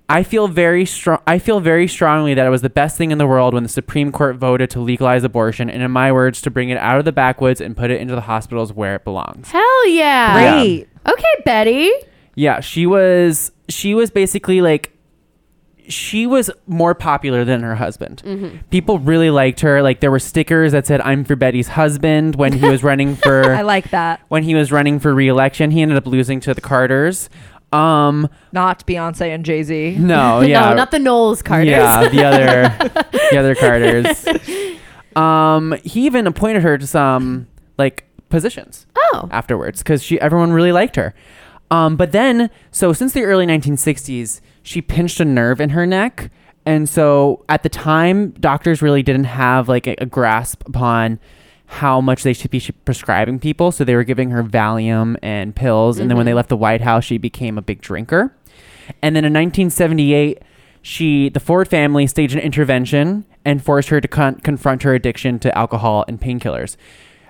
I 0.09 0.25
feel 0.25 0.47
very 0.47 0.85
strong. 0.85 1.21
I 1.27 1.39
feel 1.39 1.61
very 1.61 1.89
strongly 1.89 2.35
that 2.35 2.45
it 2.45 2.51
was 2.51 2.61
the 2.61 2.69
best 2.69 2.99
thing 2.99 3.13
in 3.13 3.19
the 3.19 3.27
world 3.27 3.55
when 3.55 3.63
the 3.63 3.69
Supreme 3.69 4.13
Court 4.13 4.37
voted 4.37 4.69
to 4.71 4.81
legalize 4.81 5.25
abortion, 5.25 5.71
and 5.71 5.83
in 5.83 5.91
my 5.91 6.13
words, 6.13 6.43
to 6.43 6.51
bring 6.51 6.69
it 6.69 6.77
out 6.77 6.99
of 6.99 7.07
the 7.07 7.13
backwoods 7.13 7.61
and 7.63 7.75
put 7.75 7.91
it 7.91 8.01
into 8.01 8.15
the 8.15 8.21
hospitals 8.21 8.73
where 8.75 8.97
it 8.97 9.05
belongs. 9.05 9.51
Hell 9.51 9.89
yeah. 9.89 10.35
Great. 10.35 10.89
Okay, 11.09 11.43
Betty. 11.47 11.91
Yeah, 12.35 12.61
she 12.61 12.85
was. 12.85 13.53
She 13.69 13.95
was 13.95 14.11
basically 14.11 14.61
like. 14.61 14.93
She 15.93 16.27
was 16.27 16.51
more 16.67 16.95
popular 16.95 17.45
than 17.45 17.63
her 17.63 17.75
husband. 17.77 18.63
People 18.71 18.99
really 18.99 19.31
liked 19.31 19.61
her. 19.61 19.83
Like 19.83 20.01
there 20.01 20.11
were 20.11 20.19
stickers 20.19 20.73
that 20.73 20.87
said 20.87 21.01
"I'm 21.03 21.25
for 21.25 21.37
Betty's 21.37 21.69
husband" 21.69 22.37
when 22.37 22.53
he 22.55 22.69
was 22.69 22.83
running 22.91 23.15
for. 23.17 23.55
I 23.55 23.63
like 23.63 23.91
that. 23.91 24.21
when 24.29 24.43
he 24.43 24.55
was 24.55 24.73
running 24.73 24.99
for 24.99 25.15
re-election. 25.15 25.71
He 25.71 25.83
ended 25.83 25.97
up 25.99 26.07
losing 26.07 26.41
to 26.41 26.55
the 26.55 26.61
Carters. 26.61 27.29
Um, 27.73 28.29
Not 28.53 28.87
Beyonce 28.87 29.35
and 29.35 29.45
Jay 29.47 29.63
Z. 29.63 29.97
no, 29.99 30.41
yeah, 30.43 30.71
no, 30.71 30.75
not 30.77 30.91
the 30.91 30.99
Knowles 30.99 31.41
Carters. 31.43 31.69
Yeah, 31.69 32.07
the 32.09 32.23
other 32.25 33.03
the 33.31 33.39
other 33.39 33.55
Carters. 33.63 34.27
Um, 35.17 35.75
he 35.85 36.07
even 36.07 36.27
appointed 36.27 36.63
her 36.63 36.79
to 36.79 36.87
some 36.87 37.47
like 37.79 38.05
positions 38.29 38.87
Oh. 39.15 39.29
afterwards 39.31 39.83
because 39.83 40.03
she 40.03 40.21
everyone 40.21 40.53
really 40.53 40.73
liked 40.73 40.97
her. 40.97 41.15
Um, 41.71 41.97
but 41.97 42.13
then 42.13 42.51
so 42.71 42.93
since 42.93 43.13
the 43.15 43.23
early 43.25 43.47
1960s, 43.47 44.41
she 44.63 44.83
pinched 44.83 45.21
a 45.21 45.25
nerve 45.25 45.61
in 45.61 45.71
her 45.71 45.87
neck, 45.87 46.31
and 46.65 46.89
so 46.89 47.45
at 47.49 47.63
the 47.63 47.69
time, 47.69 48.31
doctors 48.33 48.83
really 48.83 49.03
didn't 49.03 49.25
have 49.25 49.69
like 49.69 49.87
a, 49.87 49.95
a 49.99 50.07
grasp 50.07 50.67
upon 50.67 51.19
how 51.67 52.01
much 52.01 52.23
they 52.23 52.33
should 52.33 52.51
be 52.51 52.61
prescribing 52.85 53.39
people. 53.39 53.73
So 53.73 53.83
they 53.83 53.95
were 53.95 54.05
giving 54.05 54.31
her 54.31 54.45
Valium 54.45 55.17
and 55.23 55.57
pills, 55.57 55.99
and 55.99 56.11
then 56.11 56.17
when 56.17 56.27
they 56.27 56.35
left 56.35 56.51
the 56.51 56.57
White 56.57 56.83
House, 56.83 57.05
she 57.05 57.19
became 57.19 57.57
a 57.59 57.63
big 57.63 57.81
drinker. 57.81 58.37
And 59.01 59.17
then 59.17 59.25
in 59.25 59.33
1978, 59.33 60.43
she 60.83 61.29
the 61.29 61.41
Ford 61.41 61.69
family 61.69 62.07
staged 62.07 62.35
an 62.35 62.41
intervention 62.41 63.25
and 63.45 63.65
forced 63.65 63.89
her 63.89 64.01
to 64.01 64.09
con- 64.09 64.41
confront 64.41 64.83
her 64.83 64.95
addiction 64.95 65.39
to 65.41 65.57
alcohol 65.57 66.05
and 66.07 66.21
painkillers. 66.21 66.77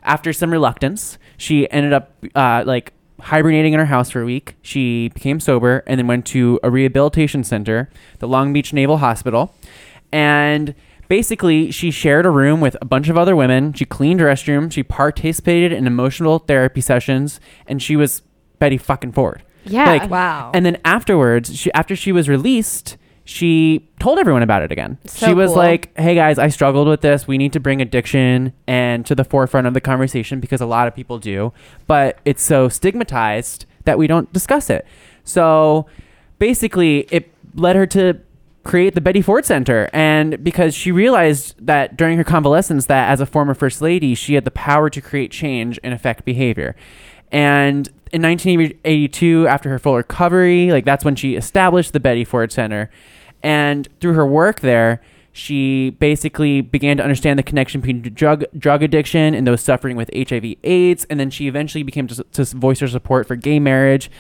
After 0.03 0.33
some 0.33 0.51
reluctance, 0.51 1.19
she 1.37 1.71
ended 1.71 1.93
up 1.93 2.13
uh, 2.35 2.65
like 2.67 2.93
hibernating 3.21 3.73
in 3.73 3.79
her 3.79 3.87
house 3.87 4.11
for 4.11 4.21
a 4.23 4.25
week. 4.25 4.55
She 4.63 5.09
became 5.11 5.41
sober 5.41 5.83
and 5.87 5.99
then 5.99 6.07
went 6.07 6.27
to 6.27 6.59
a 6.63 6.71
rehabilitation 6.71 7.45
center, 7.45 7.89
the 8.19 8.29
Long 8.29 8.53
Beach 8.53 8.73
Naval 8.73 8.99
Hospital, 8.99 9.55
and 10.13 10.75
basically 11.09 11.71
she 11.71 11.91
shared 11.91 12.27
a 12.27 12.31
room 12.31 12.61
with 12.61 12.77
a 12.81 12.85
bunch 12.85 13.09
of 13.09 13.19
other 13.19 13.37
women. 13.37 13.73
She 13.73 13.85
cleaned 13.85 14.21
restrooms. 14.21 14.73
She 14.73 14.83
participated 14.83 15.73
in 15.73 15.87
emotional 15.87 16.39
therapy 16.41 16.81
sessions, 16.81 17.41
and 17.67 17.83
she 17.83 17.97
was 17.97 18.23
Betty 18.59 18.79
fucking 18.79 19.13
Ford. 19.13 19.43
Yeah. 19.65 19.87
Like, 19.87 20.11
Wow. 20.11 20.51
and 20.55 20.67
then 20.67 20.79
afterwards, 20.85 21.57
she 21.57 21.73
after 21.73 21.95
she 21.95 22.13
was 22.13 22.29
released, 22.29 22.97
she 23.25 23.89
told 24.01 24.19
everyone 24.19 24.43
about 24.43 24.63
it 24.63 24.73
again. 24.73 24.99
So 25.07 25.27
she 25.27 25.35
was 25.35 25.51
cool. 25.51 25.59
like, 25.59 25.97
"Hey 25.97 26.15
guys, 26.15 26.39
I 26.39 26.49
struggled 26.49 26.89
with 26.89 27.03
this. 27.03 27.27
We 27.27 27.39
need 27.39 27.53
to 27.53 27.61
bring 27.61 27.81
addiction 27.81 28.53
and 28.67 29.07
to 29.07 29.15
the 29.15 29.25
forefront 29.25 29.67
of 29.67 29.75
the 29.75 29.81
conversation 29.81 30.41
because 30.41 30.61
a 30.61 30.67
lot 30.67 30.89
of 30.89 30.95
people 30.95 31.19
do, 31.19 31.53
but 31.87 32.19
it's 32.25 32.43
so 32.43 32.69
stigmatized 32.69 33.67
that 33.85 33.99
we 33.99 34.07
don't 34.07 34.33
discuss 34.33 34.71
it." 34.71 34.87
So, 35.25 35.87
basically, 36.39 37.07
it 37.11 37.33
led 37.55 37.77
her 37.77 37.87
to 37.87 38.19
create 38.65 38.95
the 38.95 39.01
Betty 39.01 39.21
Ford 39.21 39.45
Center 39.45 39.91
and 39.93 40.43
because 40.43 40.75
she 40.75 40.93
realized 40.93 41.55
that 41.65 41.97
during 41.97 42.17
her 42.17 42.25
convalescence 42.25 42.87
that 42.87 43.11
as 43.11 43.21
a 43.21 43.27
former 43.27 43.55
first 43.55 43.83
lady, 43.83 44.15
she 44.15 44.35
had 44.35 44.45
the 44.45 44.53
power 44.53 44.89
to 44.89 45.01
create 45.01 45.31
change 45.31 45.81
and 45.83 45.93
affect 45.93 46.25
behavior. 46.25 46.77
And 47.33 47.89
in 48.13 48.23
1982, 48.23 49.49
after 49.49 49.71
her 49.71 49.79
full 49.79 49.97
recovery, 49.97 50.71
like 50.71 50.85
that's 50.85 51.05
when 51.05 51.17
she 51.17 51.35
established 51.35 51.95
the 51.95 52.01
Betty 52.01 52.25
Ford 52.25 52.53
Center. 52.53 52.91
And 53.43 53.89
through 54.01 54.13
her 54.13 54.27
work 54.27 54.61
there, 54.61 55.01
she 55.33 55.91
basically 55.91 56.61
began 56.61 56.99
to 56.99 57.03
understand 57.03 57.39
the 57.39 57.43
connection 57.43 57.81
between 57.81 58.03
drug 58.15 58.45
drug 58.57 58.83
addiction 58.83 59.35
and 59.35 59.47
those 59.47 59.63
suffering 59.63 59.97
with 59.97 60.11
HIV/AIDS. 60.15 61.07
And 61.09 61.19
then 61.19 61.31
she 61.31 61.49
eventually 61.49 61.83
became 61.83 62.07
to, 62.09 62.23
to 62.23 62.45
voice 62.45 62.81
her 62.81 62.89
support 62.89 63.27
for 63.27 63.35
gay 63.35 63.59
marriage 63.59 64.11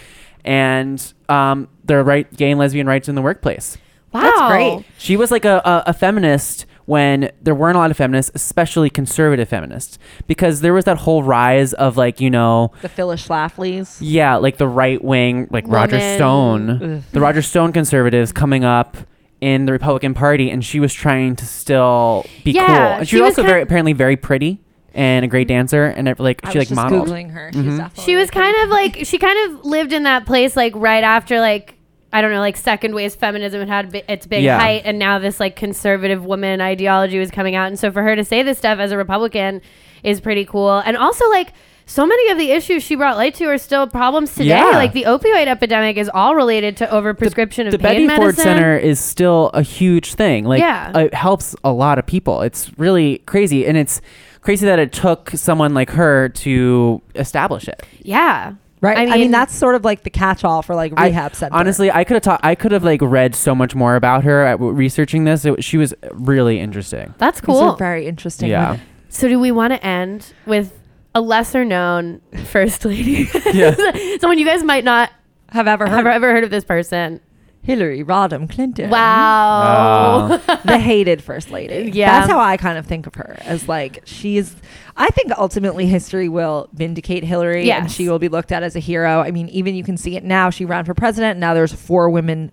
and 0.44 1.12
um, 1.28 1.68
the 1.84 2.02
right 2.02 2.34
gay 2.34 2.50
and 2.50 2.58
lesbian 2.58 2.86
rights 2.86 3.08
in 3.08 3.14
the 3.14 3.22
workplace. 3.22 3.76
wow. 4.12 4.22
That's 4.22 4.52
great. 4.52 4.86
She 4.98 5.16
was 5.16 5.30
like 5.30 5.44
a, 5.44 5.60
a, 5.64 5.82
a 5.88 5.92
feminist 5.92 6.66
when 6.86 7.30
there 7.40 7.54
weren't 7.54 7.76
a 7.76 7.78
lot 7.78 7.90
of 7.90 7.96
feminists, 7.96 8.30
especially 8.34 8.90
conservative 8.90 9.48
feminists, 9.48 9.98
because 10.26 10.60
there 10.60 10.72
was 10.74 10.84
that 10.84 10.98
whole 10.98 11.22
rise 11.22 11.72
of 11.74 11.96
like, 11.96 12.20
you 12.20 12.30
know, 12.30 12.72
The 12.82 12.88
Phyllis 12.88 13.26
Schlafly's. 13.26 14.00
yeah, 14.02 14.36
like 14.36 14.56
the 14.58 14.68
right 14.68 15.02
wing, 15.02 15.48
like 15.50 15.64
Roger 15.68 16.00
Stone, 16.16 16.70
Ugh. 16.70 17.02
the 17.12 17.20
Roger 17.20 17.42
Stone 17.42 17.72
conservatives 17.72 18.32
coming 18.32 18.64
up 18.64 18.96
in 19.40 19.66
the 19.66 19.72
Republican 19.72 20.14
Party, 20.14 20.50
and 20.50 20.64
she 20.64 20.78
was 20.80 20.92
trying 20.94 21.34
to 21.36 21.44
still 21.46 22.24
be 22.44 22.52
Yeah, 22.52 22.66
cool. 22.66 22.76
And 22.76 23.08
she, 23.08 23.16
she 23.16 23.20
was 23.22 23.30
was 23.30 23.32
also 23.38 23.42
kind- 23.42 23.48
very 23.50 23.62
apparently 23.62 23.92
very 23.92 24.16
pretty 24.16 24.60
and 24.94 25.24
a 25.24 25.28
great 25.28 25.48
dancer, 25.48 25.86
and 25.86 26.06
it, 26.06 26.20
like 26.20 26.40
I 26.44 26.52
she 26.52 26.58
was 26.58 26.70
like 26.70 26.76
just 26.76 26.90
modeled. 26.90 27.08
googling 27.08 27.30
her. 27.32 27.50
She's 27.52 27.62
Mhm. 27.62 28.04
She 28.04 28.14
was 28.14 28.30
kind 28.30 28.54
of 28.62 28.68
like 28.68 28.98
she 29.04 29.18
kind 29.18 29.50
of 29.52 29.64
lived 29.64 29.92
in 29.92 30.02
that 30.02 30.26
place 30.26 30.54
like 30.56 30.74
right 30.76 31.02
after 31.02 31.40
like 31.40 31.76
I 32.12 32.20
don't 32.20 32.30
know 32.30 32.40
like 32.40 32.56
second 32.56 32.94
wave 32.94 33.14
feminism 33.14 33.66
had 33.66 33.92
had 33.92 34.04
its 34.08 34.26
big 34.26 34.42
Yeah. 34.44 34.58
height 34.58 34.82
and 34.84 34.98
now 34.98 35.18
this 35.18 35.40
like 35.40 35.56
conservative 35.56 36.24
woman 36.24 36.60
ideology 36.60 37.18
was 37.18 37.30
coming 37.30 37.54
out 37.54 37.68
and 37.68 37.78
so 37.78 37.90
for 37.90 38.02
her 38.02 38.14
to 38.16 38.24
say 38.24 38.42
this 38.42 38.58
stuff 38.58 38.78
as 38.78 38.92
a 38.92 38.96
Republican 38.96 39.60
is 40.02 40.20
pretty 40.20 40.44
cool 40.44 40.78
and 40.84 40.96
also 40.96 41.28
like 41.30 41.52
so 41.84 42.06
many 42.06 42.30
of 42.30 42.38
the 42.38 42.52
issues 42.52 42.82
she 42.82 42.94
brought 42.94 43.16
light 43.16 43.34
to 43.34 43.44
are 43.46 43.58
still 43.58 43.86
problems 43.88 44.32
today. 44.34 44.50
Yeah. 44.50 44.66
Like 44.70 44.92
the 44.92 45.02
opioid 45.02 45.46
epidemic 45.48 45.96
is 45.96 46.08
all 46.14 46.36
related 46.36 46.76
to 46.78 46.86
overprescription 46.86 47.68
the 47.68 47.68
of 47.68 47.70
pain. 47.72 47.72
The 47.72 47.78
Betty 47.78 48.06
medicine. 48.06 48.22
Ford 48.22 48.36
Center 48.36 48.76
is 48.78 49.00
still 49.00 49.50
a 49.52 49.62
huge 49.62 50.14
thing. 50.14 50.44
Like, 50.44 50.60
Yeah. 50.60 50.96
it 50.96 51.12
helps 51.12 51.56
a 51.64 51.72
lot 51.72 51.98
of 51.98 52.06
people. 52.06 52.42
It's 52.42 52.70
really 52.78 53.18
crazy, 53.26 53.66
and 53.66 53.76
it's 53.76 54.00
crazy 54.42 54.64
that 54.64 54.78
it 54.78 54.92
took 54.92 55.30
someone 55.30 55.74
like 55.74 55.90
her 55.90 56.28
to 56.28 57.02
establish 57.16 57.66
it. 57.66 57.82
Yeah. 58.02 58.52
Right. 58.82 58.98
I 58.98 59.02
I 59.02 59.06
mean, 59.06 59.20
mean- 59.20 59.30
that's 59.30 59.54
sort 59.54 59.74
of 59.76 59.84
like 59.84 60.02
the 60.02 60.10
catch-all 60.10 60.60
for 60.62 60.74
like 60.74 60.92
I- 60.96 61.06
rehab 61.06 61.34
center. 61.34 61.54
Honestly, 61.56 61.90
I 61.90 62.04
could 62.04 62.14
have 62.14 62.22
taught. 62.22 62.40
I 62.42 62.54
could 62.54 62.72
have 62.72 62.84
like 62.84 63.00
read 63.00 63.34
so 63.34 63.54
much 63.54 63.74
more 63.74 63.94
about 63.96 64.24
her 64.24 64.44
at 64.44 64.60
researching 64.60 65.24
this. 65.24 65.44
It, 65.44 65.62
she 65.64 65.78
was 65.78 65.94
really 66.12 66.58
interesting. 66.60 67.14
That's 67.18 67.40
These 67.40 67.46
cool. 67.46 67.60
are 67.60 67.76
very 67.76 68.06
interesting. 68.06 68.50
Yeah. 68.50 68.72
women. 68.72 68.86
So 69.08 69.28
do 69.28 69.38
we 69.38 69.50
want 69.52 69.72
to 69.72 69.84
end 69.86 70.34
with 70.46 70.78
a 71.14 71.20
lesser 71.20 71.64
known 71.64 72.20
first 72.46 72.84
lady? 72.84 73.28
Yeah. 73.52 73.74
Someone 74.20 74.38
you 74.38 74.46
guys 74.46 74.62
might 74.64 74.82
not 74.84 75.10
Have 75.50 75.68
ever 75.68 75.86
heard 75.86 75.96
have 75.98 76.06
ever 76.06 76.32
heard 76.32 76.42
of 76.44 76.50
this 76.50 76.64
person. 76.64 77.20
Hillary 77.62 78.02
Rodham 78.02 78.50
Clinton? 78.50 78.90
Wow. 78.90 80.36
the 80.64 80.78
hated 80.78 81.22
first 81.22 81.50
lady. 81.50 81.90
Yeah. 81.92 82.10
That's 82.20 82.30
how 82.30 82.40
I 82.40 82.56
kind 82.56 82.76
of 82.76 82.86
think 82.86 83.06
of 83.06 83.14
her 83.14 83.36
as 83.42 83.68
like 83.68 84.00
she's 84.04 84.56
I 84.96 85.08
think 85.10 85.30
ultimately 85.38 85.86
history 85.86 86.28
will 86.28 86.68
vindicate 86.72 87.22
Hillary 87.24 87.70
and 87.70 87.90
she 87.90 88.08
will 88.08 88.18
be 88.18 88.28
looked 88.28 88.50
at 88.52 88.62
as 88.62 88.74
a 88.74 88.80
hero. 88.80 89.20
I 89.20 89.30
mean, 89.30 89.48
even 89.50 89.74
you 89.74 89.84
can 89.84 89.96
see 89.96 90.16
it 90.16 90.24
now. 90.24 90.50
She 90.50 90.64
ran 90.64 90.84
for 90.84 90.94
president 90.94 91.38
now 91.38 91.54
there's 91.54 91.72
four 91.72 92.10
women 92.10 92.50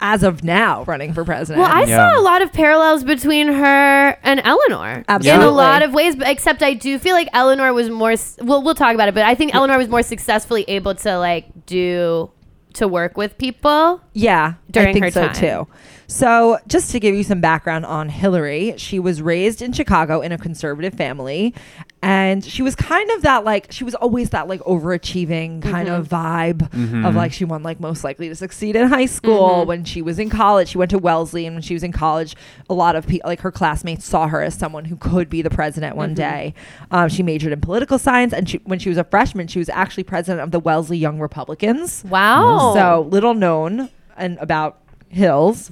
as 0.00 0.22
of 0.22 0.42
now 0.42 0.82
running 0.84 1.12
for 1.12 1.24
president. 1.24 1.62
Well, 1.62 1.70
I 1.76 1.84
Yeah. 1.84 2.10
saw 2.10 2.18
a 2.18 2.22
lot 2.22 2.42
of 2.42 2.52
parallels 2.52 3.04
between 3.04 3.48
her 3.48 4.16
and 4.22 4.40
Eleanor 4.42 5.04
in 5.08 5.26
a 5.40 5.50
lot 5.50 5.82
of 5.82 5.92
ways, 5.92 6.16
but 6.16 6.26
except 6.26 6.62
I 6.62 6.72
do 6.74 6.98
feel 6.98 7.14
like 7.14 7.28
Eleanor 7.34 7.72
was 7.74 7.90
more. 7.90 8.14
Well, 8.40 8.62
we'll 8.62 8.74
talk 8.74 8.94
about 8.94 9.08
it, 9.08 9.14
but 9.14 9.24
I 9.24 9.34
think 9.34 9.54
Eleanor 9.54 9.76
was 9.78 9.88
more 9.88 10.02
successfully 10.02 10.64
able 10.68 10.94
to 10.96 11.18
like 11.18 11.66
do 11.66 12.30
to 12.74 12.88
work 12.88 13.16
with 13.16 13.38
people. 13.38 14.00
Yeah, 14.12 14.54
during 14.70 14.88
I 14.90 14.92
think 14.92 15.04
her 15.06 15.10
so 15.10 15.26
time. 15.28 15.34
too. 15.34 15.66
So, 16.10 16.58
just 16.66 16.90
to 16.90 16.98
give 16.98 17.14
you 17.14 17.22
some 17.22 17.40
background 17.40 17.86
on 17.86 18.08
Hillary, 18.08 18.74
she 18.78 18.98
was 18.98 19.22
raised 19.22 19.62
in 19.62 19.72
Chicago 19.72 20.20
in 20.22 20.32
a 20.32 20.38
conservative 20.38 20.92
family, 20.92 21.54
and 22.02 22.44
she 22.44 22.62
was 22.62 22.74
kind 22.74 23.08
of 23.12 23.22
that 23.22 23.44
like 23.44 23.70
she 23.70 23.84
was 23.84 23.94
always 23.94 24.30
that 24.30 24.48
like 24.48 24.60
overachieving 24.62 25.62
kind 25.62 25.88
of 25.88 26.08
mm-hmm. 26.08 26.14
vibe 26.16 26.62
of 26.62 26.70
mm-hmm. 26.72 27.16
like 27.16 27.32
she 27.32 27.44
won 27.44 27.62
like 27.62 27.78
most 27.78 28.02
likely 28.02 28.28
to 28.28 28.34
succeed 28.34 28.74
in 28.74 28.88
high 28.88 29.06
school. 29.06 29.60
Mm-hmm. 29.60 29.68
When 29.68 29.84
she 29.84 30.02
was 30.02 30.18
in 30.18 30.30
college, 30.30 30.70
she 30.70 30.78
went 30.78 30.90
to 30.90 30.98
Wellesley, 30.98 31.46
and 31.46 31.54
when 31.54 31.62
she 31.62 31.74
was 31.74 31.84
in 31.84 31.92
college, 31.92 32.34
a 32.68 32.74
lot 32.74 32.96
of 32.96 33.06
people 33.06 33.30
like 33.30 33.40
her 33.42 33.52
classmates 33.52 34.04
saw 34.04 34.26
her 34.26 34.42
as 34.42 34.56
someone 34.56 34.86
who 34.86 34.96
could 34.96 35.30
be 35.30 35.42
the 35.42 35.50
president 35.50 35.94
one 35.94 36.14
day. 36.14 36.54
Um, 36.90 37.08
she 37.08 37.22
majored 37.22 37.52
in 37.52 37.60
political 37.60 38.00
science, 38.00 38.32
and 38.32 38.50
she, 38.50 38.58
when 38.64 38.80
she 38.80 38.88
was 38.88 38.98
a 38.98 39.04
freshman, 39.04 39.46
she 39.46 39.60
was 39.60 39.68
actually 39.68 40.02
president 40.02 40.42
of 40.42 40.50
the 40.50 40.58
Wellesley 40.58 40.98
Young 40.98 41.20
Republicans. 41.20 42.02
Wow. 42.04 42.74
So 42.74 43.08
little 43.08 43.34
known 43.34 43.90
and 44.16 44.38
about 44.38 44.80
Hills. 45.10 45.70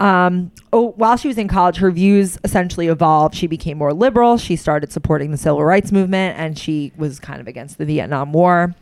Um, 0.00 0.52
oh, 0.72 0.92
while 0.92 1.16
she 1.16 1.28
was 1.28 1.38
in 1.38 1.48
college, 1.48 1.76
her 1.78 1.90
views 1.90 2.38
essentially 2.44 2.86
evolved. 2.86 3.34
She 3.34 3.46
became 3.46 3.78
more 3.78 3.92
liberal. 3.92 4.38
She 4.38 4.56
started 4.56 4.92
supporting 4.92 5.30
the 5.30 5.36
civil 5.36 5.64
rights 5.64 5.92
movement, 5.92 6.38
and 6.38 6.58
she 6.58 6.92
was 6.96 7.18
kind 7.18 7.40
of 7.40 7.48
against 7.48 7.78
the 7.78 7.84
Vietnam 7.84 8.32
War. 8.32 8.74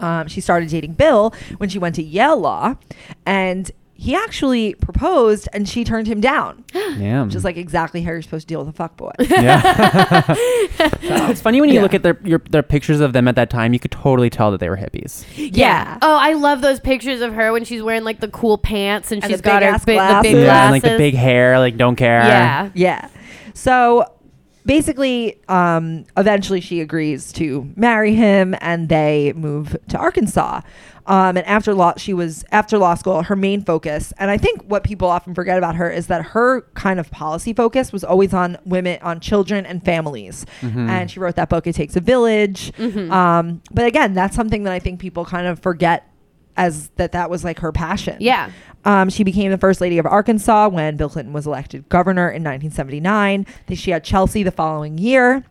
Um, 0.00 0.28
she 0.28 0.40
started 0.40 0.68
dating 0.68 0.94
Bill 0.94 1.32
when 1.58 1.68
she 1.68 1.78
went 1.78 1.94
to 1.96 2.02
Yale 2.02 2.38
Law, 2.38 2.76
and 3.24 3.70
he 3.98 4.14
actually 4.14 4.74
proposed, 4.74 5.48
and 5.52 5.66
she 5.68 5.82
turned 5.82 6.06
him 6.06 6.20
down, 6.20 6.64
Yeah. 6.74 7.24
which 7.24 7.34
is 7.34 7.44
like 7.44 7.56
exactly 7.56 8.02
how 8.02 8.12
you're 8.12 8.20
supposed 8.22 8.46
to 8.46 8.52
deal 8.54 8.64
with 8.64 8.78
a 8.78 8.88
fuckboy. 8.88 9.12
yeah. 9.30 10.24
it's 11.30 11.40
funny 11.40 11.60
when 11.60 11.70
you 11.70 11.76
Yeah. 11.76 11.82
look 11.82 11.94
at 11.94 12.02
their 12.02 12.18
your, 12.22 12.40
their 12.50 12.62
pictures 12.62 13.00
of 13.00 13.12
them 13.12 13.26
at 13.28 13.36
that 13.36 13.50
time. 13.50 13.72
You 13.72 13.78
could 13.78 13.90
totally 13.90 14.30
tell 14.30 14.50
that 14.50 14.60
they 14.60 14.68
were 14.68 14.76
hippies. 14.76 15.24
yeah. 15.36 15.98
Oh, 16.02 16.16
I 16.16 16.34
love 16.34 16.60
those 16.60 16.78
pictures 16.80 17.20
of 17.20 17.32
her 17.34 17.52
when 17.52 17.64
she's 17.64 17.82
wearing 17.82 18.04
like 18.04 18.20
the 18.20 18.28
cool 18.28 18.58
pants 18.58 19.12
and, 19.12 19.22
And 19.22 19.30
she's 19.32 19.40
the 19.40 19.48
got 19.48 19.62
her 19.62 19.68
big-ass 19.68 19.80
the 19.82 19.86
big 19.86 19.96
glasses. 19.96 20.32
Yeah, 20.32 20.62
and 20.64 20.72
like 20.72 20.82
the 20.82 20.98
big 20.98 21.14
hair, 21.14 21.58
like 21.58 21.76
don't 21.76 21.96
care. 21.96 22.20
Yeah. 22.20 22.70
Yeah. 22.74 23.08
So 23.54 24.04
basically, 24.66 25.40
um, 25.48 26.04
eventually 26.16 26.60
she 26.60 26.80
agrees 26.80 27.32
to 27.34 27.72
marry 27.76 28.14
him 28.14 28.54
and 28.60 28.88
they 28.88 29.32
move 29.34 29.76
to 29.88 29.96
Arkansas. 29.96 30.60
Um, 31.06 31.36
and 31.36 31.46
after 31.46 31.72
law, 31.72 31.94
she 31.96 32.12
was 32.12 32.44
after 32.50 32.78
law 32.78 32.96
school. 32.96 33.22
Her 33.22 33.36
main 33.36 33.62
focus, 33.62 34.12
and 34.18 34.28
I 34.28 34.38
think 34.38 34.62
what 34.64 34.82
people 34.82 35.06
often 35.08 35.36
forget 35.36 35.56
about 35.56 35.76
her 35.76 35.88
is 35.88 36.08
that 36.08 36.20
her 36.34 36.62
kind 36.74 36.98
of 36.98 37.12
policy 37.12 37.52
focus 37.52 37.92
was 37.92 38.02
always 38.02 38.34
on 38.34 38.58
women, 38.64 38.98
on 39.02 39.20
children 39.20 39.64
and 39.66 39.84
families. 39.84 40.44
And 40.90 41.08
she 41.08 41.20
wrote 41.20 41.36
that 41.36 41.48
book, 41.48 41.68
"It 41.68 41.76
Takes 41.76 41.94
a 41.94 42.00
Village." 42.00 42.72
Um, 43.12 43.62
but 43.70 43.86
again, 43.86 44.14
that's 44.14 44.34
something 44.34 44.64
that 44.64 44.72
I 44.72 44.80
think 44.80 44.98
people 44.98 45.24
kind 45.24 45.46
of 45.46 45.60
forget 45.60 46.10
as 46.56 46.88
that 46.96 47.12
that 47.12 47.28
was 47.30 47.44
like 47.44 47.58
her 47.60 47.72
passion. 47.72 48.16
Yeah. 48.20 48.50
Um, 48.84 49.10
she 49.10 49.24
became 49.24 49.50
the 49.50 49.58
first 49.58 49.80
lady 49.80 49.98
of 49.98 50.06
Arkansas 50.06 50.68
when 50.68 50.96
Bill 50.96 51.08
Clinton 51.10 51.32
was 51.32 51.46
elected 51.46 51.88
governor 51.88 52.28
in 52.28 52.42
1979. 52.44 53.44
Then 53.66 53.76
she 53.76 53.90
had 53.90 54.04
Chelsea 54.04 54.42
the 54.44 54.52
following 54.52 54.96
year, 54.96 55.44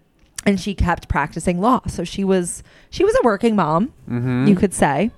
and 0.46 0.60
she 0.60 0.74
kept 0.74 1.08
practicing 1.10 1.60
law. 1.60 1.82
So 1.88 2.04
she 2.04 2.24
was 2.24 2.64
she 2.90 3.04
was 3.04 3.14
a 3.16 3.20
working 3.24 3.56
mom, 3.56 3.94
Mm-hmm. 4.10 4.48
you 4.48 4.56
could 4.56 4.74
say. 4.74 5.12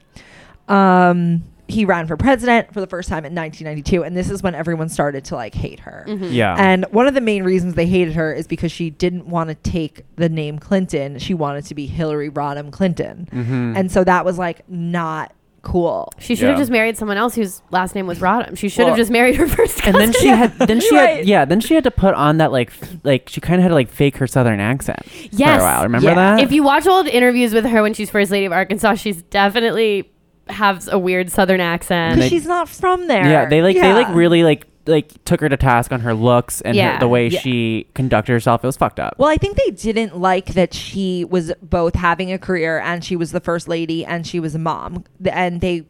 Um, 0.68 1.44
he 1.70 1.84
ran 1.84 2.08
for 2.08 2.16
president 2.16 2.74
for 2.74 2.80
the 2.80 2.88
first 2.88 3.10
time 3.10 3.26
in 3.26 3.36
1992, 3.36 4.04
and 4.04 4.16
this 4.16 4.30
is 4.30 4.42
when 4.42 4.56
everyone 4.56 4.88
started 4.88 5.26
to 5.26 5.36
like 5.36 5.54
hate 5.54 5.82
her. 5.82 6.06
Yeah. 6.08 6.56
And 6.58 6.86
one 6.92 7.08
of 7.08 7.14
the 7.14 7.20
main 7.22 7.44
reasons 7.44 7.74
they 7.76 7.86
hated 7.88 8.14
her 8.16 8.34
is 8.34 8.48
because 8.48 8.72
she 8.72 8.90
didn't 8.90 9.28
want 9.28 9.50
to 9.50 9.56
take 9.70 10.04
the 10.16 10.30
name 10.30 10.60
Clinton. 10.60 11.20
She 11.20 11.34
wanted 11.34 11.66
to 11.66 11.76
be 11.76 11.86
Hillary 11.86 12.30
Rodham 12.32 12.72
Clinton. 12.72 13.28
Mm-hmm. 13.32 13.74
And 13.76 13.92
so 13.92 14.06
that 14.06 14.24
was 14.24 14.38
like 14.38 14.68
not 14.70 15.34
cool. 15.68 16.09
She 16.20 16.36
should 16.36 16.47
have 16.47 16.55
Yeah. 16.57 16.61
just 16.61 16.72
married 16.72 16.97
someone 16.97 17.18
else 17.18 17.36
whose 17.36 17.61
last 17.72 17.93
name 17.93 18.07
was 18.07 18.20
Rodham. 18.20 18.57
She 18.57 18.70
should 18.70 18.86
have 18.86 18.91
Well- 18.91 18.97
just 18.97 19.11
married 19.11 19.36
her 19.36 19.47
first 19.57 19.86
and 19.86 19.95
then 19.95 20.13
she 20.13 20.28
had 20.28 20.57
then 20.59 20.80
she 20.88 20.95
Right. 20.95 21.18
had 21.18 21.26
yeah 21.28 21.43
then 21.45 21.59
she 21.59 21.74
had 21.76 21.84
to 21.84 21.91
put 21.91 22.13
on 22.15 22.38
that 22.38 22.51
like 22.51 22.70
f- 22.70 22.95
like 23.03 23.28
she 23.30 23.41
kind 23.41 23.55
of 23.59 23.63
had 23.63 23.70
to 23.70 23.74
like 23.76 23.89
fake 23.89 24.18
her 24.18 24.28
southern 24.28 24.59
accent 24.59 25.03
for 25.03 25.28
Yes. 25.32 25.59
a 25.59 25.63
while 25.63 25.84
remember 25.84 26.07
Yeah. 26.09 26.15
that 26.15 26.39
if 26.39 26.51
you 26.51 26.63
watch 26.63 26.88
old 26.88 27.07
interviews 27.07 27.53
with 27.53 27.65
her 27.65 27.82
when 27.82 27.93
she's 27.93 28.09
first 28.09 28.32
lady 28.32 28.45
of 28.45 28.51
Arkansas, 28.53 28.95
she's 28.95 29.22
definitely 29.24 30.09
has 30.49 30.88
a 30.88 30.97
weird 30.97 31.30
southern 31.30 31.59
accent. 31.59 32.15
Because 32.15 32.30
she's 32.30 32.45
not 32.47 32.70
from 32.70 33.07
there. 33.07 33.28
yeah 33.30 33.45
they 33.49 33.61
like 33.61 33.76
they 33.76 33.91
like 33.93 34.07
really 34.15 34.43
like 34.43 34.65
like 34.88 35.24
took 35.26 35.42
her 35.42 35.50
to 35.50 35.58
task 35.58 35.92
on 35.92 36.00
her 36.02 36.14
looks 36.14 36.62
and 36.62 36.76
her, 36.78 37.00
the 37.00 37.08
way 37.08 37.28
Yeah. 37.28 37.40
she 37.40 37.88
conducted 37.94 38.32
herself 38.32 38.64
it 38.64 38.68
was 38.68 38.78
fucked 38.78 39.00
up 39.00 39.16
Well, 39.18 39.30
I 39.30 39.36
think 39.36 39.58
they 39.58 39.72
didn't 39.72 40.18
like 40.18 40.48
that 40.54 40.74
she 40.74 41.26
was 41.26 41.52
both 41.62 41.96
having 41.96 42.32
a 42.32 42.38
career 42.40 42.80
and 42.80 43.04
she 43.04 43.16
was 43.16 43.32
the 43.32 43.40
first 43.42 43.68
lady 43.68 44.06
and 44.06 44.26
she 44.26 44.40
was 44.40 44.56
a 44.56 44.60
mom. 44.60 45.04
And 45.30 45.62
they 45.62 45.86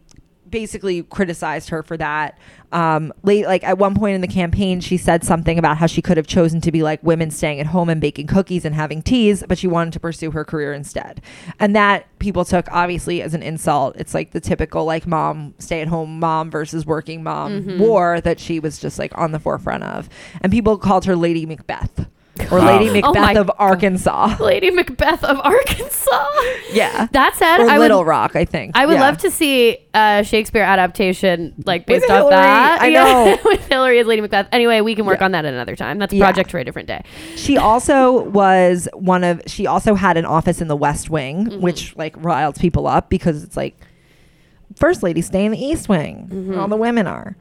basically 0.50 1.04
criticized 1.04 1.70
her 1.70 1.84
for 1.84 1.98
that. 1.98 2.38
Um, 2.72 3.14
late, 3.24 3.46
like 3.46 3.64
at 3.64 3.78
one 3.78 3.96
point 3.96 4.16
in 4.16 4.22
the 4.22 4.28
campaign, 4.28 4.82
she 4.82 4.98
said 4.98 5.24
something 5.24 5.58
about 5.58 5.78
how 5.78 5.88
she 5.88 6.02
could 6.02 6.18
have 6.18 6.28
chosen 6.28 6.60
to 6.62 6.72
be 6.72 6.84
like 6.84 7.02
women 7.02 7.32
staying 7.32 7.60
at 7.60 7.68
home 7.68 7.90
and 7.90 8.02
baking 8.02 8.28
cookies 8.28 8.66
and 8.66 8.76
having 8.76 9.02
teas, 9.02 9.44
but 9.48 9.58
she 9.58 9.68
wanted 9.68 9.94
to 9.94 10.00
pursue 10.00 10.32
her 10.32 10.44
career 10.44 10.74
instead. 10.74 11.22
And 11.60 11.76
that 11.76 12.08
people 12.20 12.44
took 12.44 12.68
obviously 12.72 13.22
as 13.22 13.34
an 13.34 13.42
insult. 13.44 13.96
It's 13.98 14.14
like 14.14 14.32
the 14.32 14.42
typical 14.42 14.84
like 14.86 15.08
mom, 15.08 15.54
stay 15.60 15.82
at 15.82 15.88
home 15.88 16.20
mom 16.20 16.52
versus 16.52 16.86
working 16.86 17.24
mom 17.24 17.78
war 17.80 18.20
that 18.22 18.40
she 18.40 18.60
was 18.60 18.80
just 18.80 19.00
like 19.00 19.18
on 19.18 19.32
the 19.32 19.40
forefront 19.40 19.84
of. 19.84 20.10
And 20.42 20.52
people 20.52 20.78
called 20.78 21.06
her 21.06 21.16
Lady 21.16 21.46
Macbeth. 21.46 22.08
Or 22.52 22.60
Lady 22.62 22.90
Oh 22.90 22.94
Macbeth 23.14 23.16
my 23.16 23.34
of 23.34 23.52
Arkansas. 23.58 24.38
Lady 24.40 24.70
Macbeth 24.72 25.24
of 25.24 25.40
Arkansas. 25.40 26.26
Yeah. 26.72 27.08
That 27.14 27.36
said, 27.36 27.60
Or 27.62 27.70
I 27.70 27.78
Little 27.78 28.00
would, 28.00 28.08
Rock, 28.08 28.36
I 28.36 28.44
think. 28.46 28.74
I 28.76 28.86
would 28.86 28.96
Yeah. 28.96 29.02
love 29.02 29.18
to 29.20 29.32
see 29.32 29.78
a 29.94 30.24
Shakespeare 30.24 30.62
adaptation, 30.64 31.54
like 31.66 31.82
With 31.88 32.02
based 32.02 32.12
off 32.12 32.18
Hillary, 32.30 32.32
that. 32.32 32.82
I 32.82 32.88
Yeah, 32.90 33.04
know. 33.04 33.38
with 33.46 33.66
Hillary 33.68 34.00
as 34.00 34.06
Lady 34.08 34.22
Macbeth. 34.22 34.48
Anyway, 34.52 34.82
we 34.82 34.94
can 34.96 35.06
work 35.06 35.22
on 35.22 35.32
that 35.32 35.46
at 35.46 35.54
another 35.54 35.76
time. 35.76 35.98
That's 35.98 36.14
a 36.14 36.18
Yeah. 36.18 36.26
project 36.26 36.52
for 36.52 36.60
a 36.60 36.64
different 36.66 36.88
day. 36.88 37.04
She 37.36 37.58
also 37.58 38.24
was 38.30 38.88
one 38.94 39.24
of. 39.24 39.42
She 39.48 39.66
also 39.66 39.96
had 39.96 40.18
an 40.18 40.26
office 40.26 40.62
in 40.62 40.68
the 40.68 40.76
West 40.76 41.10
Wing, 41.10 41.46
Mm-hmm. 41.48 41.62
which 41.62 41.96
like 41.96 42.16
riled 42.18 42.56
people 42.58 42.86
up 42.88 43.10
because 43.10 43.44
it's 43.44 43.56
like 43.58 43.76
first 44.78 45.04
lady 45.04 45.22
stay 45.22 45.46
in 45.46 45.52
the 45.52 45.64
East 45.64 45.90
Wing. 45.90 46.30
Mm-hmm. 46.32 46.60
All 46.60 46.68
the 46.68 46.76
women 46.78 47.08
are. 47.08 47.36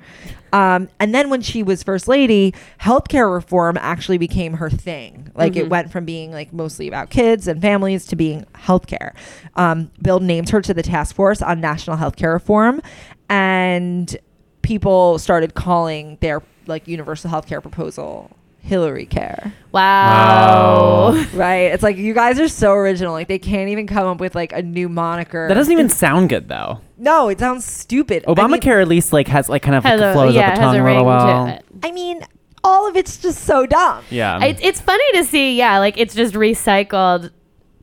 Um, 0.52 0.88
and 1.00 1.14
then 1.14 1.28
when 1.28 1.42
she 1.42 1.62
was 1.62 1.82
first 1.82 2.08
lady, 2.08 2.54
healthcare 2.80 3.32
reform 3.32 3.76
actually 3.78 4.16
became 4.18 4.54
her 4.54 4.70
thing. 4.70 5.30
Like 5.34 5.52
Mm-hmm. 5.52 5.60
it 5.62 5.68
went 5.68 5.90
from 5.92 6.04
being 6.04 6.32
like 6.32 6.52
mostly 6.52 6.88
about 6.88 7.10
kids 7.10 7.46
and 7.48 7.60
families 7.60 8.06
to 8.06 8.16
being 8.16 8.44
healthcare. 8.54 9.14
Um, 9.56 9.90
Bill 10.02 10.20
named 10.20 10.48
her 10.50 10.60
to 10.62 10.72
the 10.72 10.82
task 10.82 11.14
force 11.14 11.42
on 11.42 11.60
national 11.60 11.96
healthcare 11.98 12.32
reform, 12.32 12.80
and 13.28 14.16
people 14.62 15.18
started 15.18 15.54
calling 15.54 16.18
their 16.20 16.42
like 16.66 16.88
universal 16.88 17.30
healthcare 17.30 17.60
proposal 17.62 18.30
Hillary 18.66 19.06
Care. 19.06 19.52
Wow. 19.72 21.12
Wow. 21.14 21.26
Right? 21.34 21.72
It's 21.72 21.82
like 21.82 21.96
you 21.96 22.14
guys 22.14 22.40
are 22.40 22.48
so 22.48 22.72
original. 22.72 23.12
Like 23.12 23.28
they 23.28 23.38
can't 23.38 23.68
even 23.70 23.86
come 23.86 24.06
up 24.06 24.20
with 24.20 24.34
like 24.34 24.52
a 24.52 24.62
new 24.62 24.88
moniker. 24.88 25.48
that 25.48 25.54
doesn't 25.54 25.72
even 25.72 25.88
sound 25.88 26.28
good 26.30 26.48
though 26.48 26.80
No, 26.98 27.28
it 27.28 27.38
sounds 27.38 27.64
stupid. 27.64 28.24
I 28.26 28.30
mean- 28.30 28.36
obamacare 28.36 28.80
at 28.82 28.88
least 28.88 29.12
like 29.12 29.28
has 29.28 29.48
like 29.48 29.62
kind 29.62 29.74
of 29.76 29.84
Has 29.84 30.00
like, 30.00 30.10
a, 30.10 30.12
flows 30.12 30.34
yeah, 30.34 30.48
up 30.50 30.54
the 30.56 30.60
tongue 30.60 30.76
a 30.76 30.82
a 30.82 30.84
little 30.84 31.04
well 31.04 31.46
to 31.46 31.52
it. 31.54 31.64
I 31.82 31.92
mean, 31.92 32.22
all 32.64 32.88
of 32.88 32.96
it's 32.96 33.18
just 33.18 33.44
so 33.44 33.66
dumb. 33.66 34.02
yeah 34.10 34.42
It's, 34.44 34.60
it's 34.62 34.80
funny 34.80 35.04
to 35.14 35.24
see, 35.24 35.56
yeah, 35.56 35.78
like 35.78 35.96
it's 35.98 36.14
just 36.14 36.34
recycled. 36.34 37.30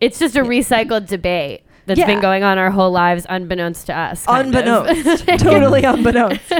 It's 0.02 0.20
just 0.20 0.36
a 0.36 0.42
recycled 0.42 1.08
debate 1.08 1.62
that's 1.86 2.00
Yeah. 2.00 2.08
been 2.08 2.20
going 2.22 2.44
on 2.44 2.58
our 2.58 2.72
whole 2.72 2.92
lives, 2.92 3.26
unbeknownst 3.30 3.86
to 3.88 3.98
us. 3.98 4.26
kind. 4.26 4.48
Unbeknownst. 4.48 5.28
totally 5.40 5.84
unbeknownst. 5.84 6.52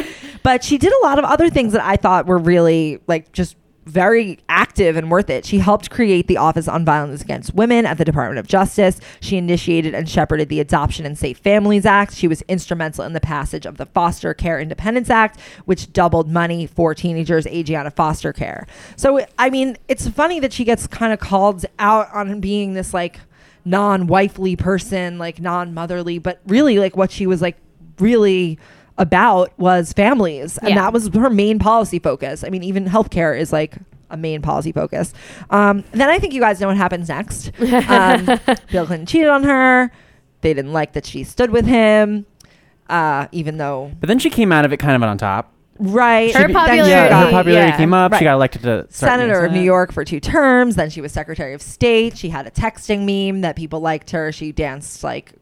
But 0.44 0.64
she 0.64 0.78
did 0.78 0.94
a 0.94 1.00
lot 1.06 1.18
of 1.20 1.26
other 1.26 1.50
things 1.50 1.74
that 1.74 1.84
I 1.84 1.96
thought 1.98 2.26
were 2.28 2.38
really 2.38 3.00
like 3.08 3.32
just 3.32 3.56
very 3.86 4.40
active 4.50 4.96
and 4.96 5.12
worth 5.12 5.30
it. 5.30 5.46
She 5.46 5.60
helped 5.60 5.90
create 5.90 6.28
the 6.28 6.38
Office 6.38 6.68
on 6.68 6.86
Violence 6.86 7.22
Against 7.22 7.54
Women 7.54 7.86
at 7.86 7.98
the 7.98 8.06
Department 8.06 8.40
of 8.40 8.48
Justice. 8.48 9.00
She 9.20 9.38
initiated 9.38 9.94
and 9.94 10.08
shepherded 10.08 10.50
the 10.50 10.60
Adoption 10.60 11.06
and 11.06 11.18
Safe 11.18 11.38
Families 11.38 11.86
Act. 11.86 12.16
She 12.16 12.28
was 12.28 12.42
instrumental 12.44 13.04
in 13.04 13.14
the 13.14 13.20
passage 13.20 13.66
of 13.66 13.78
the 13.78 13.86
Foster 13.88 14.34
Care 14.34 14.60
Independence 14.60 15.10
Act, 15.10 15.40
which 15.66 15.92
doubled 15.94 16.30
money 16.30 16.66
for 16.66 16.94
teenagers 16.94 17.46
aging 17.48 17.76
out 17.76 17.86
of 17.86 17.94
foster 17.94 18.34
care. 18.34 18.68
So, 18.96 19.26
I 19.38 19.50
mean, 19.50 19.78
it's 19.88 20.08
funny 20.08 20.40
that 20.40 20.54
she 20.54 20.64
gets 20.64 20.88
kind 20.88 21.14
of 21.14 21.20
called 21.20 21.66
out 21.80 22.14
on 22.14 22.40
being 22.40 22.74
this 22.74 22.94
like 22.94 23.20
non-wifely 23.66 24.56
person, 24.56 25.18
like 25.18 25.40
non-motherly, 25.40 26.20
but 26.20 26.40
really 26.48 26.80
like 26.80 26.98
what 26.98 27.12
she 27.12 27.28
was 27.28 27.42
like 27.42 27.58
really 28.00 28.60
about 28.98 29.58
was 29.60 29.94
families 29.94 30.58
and 30.60 30.70
Yeah. 30.70 30.76
that 30.76 30.94
was 30.94 31.08
her 31.10 31.30
main 31.30 31.60
policy 31.60 32.00
focus. 32.00 32.44
I 32.44 32.50
mean, 32.50 32.64
even 32.64 32.86
healthcare 32.86 33.38
is 33.40 33.52
like 33.52 33.76
a 34.10 34.18
main 34.18 34.42
policy 34.42 34.72
focus. 34.72 35.14
Um, 35.50 35.84
then 35.92 36.10
I 36.10 36.20
think 36.20 36.34
you 36.34 36.40
guys 36.42 36.60
know 36.62 36.68
what 36.68 36.78
happens 36.78 37.10
next. 37.10 37.52
Um, 37.60 38.26
Bill 38.72 38.86
Clinton 38.86 39.06
cheated 39.06 39.30
on 39.30 39.44
her. 39.44 39.92
They 40.42 40.54
didn't 40.54 40.74
like 40.74 40.94
that 40.94 41.06
she 41.06 41.24
stood 41.24 41.50
with 41.50 41.66
him, 41.66 42.26
uh, 42.90 43.28
even 43.32 43.58
though 43.58 43.92
but 44.00 44.08
then 44.08 44.20
she 44.20 44.30
came 44.30 44.52
out 44.52 44.66
of 44.66 44.74
it 44.74 44.78
kind 44.78 44.96
of 44.96 45.02
on 45.10 45.18
top 45.18 45.52
right. 45.80 46.34
Her 46.36 46.48
she 46.48 46.54
popularity- 46.54 46.90
yeah, 46.92 47.10
got 47.10 47.26
her 47.26 47.32
popularity 47.32 47.72
yeah. 47.72 47.78
came 47.78 47.94
up. 47.94 48.12
Right. 48.12 48.20
She 48.20 48.26
got 48.26 48.34
elected 48.36 48.62
to 48.64 48.86
senator 48.90 49.46
of 49.46 49.52
New 49.54 49.62
York 49.62 49.92
for 49.92 50.06
two 50.06 50.20
terms. 50.20 50.76
Then 50.76 50.90
she 50.92 51.02
was 51.02 51.12
Secretary 51.12 51.54
of 51.54 51.62
State. 51.64 52.16
She 52.18 52.30
had 52.30 52.46
a 52.46 52.52
texting 52.52 53.06
meme 53.06 53.42
that 53.42 53.56
people 53.56 53.80
liked 53.80 54.12
her. 54.12 54.32
She 54.32 54.52
danced 54.52 55.04
like 55.04 55.34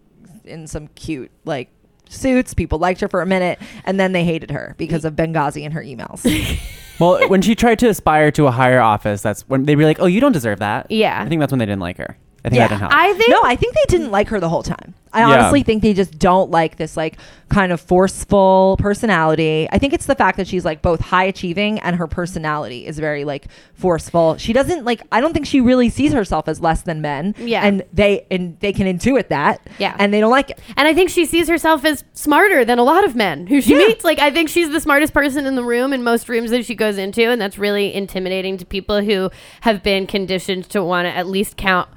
in 0.46 0.68
some 0.68 0.88
cute 0.90 1.32
like 1.46 1.70
suits. 2.12 2.54
People 2.54 2.80
liked 2.80 3.02
her 3.02 3.08
for 3.08 3.22
a 3.22 3.26
minute, 3.26 3.60
and 3.86 4.00
then 4.00 4.12
they 4.12 4.24
hated 4.24 4.52
her 4.52 4.76
because 4.78 5.06
of 5.06 5.16
Benghazi 5.16 5.64
and 5.64 5.74
her 5.74 5.82
emails. 5.84 6.26
Well, 7.00 7.28
when 7.30 7.42
she 7.42 7.56
tried 7.56 7.80
to 7.80 7.90
aspire 7.90 8.30
to 8.34 8.46
a 8.46 8.52
higher 8.52 8.80
office, 8.80 9.24
that's 9.24 9.42
when 9.50 9.66
they'd 9.66 9.74
be 9.74 9.86
like, 9.86 10.00
"Oh, 10.00 10.06
you 10.06 10.22
don't 10.22 10.34
deserve 10.34 10.60
that." 10.60 10.86
Yeah. 10.92 11.20
I 11.20 11.28
think 11.28 11.40
that's 11.40 11.52
when 11.52 11.58
they 11.58 11.66
didn't 11.66 11.82
like 11.82 11.98
her. 11.98 12.16
I 12.44 12.50
think 12.50 12.58
Yeah. 12.60 12.68
that 12.68 12.74
didn't 12.76 12.80
help. 12.82 12.94
I 12.96 13.14
think 13.14 13.30
no, 13.30 13.42
I 13.44 13.56
think 13.56 13.76
they 13.76 13.86
didn't 13.88 14.12
like 14.12 14.28
her 14.30 14.40
the 14.40 14.50
whole 14.50 14.64
time. 14.64 14.96
I 15.14 15.20
Yeah. 15.20 15.28
honestly 15.42 15.62
think 15.62 15.82
they 15.84 15.94
just 15.94 16.18
don't 16.18 16.50
like 16.52 16.78
this 16.78 16.96
like 16.96 17.18
kind 17.50 17.74
of 17.74 17.82
forceful 17.82 18.78
personality. 18.80 19.68
I 19.72 19.78
think 19.78 19.92
it's 19.94 20.06
the 20.06 20.16
fact 20.16 20.38
that 20.38 20.48
she's 20.48 20.64
like 20.64 20.82
both 20.82 21.02
high 21.02 21.26
achieving 21.26 21.80
and 21.80 21.98
her 21.98 22.08
personality 22.08 22.88
is 22.88 22.98
very 22.98 23.26
like 23.26 23.48
forceful. 23.74 24.38
She 24.38 24.54
doesn't 24.54 24.86
like 24.86 25.02
I 25.12 25.20
don't 25.20 25.34
think 25.34 25.46
she 25.46 25.60
really 25.60 25.90
sees 25.90 26.14
herself 26.14 26.48
as 26.48 26.62
less 26.62 26.82
than 26.84 27.02
men. 27.02 27.36
Yeah. 27.38 27.62
And 27.66 27.84
they 27.94 28.26
and 28.32 28.58
they 28.62 28.72
can 28.74 28.88
intuit 28.88 29.28
that. 29.28 29.68
Yeah. 29.80 29.96
And 30.00 30.14
they 30.14 30.20
don't 30.22 30.32
like 30.32 30.52
it. 30.52 30.60
And 30.78 30.88
I 30.88 30.94
think 30.94 31.10
she 31.10 31.26
sees 31.26 31.48
herself 31.50 31.84
as 31.84 32.04
smarter 32.14 32.64
than 32.64 32.80
a 32.80 32.84
lot 32.84 33.04
of 33.04 33.16
men 33.16 33.48
who 33.48 33.60
she 33.62 33.74
Yeah. 33.74 33.88
meets. 33.88 34.04
Like, 34.06 34.20
I 34.20 34.32
think 34.32 34.48
she's 34.50 34.70
the 34.72 34.80
smartest 34.80 35.14
person 35.14 35.46
in 35.46 35.56
the 35.56 35.64
room 35.64 35.92
in 35.94 36.04
most 36.04 36.30
rooms 36.30 36.52
that 36.52 36.66
she 36.66 36.74
goes 36.76 36.98
into. 36.98 37.24
And 37.30 37.42
that's 37.42 37.58
really 37.58 37.94
intimidating 37.94 38.58
to 38.58 38.66
people 38.66 39.02
who 39.02 39.30
have 39.62 39.84
been 39.84 40.08
conditioned 40.08 40.70
to 40.70 40.82
want 40.84 41.06
to 41.06 41.16
at 41.16 41.28
least 41.28 41.58
count 41.58 41.90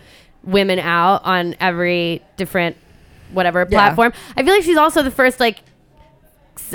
women 0.44 0.78
out 0.78 1.22
on 1.24 1.54
every 1.60 2.22
different 2.36 2.76
whatever 3.32 3.60
Yeah. 3.60 3.66
platform. 3.78 4.12
I 4.36 4.42
feel 4.42 4.54
like 4.54 4.62
she's 4.62 4.76
also 4.76 5.02
the 5.02 5.10
first, 5.10 5.40
like, 5.40 5.58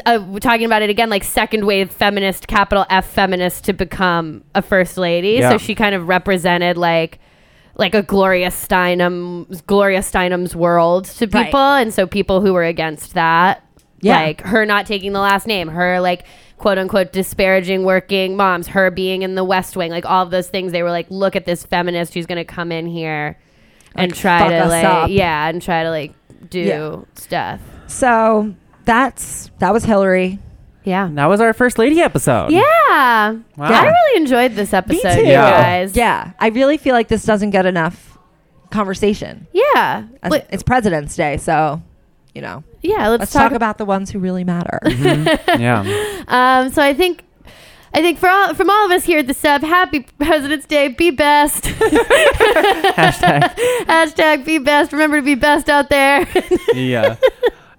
uh, 0.06 0.20
we're 0.28 0.40
talking 0.40 0.66
about 0.66 0.82
it 0.82 0.90
again, 0.90 1.10
like 1.10 1.24
second 1.24 1.66
wave 1.66 1.90
feminist, 1.92 2.48
capital 2.48 2.86
F 2.90 3.06
feminist 3.08 3.64
to 3.66 3.74
become 3.74 4.44
a 4.54 4.62
first 4.62 4.98
lady. 4.98 5.38
Yeah. 5.40 5.52
So 5.52 5.58
she 5.58 5.74
kind 5.76 5.96
of 5.96 6.08
represented 6.08 6.78
like 6.78 7.20
like 7.78 7.96
a 7.96 8.02
Gloria 8.02 8.50
Steinem 8.50 9.66
Gloria 9.66 10.00
Steinem's 10.00 10.54
world 10.54 11.06
to 11.06 11.26
Right. 11.28 11.46
people, 11.46 11.60
and 11.62 11.94
so 11.94 12.06
people 12.06 12.42
who 12.42 12.52
were 12.54 12.66
against 12.66 13.14
that, 13.14 13.64
Yeah. 14.02 14.20
like 14.20 14.42
her 14.42 14.66
not 14.66 14.86
taking 14.86 15.14
the 15.14 15.22
last 15.22 15.48
name, 15.48 15.70
her 15.70 16.02
like 16.02 16.26
quote 16.58 16.78
unquote 16.78 17.14
disparaging 17.14 17.86
working 17.86 18.36
moms, 18.36 18.68
her 18.68 18.92
being 18.92 19.22
in 19.22 19.36
the 19.36 19.46
West 19.46 19.78
Wing, 19.78 19.92
like 19.92 20.06
all 20.06 20.24
of 20.24 20.30
those 20.30 20.50
things. 20.50 20.74
They 20.74 20.84
were 20.84 20.92
like, 20.92 21.06
look 21.10 21.38
at 21.38 21.46
this 21.46 21.66
feminist 21.66 22.14
who's 22.16 22.26
going 22.26 22.38
to 22.38 22.44
come 22.44 22.70
in 22.74 22.86
here 22.86 23.38
and 23.96 24.12
Like, 24.12 24.20
try 24.20 24.40
fuck 24.40 24.50
to 24.50 24.56
us 24.58 24.70
like 24.70 24.86
up. 24.86 25.10
yeah, 25.10 25.48
and 25.50 25.62
try 25.62 25.84
to 25.84 25.90
like 25.90 26.14
do 26.50 26.60
Yeah. 26.60 26.96
stuff. 27.16 27.60
So 27.88 28.54
that's 28.86 29.52
that 29.60 29.74
was 29.74 29.84
Hillary. 29.86 30.40
Yeah. 30.84 31.10
that 31.14 31.26
was 31.28 31.40
our 31.42 31.54
first 31.54 31.78
lady 31.78 32.02
episode. 32.02 32.52
Yeah. 32.52 32.62
Wow. 32.62 33.42
I 33.58 33.84
really 33.86 34.22
enjoyed 34.22 34.54
this 34.54 34.74
episode, 34.74 35.16
too. 35.16 35.22
you 35.22 35.28
Yeah. 35.28 35.52
guys. 35.52 35.96
Yeah. 35.96 36.32
I 36.40 36.48
really 36.48 36.78
feel 36.78 36.96
like 36.96 37.10
this 37.10 37.26
doesn't 37.26 37.52
get 37.52 37.66
enough 37.68 38.18
conversation. 38.72 39.46
Yeah. 39.54 40.04
As- 40.24 40.42
It's 40.50 40.64
President's 40.64 41.16
Day, 41.16 41.38
so 41.38 41.82
you 42.36 42.42
know, 42.44 42.64
Yeah, 42.82 43.10
let's, 43.10 43.22
let's 43.22 43.34
talk 43.34 43.52
about 43.52 43.78
the 43.80 43.86
ones 43.86 44.10
who 44.12 44.20
really 44.20 44.44
matter. 44.44 44.80
yeah. 44.86 45.84
Um, 46.28 46.72
so 46.72 46.82
I 46.82 46.94
think. 46.94 47.24
I 47.94 48.02
think 48.02 48.20
for 48.20 48.30
all, 48.30 48.54
from 48.54 48.70
all 48.70 48.86
of 48.86 48.92
us 48.92 49.04
here 49.06 49.20
at 49.20 49.28
the 49.28 49.34
sub, 49.34 49.62
happy 49.62 50.02
President's 50.20 50.66
Day. 50.66 50.90
Be 50.90 51.10
best. 51.12 51.64
Hashtag. 51.64 53.56
Hashtag 53.86 54.46
be 54.46 54.58
best. 54.60 54.92
Remember 54.92 55.18
to 55.18 55.24
be 55.24 55.36
best 55.36 55.70
out 55.70 55.90
there. 55.90 56.28
Yeah. 56.74 57.16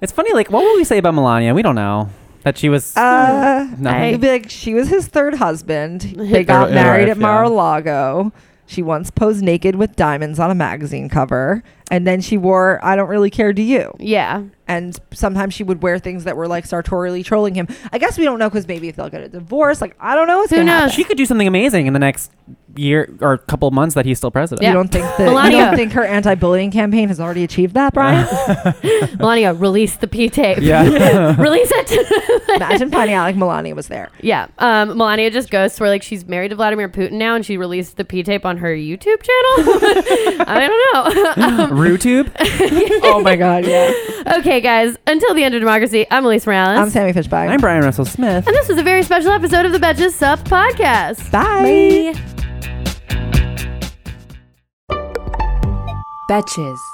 It's 0.02 0.12
funny. 0.12 0.32
Like, 0.32 0.50
what 0.50 0.62
will 0.64 0.76
we 0.76 0.84
say 0.84 0.96
about 0.96 1.12
Melania? 1.12 1.52
We 1.52 1.60
don't 1.60 1.74
know 1.74 2.08
that 2.42 2.56
she 2.56 2.70
was. 2.70 2.96
Uh, 2.96 3.68
nothing. 3.76 4.14
I'd 4.14 4.20
be 4.22 4.28
like, 4.30 4.48
she 4.48 4.72
was 4.72 4.88
his 4.88 5.06
third 5.06 5.34
husband. 5.34 6.00
They 6.00 6.42
got 6.42 6.68
third 6.68 6.74
married 6.74 7.08
wife, 7.08 7.16
at. 7.16 7.18
Mar-a-Lago. 7.18 8.32
She 8.64 8.82
once 8.82 9.10
posed 9.10 9.42
naked 9.42 9.74
with 9.74 9.96
diamonds 9.96 10.38
on 10.38 10.50
a 10.50 10.54
magazine 10.54 11.10
cover, 11.10 11.62
and 11.90 12.06
then 12.06 12.22
she 12.22 12.38
wore 12.38 12.80
"I 12.82 12.96
don't 12.96 13.10
really 13.10 13.28
care, 13.28 13.52
do 13.52 13.60
you?" 13.60 13.92
yeah. 13.98 14.44
And 14.70 14.96
sometimes 15.12 15.52
she 15.52 15.64
would 15.64 15.82
wear 15.82 15.98
things 15.98 16.22
that 16.24 16.36
were 16.36 16.46
like 16.46 16.64
sartorially 16.64 17.24
trolling 17.24 17.56
him. 17.56 17.66
I 17.92 17.98
guess 17.98 18.16
we 18.16 18.22
don't 18.24 18.38
know 18.38 18.48
because 18.48 18.68
maybe 18.68 18.86
if 18.86 18.94
they'll 18.94 19.10
get 19.10 19.20
a 19.20 19.28
divorce, 19.28 19.80
like 19.80 19.96
I 19.98 20.14
don't 20.14 20.28
know 20.28 20.38
what's 20.38 20.50
Who 20.50 20.56
gonna 20.58 20.66
knows? 20.66 20.78
happen. 20.82 20.94
she 20.96 21.02
could 21.02 21.16
do 21.16 21.26
something 21.26 21.48
amazing 21.48 21.88
in 21.88 21.92
the 21.92 21.98
next 21.98 22.30
year 22.76 23.12
or 23.20 23.32
a 23.32 23.38
couple 23.38 23.70
months 23.70 23.94
that 23.94 24.04
he's 24.06 24.18
still 24.18 24.30
president. 24.30 24.62
Yeah. 24.62 24.68
You 24.70 24.74
don't 24.74 24.88
think 24.88 25.04
that? 25.04 25.18
You 25.20 25.24
Melania. 25.26 25.64
don't 25.66 25.76
think 25.76 25.92
her 25.92 26.04
anti-bullying 26.04 26.70
campaign 26.70 27.08
has 27.08 27.18
already 27.20 27.44
achieved 27.44 27.74
that, 27.74 27.92
Bryan? 27.94 28.26
Melania, 29.18 29.54
release 29.54 29.96
the 29.96 30.06
P 30.06 30.28
tape. 30.28 30.58
Yeah. 30.60 31.34
release 31.40 31.68
it. 31.72 32.50
Imagine 32.56 32.90
finding 32.90 33.14
out 33.16 33.24
like 33.24 33.36
Melania 33.36 33.74
was 33.74 33.88
there. 33.88 34.10
yeah. 34.20 34.46
Um, 34.58 34.96
Melania 34.96 35.30
just 35.30 35.50
goes 35.50 35.78
where 35.80 35.88
like 35.88 36.02
she's 36.02 36.26
married 36.26 36.48
to 36.50 36.56
Vladimir 36.56 36.88
Putin 36.88 37.12
now, 37.12 37.34
and 37.34 37.44
she 37.44 37.56
released 37.56 37.96
the 37.96 38.04
P 38.04 38.22
tape 38.22 38.44
on 38.44 38.58
her 38.58 38.74
YouTube 38.74 39.22
channel. 39.22 40.44
I 40.46 40.66
don't 40.68 41.38
know. 41.40 41.66
RuTube. 41.76 42.30
oh 43.04 43.20
my 43.22 43.36
god, 43.36 43.66
yeah. 43.66 43.92
okay, 44.38 44.60
guys. 44.60 44.96
Until 45.06 45.34
the 45.34 45.44
end 45.44 45.54
of 45.54 45.60
democracy, 45.60 46.06
I'm 46.10 46.24
Alise 46.24 46.46
Morales. 46.46 46.78
I'm 46.78 46.90
Sami 46.90 47.12
Fishbag. 47.12 47.50
I'm 47.50 47.60
Bryan 47.60 47.82
Russell 47.84 48.04
Smith. 48.04 48.46
and 48.46 48.54
this 48.56 48.68
was 48.68 48.78
a 48.78 48.82
very 48.82 49.02
special 49.02 49.30
episode 49.30 49.66
of 49.66 49.72
the 49.72 49.78
Betches 49.78 50.12
Sup 50.12 50.38
podcast. 50.40 51.30
Bye. 51.30 52.12
Bye. 52.14 52.39
Betches. 56.30 56.89